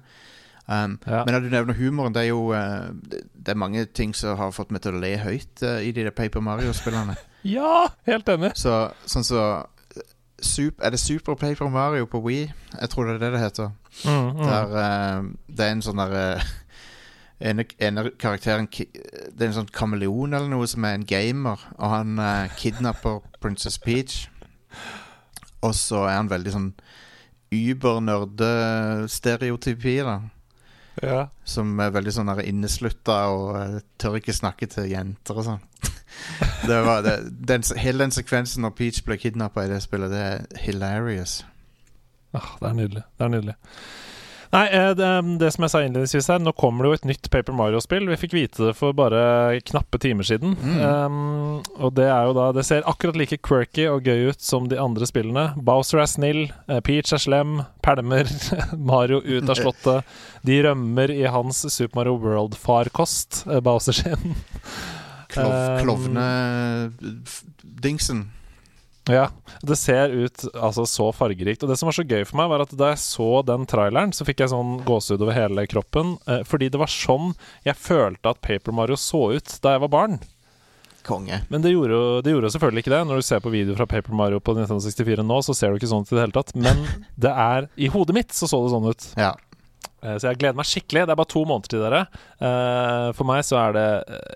Um, 0.68 0.98
Ja. 1.06 1.24
Men 1.24 1.42
du 1.42 1.48
nevner 1.48 1.74
humoren, 1.74 2.14
det 2.14 2.20
er 2.24 2.28
jo 2.32 2.52
eh, 2.52 2.88
det, 3.10 3.20
det 3.46 3.52
er 3.52 3.54
mange 3.54 3.84
ting 3.84 4.16
som 4.16 4.36
har 4.38 4.50
fått 4.50 4.70
meg 4.74 4.80
til 4.82 4.94
å 4.96 5.00
le 5.00 5.16
høyt 5.22 5.62
eh, 5.62 5.80
i 5.86 5.92
de 5.94 6.02
der 6.08 6.10
Paper 6.10 6.40
Mario-spillene. 6.42 7.14
ja, 7.56 7.88
helt 8.06 8.28
enig. 8.28 8.50
så 8.58 8.90
sånn 9.06 9.24
så 9.24 9.66
super, 10.42 10.84
Er 10.84 10.90
det 10.90 10.98
Super 11.00 11.34
Paper 11.34 11.68
Mario 11.70 12.06
på 12.10 12.20
Wii? 12.20 12.52
Jeg 12.80 12.88
tror 12.90 13.04
det 13.06 13.14
er 13.14 13.18
det 13.18 13.32
det 13.32 13.40
heter. 13.40 13.70
Mm, 14.04 14.10
mm. 14.10 14.42
Der 14.42 14.64
uh, 14.74 15.22
det 15.46 15.64
er 15.64 15.70
en 15.70 15.82
sånn 15.86 15.96
der 16.02 16.42
ene, 17.40 17.64
ene 17.78 18.10
karakteren 18.18 18.66
Det 18.68 19.40
er 19.40 19.46
en 19.46 19.52
sånn 19.62 19.70
kameleon 19.72 20.34
eller 20.34 20.48
noe 20.50 20.66
som 20.66 20.84
er 20.84 20.94
en 20.98 21.06
gamer, 21.06 21.56
og 21.78 21.90
han 21.94 22.18
kidnapper 22.58 23.20
Princess 23.42 23.78
Peach. 23.78 24.26
Og 25.62 25.74
så 25.78 26.04
er 26.10 26.16
han 26.18 26.28
veldig 26.30 26.52
sånn 26.52 26.72
über-nerde-stereotypi, 27.54 29.96
da. 30.04 30.20
Ja. 31.02 31.26
Som 31.44 31.74
er 31.82 31.92
veldig 31.92 32.14
sånn 32.16 32.30
inneslutta 32.40 33.18
og 33.34 33.50
eh, 33.60 33.76
tør 34.00 34.16
ikke 34.20 34.36
snakke 34.36 34.68
til 34.72 34.88
jenter 34.90 35.40
og 35.40 35.48
sånn. 35.48 35.64
det 36.68 36.80
var, 36.86 37.06
hele 37.76 38.06
den 38.06 38.14
sekvensen 38.14 38.64
når 38.64 38.76
Peach 38.78 39.02
ble 39.04 39.18
kidnappa 39.20 39.66
i 39.66 39.70
det 39.72 39.82
spillet, 39.84 40.12
det 40.12 40.22
er 40.24 40.64
hilarious. 40.64 41.42
Ah, 42.36 42.56
det 42.60 42.70
er 42.70 42.78
nydelig. 42.80 43.04
Det 43.16 43.26
er 43.26 43.32
nydelig. 43.32 43.56
Nei, 44.52 44.66
eh, 44.70 44.90
det, 44.98 45.08
det 45.40 45.50
som 45.54 45.62
jeg 45.66 45.72
sa 45.72 45.80
innledningsvis 45.84 46.28
her, 46.30 46.40
nå 46.42 46.52
kommer 46.56 46.80
det 46.84 46.90
jo 46.90 46.96
et 47.00 47.08
nytt 47.10 47.26
Paper 47.32 47.54
Mario-spill. 47.56 48.04
Vi 48.10 48.18
fikk 48.20 48.34
vite 48.36 48.58
det 48.68 48.74
for 48.78 48.90
bare 48.96 49.20
knappe 49.66 49.96
timer 50.02 50.24
siden. 50.28 50.50
Mm. 50.60 50.76
Um, 50.82 51.62
og 51.80 51.90
det 51.98 52.08
er 52.10 52.22
jo 52.28 52.32
da 52.36 52.44
Det 52.56 52.64
ser 52.68 52.88
akkurat 52.88 53.16
like 53.18 53.38
quirky 53.46 53.84
og 53.90 54.04
gøy 54.06 54.20
ut 54.30 54.40
som 54.42 54.62
de 54.70 54.76
andre 54.80 55.06
spillene. 55.08 55.44
Bowser 55.56 55.98
er 56.02 56.08
snill, 56.10 56.42
eh, 56.68 56.80
Peach 56.86 57.10
er 57.16 57.20
slem, 57.22 57.50
pælmer 57.84 58.24
Mario 58.90 59.18
ut 59.24 59.48
av 59.50 59.56
slottet. 59.58 59.98
De 60.46 60.56
rømmer 60.66 61.08
i 61.14 61.24
hans 61.30 61.56
Super 61.72 61.96
Mario 62.00 62.14
World-farkost, 62.22 63.30
eh, 63.50 63.60
Bowser 63.64 63.94
sin. 64.02 64.22
Klov, 65.32 65.50
Um, 65.52 65.78
Klovnedingsen. 65.82 68.20
Ja, 69.08 69.28
det 69.62 69.76
ser 69.78 70.10
ut 70.10 70.44
altså 70.58 70.82
så 70.90 71.12
fargerikt. 71.14 71.62
Og 71.62 71.70
det 71.70 71.76
som 71.78 71.86
var 71.86 71.94
så 71.94 72.02
gøy 72.02 72.24
for 72.26 72.40
meg, 72.40 72.48
var 72.50 72.64
at 72.64 72.72
da 72.74 72.88
jeg 72.90 72.98
så 73.04 73.28
den 73.46 73.66
traileren, 73.70 74.10
så 74.16 74.26
fikk 74.26 74.40
jeg 74.42 74.50
sånn 74.50 74.80
gåsehud 74.86 75.22
over 75.22 75.36
hele 75.36 75.62
kroppen. 75.70 76.16
Eh, 76.26 76.42
fordi 76.48 76.68
det 76.74 76.80
var 76.82 76.90
sånn 76.90 77.32
jeg 77.64 77.78
følte 77.78 78.32
at 78.34 78.40
Paper 78.42 78.74
Mario 78.74 78.98
så 78.98 79.28
ut 79.36 79.58
da 79.62 79.76
jeg 79.76 79.84
var 79.86 79.92
barn. 79.94 80.18
Konge. 81.06 81.38
Men 81.54 81.62
det 81.62 81.70
gjorde, 81.70 81.94
jo- 81.94 82.20
det 82.26 82.32
gjorde 82.34 82.50
selvfølgelig 82.50 82.82
ikke 82.82 82.94
det. 82.96 83.02
Når 83.06 83.20
du 83.22 83.22
ser 83.22 83.38
på 83.44 83.50
video 83.54 83.76
fra 83.78 83.86
Paper 83.86 84.10
Mario 84.12 84.40
på 84.42 84.56
1964 84.58 85.22
nå, 85.22 85.38
så 85.46 85.54
ser 85.54 85.70
du 85.70 85.78
ikke 85.78 85.86
sånn 85.92 86.02
ut 86.02 86.10
i 86.10 86.16
det 86.18 86.24
hele 86.24 86.34
tatt. 86.34 86.50
Men 86.58 86.82
det 87.16 87.30
er 87.30 87.68
I 87.78 87.86
hodet 87.94 88.14
mitt 88.18 88.34
så 88.34 88.48
så 88.50 88.58
det 88.64 88.72
sånn 88.74 88.90
ut. 88.90 89.06
Ja. 89.16 89.36
Eh, 90.02 90.16
Så 90.18 90.26
jeg 90.32 90.40
gleder 90.42 90.58
meg 90.58 90.66
skikkelig. 90.66 91.06
Det 91.06 91.14
er 91.14 91.22
bare 91.22 91.30
to 91.30 91.44
måneder 91.46 91.70
til 91.70 91.84
dere. 91.86 92.02
Eh, 92.42 93.12
For 93.14 93.22
meg 93.30 93.46
så 93.46 93.54
er 93.68 93.72
det 93.78 93.86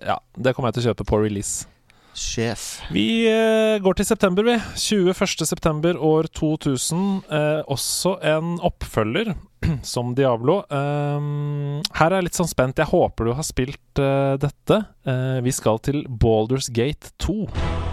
Ja, 0.06 0.20
det 0.38 0.54
kommer 0.54 0.70
jeg 0.70 0.78
til 0.78 0.86
å 0.86 0.94
kjøpe 0.94 1.08
på 1.10 1.18
release. 1.26 1.66
Sjef. 2.16 2.80
Vi 2.90 3.26
eh, 3.30 3.78
går 3.82 3.98
til 3.98 4.08
september, 4.08 4.46
vi. 4.46 4.56
21. 4.76 5.46
september 5.46 5.98
år 5.98 6.28
2000. 6.36 7.04
Eh, 7.30 7.60
også 7.70 8.16
en 8.32 8.56
oppfølger, 8.66 9.34
som 9.92 10.14
Diablo. 10.18 10.60
Um, 10.70 11.80
her 11.96 12.10
er 12.10 12.18
jeg 12.18 12.30
litt 12.30 12.40
sånn 12.40 12.50
spent. 12.50 12.82
Jeg 12.82 12.90
håper 12.90 13.30
du 13.30 13.36
har 13.38 13.46
spilt 13.46 14.02
uh, 14.02 14.34
dette. 14.40 14.82
Uh, 15.06 15.38
vi 15.44 15.54
skal 15.54 15.80
til 15.84 16.04
Balders 16.08 16.70
Gate 16.74 17.14
2. 17.22 17.89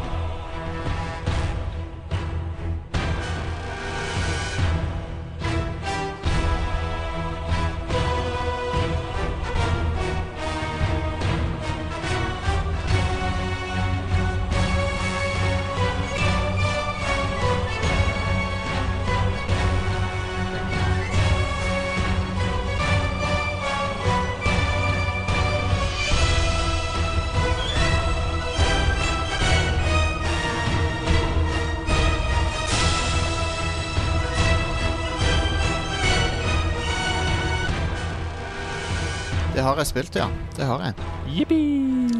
har 39.68 39.82
jeg 39.82 39.92
spilt, 39.92 40.16
ja. 40.20 40.28
Det 40.58 40.68
har 40.68 40.86
jeg. 40.88 41.08
Jippi! 41.36 41.62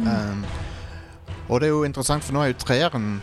Um, 0.04 0.44
Og 1.48 1.60
det 1.62 1.68
er 1.70 1.72
jo 1.72 1.84
interessant, 1.88 2.24
for 2.24 2.36
nå 2.36 2.42
er 2.44 2.52
jo 2.52 2.58
treeren 2.60 3.14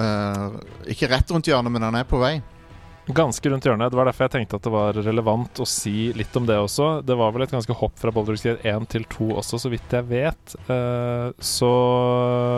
uh, 0.00 0.56
ikke 0.90 1.08
rett 1.12 1.30
rundt 1.30 1.46
hjørnet, 1.46 1.70
men 1.70 1.86
han 1.86 1.94
er 2.00 2.08
på 2.08 2.18
vei. 2.18 2.40
Ganske 3.04 3.50
rundt 3.52 3.66
hjørnet. 3.68 3.92
Det 3.92 3.98
var 3.98 4.08
derfor 4.08 4.24
jeg 4.24 4.32
tenkte 4.32 4.56
at 4.56 4.64
det 4.64 4.72
var 4.72 4.96
relevant 4.96 5.60
å 5.60 5.66
si 5.68 6.08
litt 6.16 6.34
om 6.40 6.46
det 6.48 6.56
også. 6.56 6.86
Det 7.04 7.14
var 7.20 7.34
vel 7.36 7.44
et 7.44 7.52
ganske 7.52 7.76
hopp 7.76 7.98
fra 8.00 8.08
Baldur's 8.16 8.40
Gate 8.46 8.64
1 8.64 8.86
til 8.94 9.04
2 9.12 9.26
også, 9.42 9.60
så 9.60 9.68
vidt 9.74 9.92
jeg 9.92 10.06
vet. 10.08 10.54
Eh, 10.72 11.28
så 11.36 11.70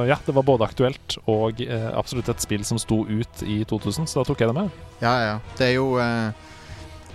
ja, 0.06 0.14
det 0.22 0.36
var 0.36 0.46
både 0.46 0.68
aktuelt 0.68 1.16
og 1.26 1.58
eh, 1.66 1.88
absolutt 1.98 2.30
et 2.30 2.46
spill 2.46 2.62
som 2.68 2.78
sto 2.78 3.00
ut 3.10 3.42
i 3.42 3.64
2000, 3.66 4.06
så 4.06 4.22
da 4.22 4.28
tok 4.30 4.44
jeg 4.44 4.52
det 4.52 4.58
med. 4.60 4.70
Ja, 5.02 5.16
ja. 5.32 5.34
Det 5.58 5.66
er 5.72 5.74
jo 5.80 5.88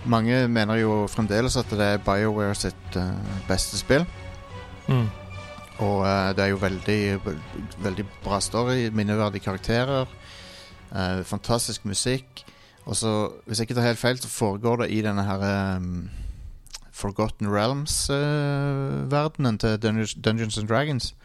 Mange 0.06 0.48
mener 0.48 0.76
jo 0.82 1.08
fremdeles 1.08 1.58
at 1.58 1.70
det 1.70 1.86
er 1.86 1.98
BioWare 2.06 2.56
sitt 2.58 2.96
eh, 2.98 3.14
beste 3.48 3.78
spill. 3.78 4.06
Mm. 4.88 5.08
Og 5.82 6.08
eh, 6.08 6.36
det 6.36 6.44
er 6.44 6.48
jo 6.50 6.58
veldig, 6.62 7.20
veldig 7.84 8.06
bra 8.24 8.40
story, 8.42 8.90
minneverdige 8.90 9.44
karakterer, 9.44 10.06
eh, 10.96 11.24
fantastisk 11.24 11.86
musikk. 11.86 12.46
Og 12.86 12.96
så, 12.96 13.32
hvis 13.46 13.60
jeg 13.60 13.70
ikke 13.70 13.76
tar 13.78 13.88
helt 13.92 14.00
feil, 14.00 14.18
så 14.18 14.30
foregår 14.30 14.76
det 14.82 14.92
i 14.92 15.02
denne 15.06 15.24
her 15.24 15.76
um, 15.78 16.10
Forgotten 16.92 17.48
Realms-verdenen 17.48 19.58
til 19.58 19.82
Dungeons, 19.82 20.14
Dungeons 20.14 20.58
and 20.58 20.68
Dragons. 20.68 21.16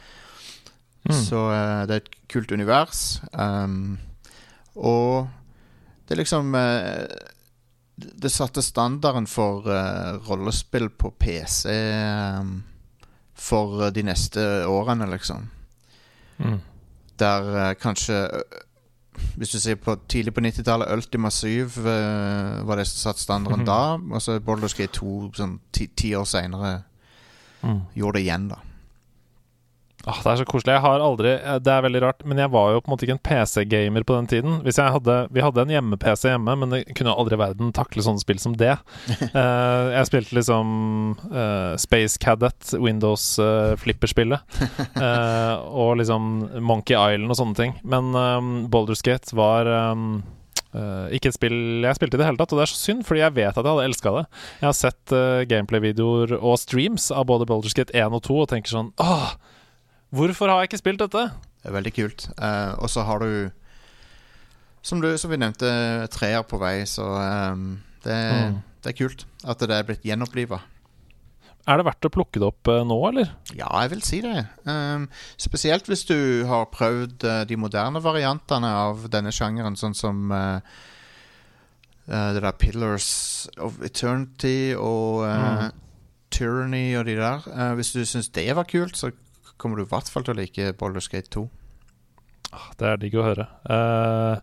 Mm. 1.05 1.13
Så 1.13 1.37
uh, 1.37 1.89
det 1.89 1.91
er 1.91 1.97
et 1.97 2.11
kult 2.33 2.53
univers. 2.53 3.23
Um, 3.33 3.99
og 4.77 5.29
det 6.09 6.15
er 6.15 6.21
liksom 6.21 6.55
eh, 6.55 7.07
det- 7.97 8.31
satte 8.33 8.63
standarden 8.63 9.27
for 9.27 9.67
uh, 9.69 10.19
rollespill 10.29 10.89
på 10.91 11.11
PC 11.19 11.71
um, 12.41 12.63
for 13.35 13.87
eh, 13.87 13.91
de 13.93 14.03
neste 14.03 14.41
årene, 14.69 15.07
liksom. 15.11 15.49
Mm. 16.39 16.61
Der 17.19 17.43
uh, 17.71 17.75
kanskje 17.81 18.43
Hvis 19.37 19.49
du 19.55 19.59
sier 19.61 19.77
på 19.81 19.95
tidlig 20.09 20.35
på 20.37 20.41
90-tallet, 20.45 20.91
Ultima 20.93 21.31
7 21.33 21.65
uh, 21.65 22.67
var 22.69 22.77
det 22.77 22.85
som 22.87 22.99
satte 23.15 23.23
standarden 23.25 23.61
Mhm. 23.65 23.67
da. 23.67 24.15
Og 24.15 24.21
så 24.23 24.39
Baldur's 24.41 24.77
Gate 24.77 24.93
2 24.93 25.33
sånn 25.35 25.59
ti, 25.73 25.87
ti 25.97 26.13
år 26.15 26.25
seinere 26.29 26.83
Mm. 27.65 27.81
gjorde 27.97 28.19
det 28.19 28.23
igjen, 28.27 28.49
da. 28.49 28.57
Åh, 30.07 30.19
det 30.23 30.31
er 30.31 30.39
så 30.39 30.47
koselig. 30.47 30.75
Jeg 30.77 30.85
har 30.85 31.03
aldri 31.03 31.33
eh, 31.35 31.57
Det 31.65 31.73
er 31.73 31.83
veldig 31.87 32.03
rart, 32.05 32.21
men 32.29 32.39
jeg 32.39 32.53
var 32.53 32.75
jo 32.75 32.83
på 32.83 32.91
en 32.91 32.95
måte 32.95 33.07
ikke 33.07 33.17
en 33.17 33.25
PC-gamer 33.27 34.05
på 34.07 34.19
den 34.19 34.29
tiden. 34.31 34.61
Hadde, 34.77 35.17
vi 35.35 35.43
hadde 35.43 35.65
en 35.65 35.73
hjemme-PC 35.73 36.29
hjemme, 36.31 36.55
men 36.61 36.75
det 36.75 36.83
kunne 36.99 37.15
aldri 37.17 37.35
i 37.35 37.41
verden 37.41 37.73
takle 37.75 38.05
sånne 38.07 38.23
spill 38.23 38.39
som 38.43 38.55
det. 38.61 38.77
uh, 39.35 39.91
jeg 39.97 40.11
spilte 40.11 40.39
liksom 40.39 40.69
uh, 41.33 41.75
Space 41.81 42.21
Cadet, 42.23 42.75
Windows 42.79 43.25
uh, 43.43 43.75
og 45.67 45.97
liksom 46.03 46.31
Monkey 46.63 46.95
Island 46.95 47.33
og 47.33 47.41
sånne 47.41 47.59
ting. 47.59 47.77
Men 47.83 48.15
um, 48.15 48.55
Baldur's 48.71 49.05
Gate 49.07 49.35
var 49.37 49.67
um, 49.91 50.23
Uh, 50.77 51.07
ikke 51.15 51.31
et 51.31 51.37
spill 51.37 51.85
jeg 51.87 51.97
spilte 51.97 52.19
i 52.19 52.21
det 52.21 52.27
hele 52.27 52.37
tatt, 52.37 52.51
og 52.53 52.59
det 52.59 52.67
er 52.67 52.69
så 52.69 52.77
synd, 52.77 53.05
fordi 53.09 53.23
jeg 53.23 53.33
vet 53.37 53.55
at 53.55 53.63
jeg 53.63 53.71
hadde 53.71 53.85
elska 53.89 54.13
det. 54.13 54.25
Jeg 54.61 54.67
har 54.67 54.75
sett 54.77 55.15
uh, 55.15 55.45
gameplay-videoer 55.49 56.35
og 56.37 56.59
streams 56.61 57.09
av 57.15 57.25
både 57.31 57.47
Baldur's 57.49 57.77
Gate 57.77 57.95
1 57.97 58.13
og 58.13 58.25
2 58.27 58.37
og 58.43 58.51
tenker 58.51 58.75
sånn 58.75 58.91
Åh, 59.01 59.31
Hvorfor 60.15 60.49
har 60.53 60.61
jeg 60.63 60.71
ikke 60.71 60.79
spilt 60.85 61.01
dette? 61.03 61.25
Det 61.63 61.71
er 61.71 61.75
veldig 61.75 61.93
kult. 61.97 62.29
Uh, 62.39 62.75
og 62.79 62.91
så 62.93 63.03
har 63.09 63.19
du 63.25 63.51
som, 64.87 65.01
du, 65.03 65.09
som 65.19 65.31
vi 65.33 65.37
nevnte, 65.43 65.67
treer 66.15 66.45
på 66.47 66.61
vei, 66.63 66.85
så 66.87 67.03
um, 67.53 67.81
det, 68.05 68.15
Mm. 68.15 68.61
det 68.85 68.93
er 68.93 68.99
kult 69.01 69.25
at 69.43 69.59
det 69.59 69.75
er 69.75 69.83
blitt 69.89 70.05
gjenoppliva. 70.07 70.61
Er 71.67 71.81
det 71.81 71.87
verdt 71.89 72.07
å 72.07 72.11
plukke 72.15 72.39
det 72.39 72.47
opp 72.47 72.69
eh, 72.71 72.85
nå, 72.87 72.95
eller? 73.09 73.33
Ja, 73.59 73.67
jeg 73.83 73.91
vil 73.97 74.03
si 74.07 74.21
det. 74.23 74.45
Um, 74.63 75.09
spesielt 75.43 75.89
hvis 75.91 76.05
du 76.07 76.45
har 76.47 76.69
prøvd 76.71 77.27
uh, 77.27 77.41
de 77.51 77.57
moderne 77.59 77.99
variantene 78.05 78.71
av 78.71 79.09
denne 79.11 79.33
sjangeren, 79.35 79.75
sånn 79.75 79.97
som 79.99 80.31
uh, 80.31 80.61
uh, 82.07 82.29
det 82.37 82.45
der 82.47 82.55
Pillars 82.63 83.49
of 83.59 83.83
Eternity 83.83 84.77
og 84.79 85.27
Mm. 85.27 85.75
Tyranny 86.31 86.95
og 86.99 87.07
de 87.07 87.15
der. 87.19 87.43
Hvis 87.79 87.93
du 87.95 88.03
syns 88.05 88.29
det 88.35 88.51
var 88.55 88.67
kult, 88.69 88.95
så 88.99 89.11
kommer 89.57 89.79
du 89.81 89.85
i 89.87 89.91
hvert 89.91 90.11
fall 90.13 90.27
til 90.27 90.35
å 90.37 90.41
like 90.41 90.73
Baldur's 90.81 91.09
Gate 91.13 91.31
2. 91.35 91.47
Ah, 92.55 92.69
Det 92.79 92.87
er 92.89 93.01
digg 93.03 93.15
å 93.19 93.25
høre. 93.27 93.47
Eh, 93.69 94.39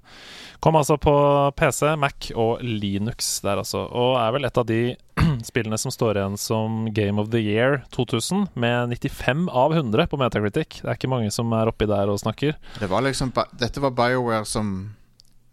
kom 0.59 0.75
altså 0.75 0.97
på 1.01 1.13
PC, 1.57 1.93
Mac 1.97 2.27
og 2.35 2.61
Linux 2.61 3.39
der, 3.45 3.61
altså. 3.61 3.85
Og 3.89 4.17
er 4.19 4.33
vel 4.35 4.45
et 4.49 4.59
av 4.59 4.67
de 4.69 4.79
spillene 5.49 5.79
som 5.79 5.93
står 5.93 6.19
igjen 6.19 6.35
som 6.37 6.83
Game 6.93 7.21
of 7.21 7.31
the 7.33 7.39
Year 7.41 7.83
2000, 7.95 8.49
med 8.59 8.91
95 8.99 9.47
av 9.49 9.73
100 9.77 10.07
på 10.11 10.19
Metacritic. 10.19 10.81
Det 10.83 10.89
er 10.91 10.99
ikke 10.99 11.11
mange 11.13 11.31
som 11.33 11.53
er 11.55 11.71
oppi 11.71 11.87
der 11.89 12.11
og 12.11 12.19
snakker. 12.21 12.57
Det 12.79 12.89
var 12.91 13.05
liksom, 13.07 13.31
dette 13.59 13.83
var 13.83 13.95
BioWare 13.97 14.45
som 14.49 14.73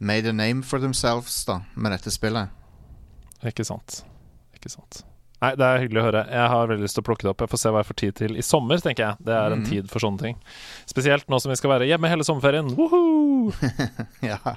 made 0.00 0.26
a 0.28 0.32
name 0.32 0.62
for 0.66 0.80
themselves 0.82 1.44
da, 1.46 1.60
med 1.76 1.92
dette 1.94 2.12
spillet. 2.12 2.50
Ikke 3.46 3.64
sant. 3.64 4.02
Ikke 4.56 4.72
sant. 4.72 5.04
Nei, 5.40 5.54
det 5.56 5.66
er 5.66 5.82
hyggelig 5.84 6.00
å 6.02 6.04
høre. 6.04 6.22
Jeg 6.28 6.48
har 6.52 6.68
veldig 6.68 6.84
lyst 6.84 6.98
til 6.98 7.04
å 7.04 7.06
plukke 7.06 7.24
det 7.24 7.30
opp. 7.32 7.44
Jeg 7.44 7.52
får 7.54 7.62
se 7.62 7.72
hva 7.72 7.80
jeg 7.80 7.88
får 7.88 7.98
tid 8.02 8.16
til 8.18 8.34
i 8.36 8.44
sommer, 8.44 8.80
tenker 8.84 9.06
jeg. 9.06 9.26
Det 9.28 9.36
er 9.36 9.54
en 9.54 9.62
mm. 9.62 9.68
tid 9.70 9.86
for 9.88 10.04
sånne 10.04 10.20
ting. 10.20 10.40
Spesielt 10.90 11.30
nå 11.32 11.40
som 11.40 11.52
vi 11.52 11.56
skal 11.56 11.72
være 11.72 11.88
hjemme 11.88 12.10
hele 12.12 12.26
sommerferien. 12.28 12.68
Woohoo! 12.76 13.54
ja. 14.30 14.56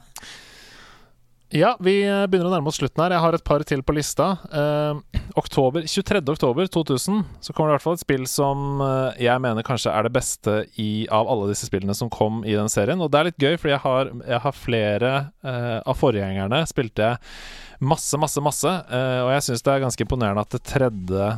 Ja, 1.54 1.76
vi 1.86 2.00
eh, 2.02 2.24
begynner 2.26 2.50
å 2.50 2.52
nærme 2.56 2.72
oss 2.72 2.80
slutten 2.80 3.04
her. 3.04 3.14
Jeg 3.14 3.22
har 3.22 3.36
et 3.38 3.44
par 3.46 3.62
til 3.70 3.84
på 3.86 3.94
lista. 3.94 4.32
Eh, 4.50 5.20
oktober, 5.38 5.86
23. 5.86 6.24
oktober 6.34 6.66
2000 6.74 7.20
så 7.46 7.54
kommer 7.54 7.70
det 7.70 7.76
i 7.76 7.78
hvert 7.78 7.86
fall 7.86 7.98
et 8.00 8.02
spill 8.02 8.24
som 8.26 8.82
eh, 8.82 9.20
jeg 9.28 9.44
mener 9.44 9.66
kanskje 9.68 9.94
er 9.94 10.08
det 10.08 10.16
beste 10.16 10.56
i, 10.82 11.06
av 11.14 11.30
alle 11.30 11.52
disse 11.52 11.70
spillene 11.70 11.94
som 11.94 12.10
kom 12.10 12.42
i 12.42 12.58
den 12.58 12.74
serien. 12.74 12.98
Og 13.06 13.14
det 13.14 13.20
er 13.22 13.30
litt 13.30 13.46
gøy, 13.46 13.60
fordi 13.62 13.76
jeg 13.76 13.84
har, 13.86 14.10
jeg 14.34 14.42
har 14.48 14.58
flere 14.58 15.14
eh, 15.46 15.78
av 15.78 16.02
forgjengerne 16.02 16.64
spilte 16.74 17.06
jeg 17.12 17.86
masse, 17.86 18.18
masse, 18.18 18.42
masse. 18.42 18.74
eh, 18.90 19.22
og 19.22 19.36
jeg 19.36 19.46
syns 19.52 19.66
det 19.68 19.76
er 19.76 19.86
ganske 19.86 20.08
imponerende 20.10 20.48
at 20.48 20.58
det 20.58 20.66
tredje 20.74 21.34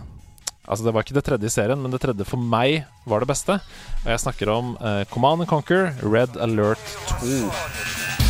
Altså, 0.65 0.81
det 0.81 0.95
var 0.95 1.03
ikke 1.05 1.13
det 1.13 1.21
tredje 1.27 1.45
i 1.45 1.53
serien, 1.53 1.77
men 1.77 1.93
det 1.93 1.99
tredje 2.01 2.25
for 2.25 2.41
meg 2.41 2.87
var 3.05 3.21
det 3.21 3.27
beste. 3.29 3.59
Og 4.01 4.09
jeg 4.09 4.23
snakker 4.23 4.49
om 4.49 4.73
Command 5.13 5.45
and 5.45 5.51
Conquer 5.51 5.91
Red 6.01 6.41
Alert 6.41 6.81
2. 7.21 8.24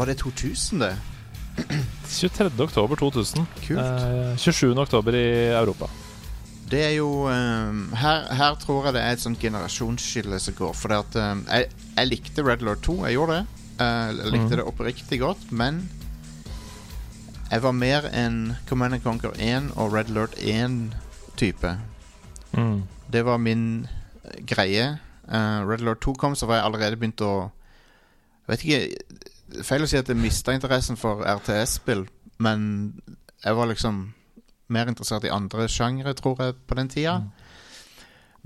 Var 0.00 0.08
det 0.08 0.16
2000 0.22 0.80
det? 0.80 0.94
23. 2.08 2.50
oktober 2.64 2.96
2000. 2.96 3.44
Kult. 3.66 3.80
Eh, 3.80 4.36
27. 4.36 4.78
oktober 4.78 5.14
i 5.14 5.52
Europa. 5.52 5.90
Det 6.70 6.80
er 6.86 6.94
jo 6.94 7.26
ehm, 7.28 7.90
her, 7.98 8.24
her 8.32 8.56
tror 8.62 8.86
jeg 8.86 8.94
det 8.96 9.02
er 9.02 9.16
et 9.16 9.20
sånt 9.20 9.40
generasjonsskille 9.42 10.38
som 10.40 10.56
går. 10.56 10.72
For 10.78 10.94
at 10.96 11.18
ehm, 11.20 11.42
jeg, 11.50 11.68
jeg 11.98 12.08
likte 12.08 12.44
Red 12.46 12.64
Lord 12.64 12.80
2, 12.86 12.96
jeg 13.10 13.18
gjorde 13.18 13.36
det. 13.40 13.60
Eh, 13.76 14.06
jeg 14.06 14.32
likte 14.32 14.46
mm. 14.46 14.56
det 14.56 14.66
oppriktig 14.72 15.20
godt, 15.20 15.44
men 15.52 15.82
jeg 17.50 17.62
var 17.62 17.76
mer 17.76 18.08
en 18.14 18.40
Command 18.68 18.96
and 18.96 19.04
Conquer 19.04 19.36
1 19.36 19.72
og 19.76 19.92
Red 19.92 20.08
Lord 20.16 20.38
1-type. 20.38 21.76
Mm. 22.56 22.82
Det 23.12 23.24
var 23.26 23.36
min 23.36 23.86
greie. 24.46 24.94
Uh, 25.28 25.60
Red 25.68 25.84
Lord 25.84 26.00
2 26.00 26.14
kom, 26.14 26.34
så 26.34 26.46
var 26.46 26.62
jeg 26.62 26.70
allerede 26.70 26.96
begynt 26.96 27.20
å 27.20 27.50
Jeg 28.46 28.56
vet 28.56 28.64
ikke 28.64 29.28
Feil 29.66 29.84
å 29.84 29.90
si 29.90 29.98
at 29.98 30.08
jeg 30.08 30.18
mista 30.18 30.54
interessen 30.54 30.98
for 31.00 31.24
RTS-spill, 31.26 32.06
men 32.42 32.62
jeg 33.44 33.56
var 33.56 33.70
liksom 33.70 34.02
mer 34.70 34.90
interessert 34.90 35.26
i 35.26 35.34
andre 35.34 35.66
sjangre, 35.70 36.14
tror 36.14 36.38
jeg, 36.42 36.58
på 36.68 36.78
den 36.78 36.90
tida. 36.92 37.18
Mm. 37.24 37.30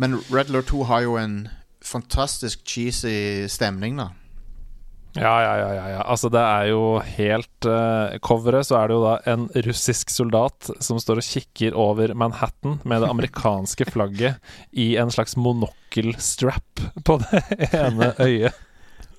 Men 0.01 0.19
Red 0.33 0.51
Lord 0.51 0.71
2 0.71 0.85
har 0.89 1.05
jo 1.05 1.17
en 1.21 1.39
fantastisk 1.85 2.65
cheesy 2.67 3.47
stemning, 3.53 3.99
da. 4.01 4.11
Ja, 5.15 5.35
ja, 5.45 5.53
ja, 5.61 5.69
ja, 5.77 5.85
ja. 5.93 5.99
Altså, 6.11 6.27
det 6.33 6.41
er 6.43 6.69
jo 6.73 6.99
helt 7.07 7.67
uh, 7.71 8.17
Coveret 8.25 8.67
så 8.67 8.81
er 8.81 8.91
det 8.91 8.97
jo 8.97 9.05
da 9.05 9.13
en 9.31 9.45
russisk 9.63 10.11
soldat 10.11 10.73
som 10.83 10.99
står 10.99 11.21
og 11.23 11.29
kikker 11.29 11.77
over 11.79 12.17
Manhattan 12.19 12.81
med 12.83 13.05
det 13.05 13.13
amerikanske 13.13 13.87
flagget 13.93 14.43
i 14.73 14.97
en 14.99 15.15
slags 15.15 15.37
monokkelstrap 15.39 16.83
på 17.07 17.19
det 17.23 17.45
ene 17.85 18.11
øyet. 18.19 18.59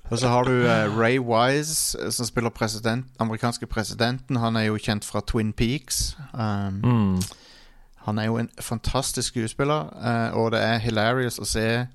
Og 0.10 0.20
så 0.20 0.28
har 0.30 0.44
du 0.44 0.52
uh, 0.52 1.00
Ray 1.00 1.18
Wise, 1.20 1.98
eh, 1.98 2.12
som 2.12 2.26
spiller 2.26 2.50
president, 2.50 3.06
amerikanske 3.20 3.66
presidenten. 3.68 4.36
Han 4.38 4.56
er 4.56 4.68
jo 4.70 4.78
kjent 4.78 5.06
fra 5.06 5.22
Twin 5.28 5.54
Peaks. 5.54 6.18
Um, 6.34 6.82
Mm. 6.84 7.22
Han 8.06 8.18
er 8.18 8.26
jo 8.26 8.38
en 8.38 8.50
fantastisk 8.62 9.28
skuespiller, 9.34 9.90
uh, 9.98 10.38
og 10.38 10.52
det 10.52 10.62
er 10.62 10.78
hilarious 10.78 11.40
å 11.42 11.46
se 11.50 11.88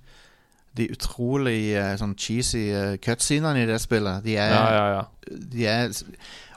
de 0.77 0.89
utrolig 0.91 1.77
uh, 1.79 1.93
sånn 1.99 2.17
cheesy 2.19 2.65
uh, 2.75 2.97
cutscenene 2.99 3.63
i 3.63 3.69
det 3.69 3.79
spillet. 3.81 4.25
De 4.25 4.35
er, 4.35 4.51
Ja, 4.51 4.65
ja, 4.75 4.89
ja. 4.97 5.05
de 5.53 5.67
er 5.67 5.95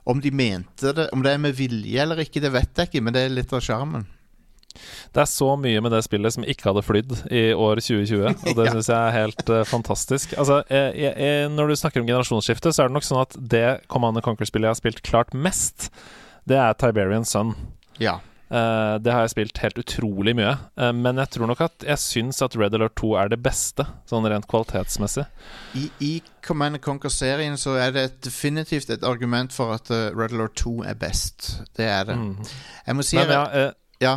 Om 0.06 0.22
de 0.22 0.32
mente 0.32 0.92
det 0.94 1.06
Om 1.14 1.22
det 1.24 1.32
er 1.32 1.38
med 1.38 1.54
vilje 1.56 2.02
eller 2.02 2.20
ikke, 2.20 2.42
det 2.42 2.52
vet 2.52 2.78
jeg 2.78 2.90
ikke, 2.90 3.02
men 3.02 3.14
det 3.14 3.22
er 3.24 3.30
litt 3.30 3.54
av 3.54 3.62
sjarmen. 3.62 4.08
Det 5.14 5.22
er 5.24 5.30
så 5.30 5.50
mye 5.60 5.82
med 5.86 5.92
det 5.96 6.02
spillet 6.06 6.34
som 6.36 6.44
ikke 6.48 6.70
hadde 6.72 6.84
flydd 6.88 7.16
i 7.32 7.44
år 7.54 7.82
2020, 7.84 8.26
og 8.50 8.58
det 8.58 8.66
Ja. 8.68 8.74
syns 8.74 8.90
jeg 8.90 8.98
er 9.00 9.16
helt 9.20 9.50
uh, 9.50 9.62
fantastisk. 9.70 10.34
Altså, 10.38 10.64
jeg, 10.70 11.14
jeg, 11.18 11.48
Når 11.54 11.68
du 11.74 11.76
snakker 11.76 12.02
om 12.02 12.08
generasjonsskifte, 12.08 12.74
så 12.74 12.84
er 12.84 12.92
det 12.92 12.98
nok 12.98 13.08
sånn 13.08 13.22
at 13.24 13.38
det 13.38 13.66
Command 13.88 14.22
Conquer-spillet 14.26 14.70
jeg 14.72 14.76
har 14.76 14.82
spilt 14.84 15.02
klart 15.06 15.34
mest, 15.34 15.90
det 16.50 16.58
er 16.60 16.74
Tiberian 16.74 17.26
Sun. 17.26 17.56
Ja. 18.02 18.20
Uh, 18.54 19.00
det 19.02 19.10
har 19.10 19.24
jeg 19.24 19.32
spilt 19.32 19.58
helt 19.64 19.80
utrolig 19.82 20.36
mye. 20.38 20.52
uh, 20.78 20.92
men 20.94 21.18
jeg 21.18 21.32
tror 21.34 21.48
nok 21.50 21.62
at 21.66 21.86
jeg 21.88 21.98
syns 21.98 22.42
at 22.46 22.54
Red 22.60 22.76
Alert 22.78 22.94
2 23.00 23.14
er 23.18 23.32
det 23.32 23.40
beste, 23.42 23.86
sånn 24.06 24.28
rent 24.30 24.46
kvalitetsmessig. 24.52 25.24
I, 25.80 25.88
I 26.06 26.12
Command 26.46 26.78
Conquer-serien 26.84 27.58
så 27.58 27.74
er 27.82 27.96
det 27.96 28.04
et, 28.10 28.20
definitivt 28.28 28.92
et 28.94 29.08
argument 29.10 29.56
for 29.56 29.74
at 29.74 29.90
Red 29.90 30.36
Alert 30.36 30.54
2 30.62 30.76
er 30.86 31.00
best. 31.02 31.64
Det 31.80 31.88
er 31.88 32.06
det. 32.12 32.20
Mm. 32.20 32.36
Jeg 32.86 33.00
må 33.00 33.08
si 33.08 33.18
Men 33.18 33.34
ja, 33.34 33.42
eh, 33.64 33.72
ja. 34.04 34.14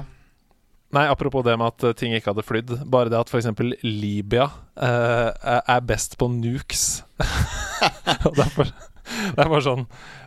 Nei, 0.97 1.05
apropos 1.13 1.45
det 1.47 1.55
med 1.61 1.67
at 1.75 1.85
eh, 1.91 1.95
ting 1.99 2.15
ikke 2.17 2.33
hadde 2.33 2.45
flydd. 2.47 2.73
Bare 2.91 3.11
det 3.13 3.19
at 3.21 3.29
f.eks. 3.33 3.49
Libya 3.85 4.47
eh, 4.81 5.31
er- 5.61 5.85
best 5.87 6.17
på 6.21 6.29
nukes. 6.33 6.87
Og 8.27 8.35
derfor 8.39 8.71
Det 8.71 9.39
er 9.39 9.49
bare 9.51 9.63
sånn 9.65 9.85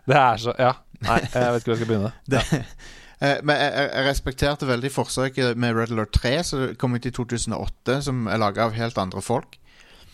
Det 0.08 0.16
er 0.18 0.40
så 0.42 0.54
Ja. 0.60 0.74
Nei, 1.04 1.20
jeg 1.32 1.52
vet 1.56 1.62
ikke 1.62 1.72
hvor 1.72 1.76
jeg 1.76 1.80
skal 1.82 1.90
begynne. 1.94 2.12
Det, 2.34 2.42
ja. 3.22 3.34
men 3.44 3.56
jeg, 3.60 3.72
jeg- 3.80 4.06
respekterte 4.10 4.68
veldig 4.70 4.92
forsøket 4.92 5.58
med 5.60 5.76
Red 5.78 5.94
Alert 5.96 6.12
3, 6.20 6.34
som 6.48 6.66
kom 6.80 6.96
ut 6.98 7.08
i 7.08 7.12
2008, 7.16 8.02
som 8.08 8.28
er 8.32 8.40
laga 8.42 8.66
av 8.68 8.76
helt 8.76 9.00
andre 9.00 9.24
folk. 9.24 9.56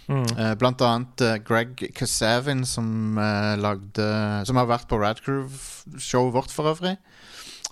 Mm. 0.05 0.21
Eh, 0.37 0.51
blant 0.61 0.81
annet 0.85 1.21
eh, 1.25 1.39
Greg 1.41 1.81
Kasavin, 1.97 2.61
som 2.69 3.17
eh, 3.17 3.55
lagde 3.57 4.05
Som 4.45 4.59
har 4.61 4.67
vært 4.69 4.85
på 4.91 4.99
Radcrew-showet 5.01 6.35
vårt, 6.35 6.53
for 6.53 6.69
øvrig. 6.75 6.95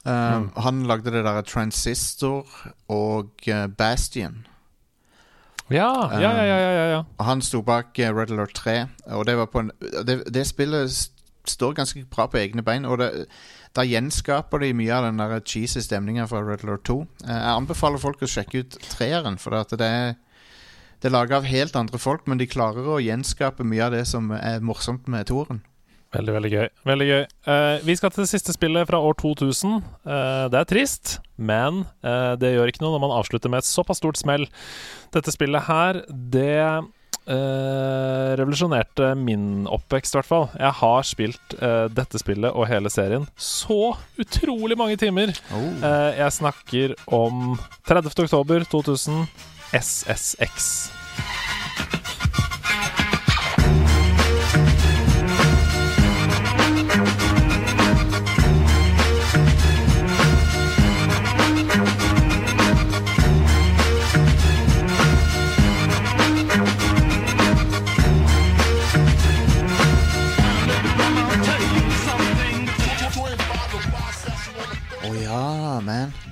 Eh, 0.06 0.38
Mm. 0.40 0.50
Han 0.58 0.84
lagde 0.88 1.12
det 1.12 1.24
der 1.24 1.42
Transistor 1.42 2.46
og 2.90 3.30
eh, 3.48 3.68
Bastion. 3.68 4.46
Ja, 5.72 6.10
ja, 6.20 6.20
ja, 6.20 6.44
ja, 6.44 6.72
ja, 6.72 6.86
ja. 6.92 7.04
Han 7.24 7.42
sto 7.42 7.62
bak 7.62 7.98
eh, 8.00 8.12
Red 8.14 8.32
Alert 8.32 8.54
3, 8.54 8.88
og 9.16 9.26
det 9.26 9.38
var 9.38 9.46
på 9.48 9.60
en 9.64 9.72
Det, 10.06 10.24
det 10.34 10.44
spillet 10.48 10.92
står 11.48 11.74
ganske 11.74 12.06
bra 12.12 12.26
på 12.28 12.38
egne 12.38 12.62
bein, 12.64 12.86
og 12.86 12.98
det, 13.00 13.26
da 13.76 13.82
gjenskaper 13.84 14.60
de 14.60 14.74
mye 14.74 14.94
av 14.94 15.04
den 15.08 15.18
der 15.18 15.40
cheesy 15.40 15.80
stemninga 15.82 16.28
fra 16.28 16.44
Red 16.44 16.64
Alert 16.64 16.84
2. 16.84 17.00
Eh, 17.24 17.32
Jeg 17.34 17.56
anbefaler 17.56 17.98
folk 18.00 18.22
å 18.22 18.28
sjekke 18.30 18.60
ut 18.64 18.78
treeren, 18.92 19.38
for 19.40 19.52
det 19.52 19.82
er 19.82 20.16
Det 21.02 21.10
er 21.10 21.18
laga 21.18 21.36
av 21.38 21.44
helt 21.44 21.76
andre 21.76 21.98
folk, 22.00 22.28
men 22.28 22.38
de 22.38 22.46
klarer 22.48 22.86
å 22.88 23.00
gjenskape 23.04 23.64
mye 23.64 23.84
av 23.86 23.92
det 23.92 24.06
som 24.08 24.32
er 24.32 24.60
morsomt 24.64 25.08
med 25.08 25.26
toeren. 25.28 25.62
Veldig, 26.14 26.34
veldig 26.38 26.52
gøy. 26.54 26.68
Veldig 26.86 27.08
gøy. 27.10 27.24
Uh, 27.50 27.78
vi 27.88 27.96
skal 27.98 28.14
til 28.14 28.24
det 28.24 28.32
siste 28.32 28.54
spillet 28.56 28.90
fra 28.90 29.02
år 29.02 29.18
2000. 29.22 29.80
Uh, 30.06 30.46
det 30.54 30.60
er 30.60 30.70
trist, 30.70 31.18
men 31.38 31.86
uh, 32.06 32.34
det 32.38 32.54
gjør 32.54 32.70
ikke 32.70 32.84
noe 32.86 32.96
når 32.96 33.06
man 33.08 33.16
avslutter 33.18 33.50
med 33.50 33.64
et 33.64 33.70
såpass 33.70 34.02
stort 34.04 34.22
smell. 34.22 34.46
Dette 35.16 35.34
spillet 35.34 35.66
her, 35.66 36.04
det 36.10 36.60
eh, 37.28 38.34
revolusjonerte 38.40 39.14
min 39.20 39.68
oppvekst, 39.72 40.16
i 40.16 40.20
hvert 40.20 40.30
fall. 40.30 40.48
Jeg 40.60 40.78
har 40.80 41.08
spilt 41.08 41.56
eh, 41.60 41.86
dette 41.94 42.22
spillet 42.22 42.52
og 42.54 42.68
hele 42.70 42.92
serien 42.94 43.28
så 43.38 43.96
utrolig 44.20 44.78
mange 44.80 44.98
timer. 45.00 45.34
Oh. 45.54 45.70
Eh, 45.80 46.20
jeg 46.20 46.38
snakker 46.40 46.98
om 47.08 47.58
30. 47.88 48.14
oktober 48.28 48.68
2000, 48.72 49.26
SSX. 49.74 50.74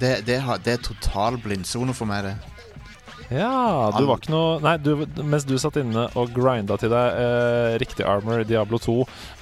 Det, 0.02 0.26
det, 0.26 0.39
har, 0.41 0.58
det 0.66 0.80
er 0.80 0.82
total 0.82 1.38
blindsone 1.41 1.93
for 1.93 2.10
meg, 2.10 2.26
det. 2.26 2.52
Ja, 3.32 3.91
du 3.95 4.04
var 4.10 4.20
ikke 4.20 4.34
noe 4.34 4.60
Nei, 4.60 4.74
du, 4.84 5.06
mens 5.24 5.45
du 5.47 5.54
satt 5.62 5.78
inne 5.80 6.10
og 6.20 6.34
grinda 6.36 6.76
til 6.82 6.91
deg 6.91 7.20
eh, 7.22 7.76
riktig 7.80 8.04
armor 8.04 8.41
i 8.41 8.47
Diablo 8.47 8.80
2 8.82 8.95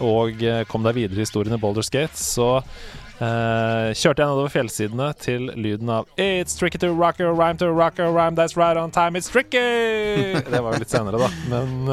og 0.05 0.43
eh, 0.45 0.61
kom 0.69 0.85
deg 0.85 0.97
videre 0.99 1.17
i 1.17 1.25
historien 1.25 1.55
i 1.55 1.61
Boulders 1.61 1.89
Gate, 1.89 2.13
så 2.13 2.59
eh, 2.59 3.89
kjørte 3.97 4.21
jeg 4.21 4.29
nedover 4.29 4.53
fjellsidene 4.53 5.09
til 5.17 5.49
lyden 5.57 5.89
av 5.95 6.11
It's 6.21 6.53
tricky 6.59 6.77
to 6.83 6.91
rock 6.93 7.23
a 7.23 7.31
rhyme 7.33 7.57
to 7.63 7.71
rock 7.73 7.97
a 7.97 8.11
rhyme 8.11 8.37
that's 8.37 8.59
right 8.59 8.77
on 8.77 8.93
time, 8.93 9.17
it's 9.17 9.31
tricky! 9.31 9.57
Det 10.53 10.61
var 10.61 10.75
jo 10.75 10.83
litt 10.83 10.93
senere, 10.93 11.25
da. 11.25 11.31
Men, 11.49 11.89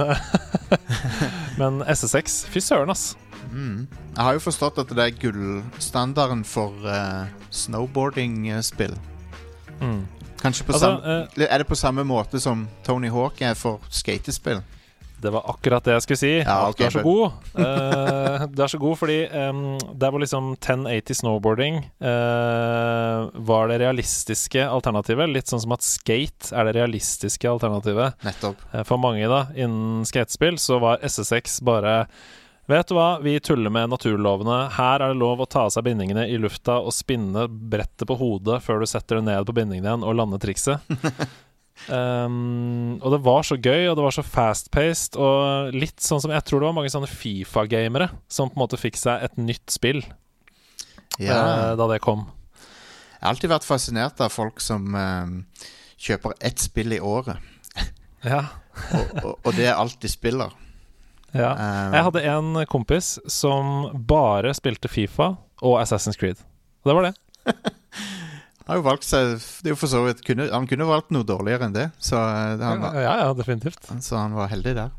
men 1.62 1.81
SSX, 1.97 2.43
fy 2.53 2.61
søren, 2.61 2.93
ass. 2.93 3.14
Mm. 3.53 3.86
Jeg 4.16 4.22
har 4.22 4.36
jo 4.36 4.44
forstått 4.44 4.78
at 4.82 4.92
det 4.97 5.05
er 5.05 5.18
gullstandarden 5.20 6.44
for 6.47 6.74
uh, 6.86 7.26
snowboarding-spill. 7.51 8.97
Mm. 9.80 10.07
Kanskje 10.40 10.66
på 10.66 10.72
Altså, 10.76 10.86
samme 10.86 11.26
eh, 11.36 11.49
Er 11.51 11.59
det 11.59 11.66
på 11.68 11.76
samme 11.76 12.05
måte 12.05 12.40
som 12.40 12.66
Tony 12.84 13.09
Hawk 13.12 13.40
er 13.42 13.55
for 13.59 13.80
skatespill? 13.90 14.62
Det 15.16 15.32
var 15.32 15.47
akkurat 15.49 15.84
det 15.84 15.94
jeg 15.94 16.05
skulle 16.05 16.20
si. 16.20 16.32
Ja, 16.42 16.68
okay, 16.68 16.84
du 16.84 16.86
er 16.86 16.92
så 16.92 17.03
god. 17.03 17.36
Uh, 17.57 18.44
du 18.55 18.62
er 18.62 18.68
så 18.68 18.78
god 18.78 18.99
fordi 19.01 19.16
um, 19.32 19.62
der 19.97 20.12
hvor 20.12 20.20
liksom 20.20 20.51
1080 20.59 21.20
snowboarding 21.22 21.78
uh, 22.05 23.32
var 23.49 23.72
det 23.72 23.80
realistiske 23.80 24.61
alternativet. 24.68 25.32
Litt 25.32 25.49
sånn 25.49 25.64
som 25.64 25.72
at 25.72 25.86
skate 25.86 26.53
er 26.53 26.68
det 26.68 26.76
realistiske 26.76 27.49
alternativet. 27.49 28.20
Nettopp. 28.28 28.61
Uh, 28.74 28.82
for 28.84 29.01
mange 29.01 29.24
da, 29.32 29.47
innen 29.57 30.05
skatespill 30.07 30.61
så 30.61 30.82
var 30.84 31.01
SSX 31.01 31.62
bare 31.64 32.03
Vet 32.67 32.89
du 32.91 32.97
hva, 32.97 33.21
vi 33.23 33.37
tuller 33.39 33.71
med 33.71 33.93
naturlovene. 33.93 34.57
Her 34.75 34.99
er 35.05 35.12
det 35.12 35.21
lov 35.21 35.39
å 35.45 35.47
ta 35.47 35.69
av 35.69 35.73
seg 35.75 35.85
bindingene 35.87 36.25
i 36.27 36.39
lufta 36.43 36.81
og 36.83 36.91
spinne 36.95 37.45
brettet 37.47 38.09
på 38.11 38.17
hodet 38.19 38.59
før 38.64 38.83
du 38.83 38.89
setter 38.91 39.21
det 39.21 39.29
ned 39.29 39.47
på 39.47 39.55
bindingen 39.55 39.87
igjen 39.87 40.07
og 40.07 40.17
lander 40.19 40.43
trikset. 40.43 40.83
Um, 41.87 42.97
og 43.05 43.14
det 43.14 43.21
var 43.23 43.47
så 43.47 43.55
gøy, 43.55 43.87
og 43.87 43.95
det 44.01 44.07
var 44.09 44.17
så 44.17 44.25
fast-paced, 44.27 45.14
og 45.21 45.77
litt 45.79 46.03
sånn 46.03 46.25
som 46.25 46.35
Jeg 46.35 46.43
tror 46.49 46.64
det 46.64 46.71
var 46.73 46.77
mange 46.81 46.91
sånne 46.91 47.11
Fifa-gamere 47.11 48.11
som 48.27 48.51
på 48.51 48.59
en 48.59 48.64
måte 48.64 48.81
fikk 48.81 48.99
seg 48.99 49.23
et 49.29 49.39
nytt 49.39 49.71
spill 49.71 50.03
Ja. 51.23 51.39
uh, 51.39 51.73
da 51.79 51.87
det 51.95 52.03
kom. 52.03 52.27
Jeg 52.59 53.23
har 53.23 53.31
alltid 53.37 53.55
vært 53.55 53.71
fascinert 53.71 54.21
av 54.27 54.35
folk 54.35 54.59
som 54.64 54.91
uh, 54.99 55.62
kjøper 56.03 56.35
ett 56.43 56.67
spill 56.67 56.99
i 56.99 57.03
året. 57.03 57.39
Ja. 58.27 58.43
Og, 58.93 59.12
og, 59.23 59.31
og 59.47 59.55
det 59.57 59.71
er 59.71 59.79
alt 59.81 59.97
de 60.03 60.09
spiller. 60.11 60.51
Ja. 61.39 61.53
Eh, 61.55 61.95
Jeg 61.99 62.05
hadde 62.09 62.22
en 62.32 62.66
kompis 62.70 63.18
som 63.30 63.91
bare 64.09 64.53
spilte 64.57 64.89
Fifa 64.93 65.37
og 65.62 65.78
Assassin's 65.80 66.18
Creed. 66.20 66.39
Og 66.84 66.91
det 66.93 66.97
var 66.99 67.09
det. 67.11 67.14
jo 68.80 68.82
valgt 68.82 69.07
Det 69.62 69.76
vidt 70.09 70.24
kunne, 70.26 70.49
Han 70.51 70.66
kunne 70.66 70.87
valgt 70.89 71.12
noe 71.14 71.22
dårligere 71.26 71.68
enn 71.68 71.74
det, 71.76 71.91
så, 72.03 72.18
eh, 72.18 72.59
han, 72.62 72.82
Ja, 72.99 73.16
ja, 73.24 73.32
definitivt. 73.39 73.84
så 74.03 74.16
han 74.18 74.34
var 74.34 74.49
heldig 74.51 74.74
der. 74.74 74.91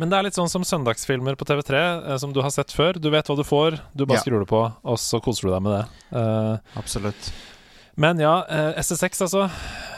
Men 0.00 0.08
det 0.10 0.16
er 0.18 0.24
litt 0.26 0.36
sånn 0.36 0.48
som 0.52 0.64
søndagsfilmer 0.64 1.36
på 1.36 1.44
TV3, 1.48 1.80
eh, 2.12 2.16
som 2.20 2.32
du 2.32 2.40
har 2.44 2.50
sett 2.54 2.72
før. 2.72 2.96
Du 3.00 3.10
vet 3.12 3.26
hva 3.28 3.36
du 3.36 3.44
får, 3.44 3.78
du 3.96 4.04
bare 4.06 4.18
Ja. 4.20 4.24
skrur 4.24 4.40
det 4.44 4.48
på, 4.48 4.60
og 4.84 4.96
så 5.00 5.20
koser 5.22 5.48
du 5.48 5.52
deg 5.54 5.62
med 5.62 5.72
det. 5.78 5.86
Eh, 6.20 6.58
Absolutt. 6.80 7.32
Men 8.00 8.16
ja, 8.18 8.46
eh, 8.48 8.78
SSX, 8.80 9.20
altså. 9.26 9.42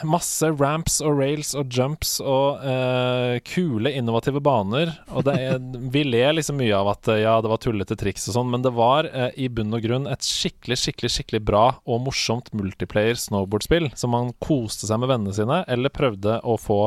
Masse 0.03 0.49
ramps 0.59 0.97
og 0.99 1.21
rails 1.21 1.53
og 1.55 1.71
jumps 1.71 2.17
og 2.19 2.59
uh, 2.59 3.37
kule, 3.47 3.93
innovative 3.95 4.41
baner. 4.43 4.91
Og 5.15 5.23
det 5.23 5.37
er, 5.39 5.61
vi 5.93 6.01
ler 6.03 6.35
liksom 6.35 6.59
mye 6.59 6.75
av 6.75 6.89
at 6.97 7.07
eh, 7.13 7.21
ja, 7.23 7.37
det 7.39 7.51
var 7.53 7.61
tullete 7.63 7.95
triks 7.99 8.27
og 8.27 8.35
sånn, 8.35 8.51
men 8.51 8.65
det 8.65 8.73
var 8.75 9.07
uh, 9.07 9.29
i 9.39 9.47
bunn 9.47 9.71
og 9.71 9.85
grunn 9.87 10.09
et 10.11 10.27
skikkelig, 10.27 10.81
skikkelig 10.81 11.13
skikkelig 11.15 11.41
bra 11.47 11.63
og 11.87 12.03
morsomt 12.09 12.51
multiplayer 12.51 13.15
snowboardspill 13.23 13.93
som 13.95 14.11
man 14.17 14.33
koste 14.43 14.89
seg 14.89 14.99
med 14.99 15.13
vennene 15.13 15.37
sine, 15.39 15.61
eller 15.71 15.95
prøvde 15.95 16.41
å 16.43 16.57
få 16.59 16.81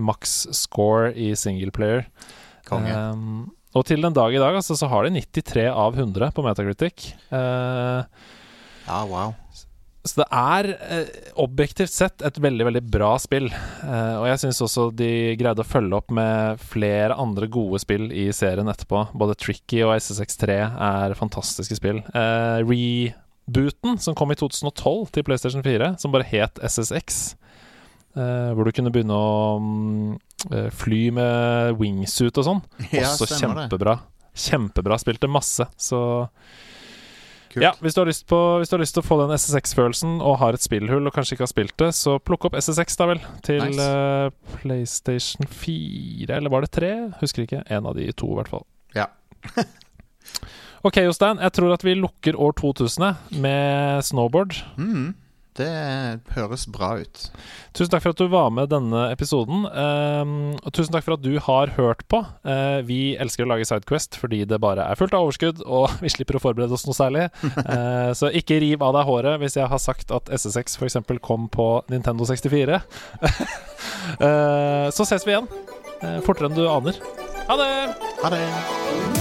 maks 0.00 0.38
score 0.56 1.12
i 1.12 1.34
singleplayer. 1.36 2.06
Konge. 2.70 2.96
Um, 2.96 3.50
og 3.76 3.84
til 3.92 4.00
den 4.04 4.16
dag 4.16 4.32
i 4.32 4.40
dag 4.40 4.56
altså, 4.56 4.78
så 4.80 4.88
har 4.88 5.04
de 5.04 5.20
93 5.20 5.68
av 5.68 6.00
100 6.00 6.32
på 6.32 6.48
Metacritic. 6.48 7.12
Uh, 7.28 8.08
Ja, 8.88 9.04
wow. 9.06 9.36
Så 10.04 10.18
det 10.18 10.26
er 10.34 10.68
eh, 10.82 11.10
objektivt 11.38 11.92
sett 11.94 12.24
et 12.26 12.38
veldig 12.42 12.64
veldig 12.66 12.82
bra 12.90 13.12
spill. 13.22 13.46
Eh, 13.52 14.14
og 14.18 14.24
jeg 14.26 14.40
syns 14.42 14.58
også 14.66 14.88
de 14.98 15.10
greide 15.38 15.62
å 15.62 15.68
følge 15.68 15.98
opp 16.00 16.10
med 16.14 16.58
flere 16.72 17.14
andre 17.22 17.46
gode 17.52 17.78
spill 17.84 18.08
i 18.10 18.24
serien 18.34 18.70
etterpå. 18.72 19.04
Både 19.14 19.36
Tricky 19.38 19.84
og 19.86 19.94
SSX3 20.00 20.56
er 20.88 21.14
fantastiske 21.18 21.78
spill. 21.78 22.02
Eh, 22.18 22.58
rebooten 22.66 24.00
som 24.02 24.16
kom 24.18 24.34
i 24.34 24.38
2012 24.40 25.12
til 25.14 25.26
PlayStation 25.28 25.62
4, 25.62 25.94
som 26.02 26.14
bare 26.14 26.26
het 26.32 26.58
SSX. 26.66 27.22
Eh, 28.18 28.50
hvor 28.52 28.66
du 28.68 28.74
kunne 28.76 28.90
begynne 28.92 29.16
å 29.16 30.18
eh, 30.50 30.66
fly 30.82 31.04
med 31.16 31.78
wingsuit 31.80 32.36
og 32.42 32.48
sånn. 32.50 32.64
Ja, 32.90 33.06
Også 33.14 33.30
kjempebra. 33.38 33.94
det. 34.02 34.28
Kjempebra. 34.50 34.98
Spilte 35.00 35.30
masse. 35.30 35.64
Så 35.80 36.02
Kult. 37.52 37.64
Ja, 37.64 37.74
hvis 37.84 37.92
du, 37.92 38.00
har 38.00 38.08
lyst 38.08 38.24
på, 38.30 38.38
hvis 38.60 38.70
du 38.70 38.76
har 38.78 38.80
lyst 38.80 38.94
til 38.96 39.02
å 39.02 39.04
få 39.04 39.18
den 39.20 39.34
SSX-følelsen 39.36 40.22
og 40.24 40.38
har 40.40 40.56
et 40.56 40.64
spillhull 40.64 41.04
og 41.08 41.12
kanskje 41.12 41.36
ikke 41.36 41.44
har 41.44 41.50
spilt 41.50 41.74
det, 41.82 41.90
så 41.96 42.16
plukk 42.24 42.46
opp 42.48 42.56
SSX, 42.56 42.96
da 42.96 43.08
vel, 43.10 43.20
til 43.44 43.60
Nice. 43.60 43.88
uh, 43.88 44.56
PlayStation 44.62 45.48
4, 45.50 46.30
eller 46.38 46.52
var 46.52 46.64
det 46.64 46.72
3? 46.78 46.92
Husker 47.20 47.44
ikke. 47.44 47.60
En 47.68 47.88
av 47.90 47.98
de 47.98 48.08
to, 48.16 48.30
i 48.32 48.38
hvert 48.40 48.52
fall. 48.54 48.64
Ja. 48.96 49.10
ok, 50.88 51.02
Jostein. 51.04 51.42
Jeg 51.44 51.56
tror 51.58 51.76
at 51.76 51.84
vi 51.84 51.98
lukker 51.98 52.40
år 52.40 52.56
2000 52.62 53.36
med 53.44 54.08
snowboard. 54.08 54.56
Mm, 54.80 55.12
det 55.58 55.68
høres 56.36 56.64
bra 56.72 56.94
ut. 57.02 57.22
Tusen 57.76 57.90
takk 57.92 58.04
for 58.04 58.14
at 58.14 58.20
du 58.20 58.28
var 58.32 58.50
med 58.54 58.70
denne 58.72 59.04
episoden. 59.12 59.66
ehm, 59.68 60.32
og 60.62 60.70
tusen 60.72 60.92
takk 60.94 61.04
for 61.04 61.16
at 61.18 61.24
du 61.24 61.38
har 61.38 61.74
hørt 61.76 62.04
på. 62.08 62.22
Eh, 62.44 62.80
vi 62.88 63.00
elsker 63.20 63.44
å 63.44 63.50
lage 63.50 63.66
Sidequest 63.68 64.16
fordi 64.20 64.44
det 64.48 64.60
bare 64.64 64.86
er 64.88 64.98
fullt 64.98 65.14
av 65.14 65.26
overskudd, 65.26 65.62
og 65.66 65.90
vi 66.04 66.12
slipper 66.12 66.38
å 66.38 66.42
forberede 66.42 66.72
oss 66.72 66.86
noe 66.88 66.96
særlig. 66.96 67.28
Eh, 67.44 68.12
så 68.16 68.32
ikke 68.32 68.60
riv 68.64 68.82
av 68.82 68.96
deg 68.96 69.08
håret 69.08 69.40
hvis 69.42 69.58
jeg 69.60 69.68
har 69.68 69.82
sagt 69.82 70.10
at 70.14 70.32
SSX 70.32 70.78
f.eks. 70.80 71.00
kom 71.20 71.48
på 71.52 71.68
Nintendo 71.92 72.28
64. 72.28 72.80
Eh, 74.18 74.88
så 74.94 75.04
ses 75.06 75.22
vi 75.26 75.34
igjen. 75.34 75.46
fortere 76.26 76.50
enn 76.50 76.58
du 76.58 76.64
aner. 76.66 76.98
Ha 77.48 77.58
det! 77.60 77.72
Ha 78.22 78.30
det. 78.34 79.11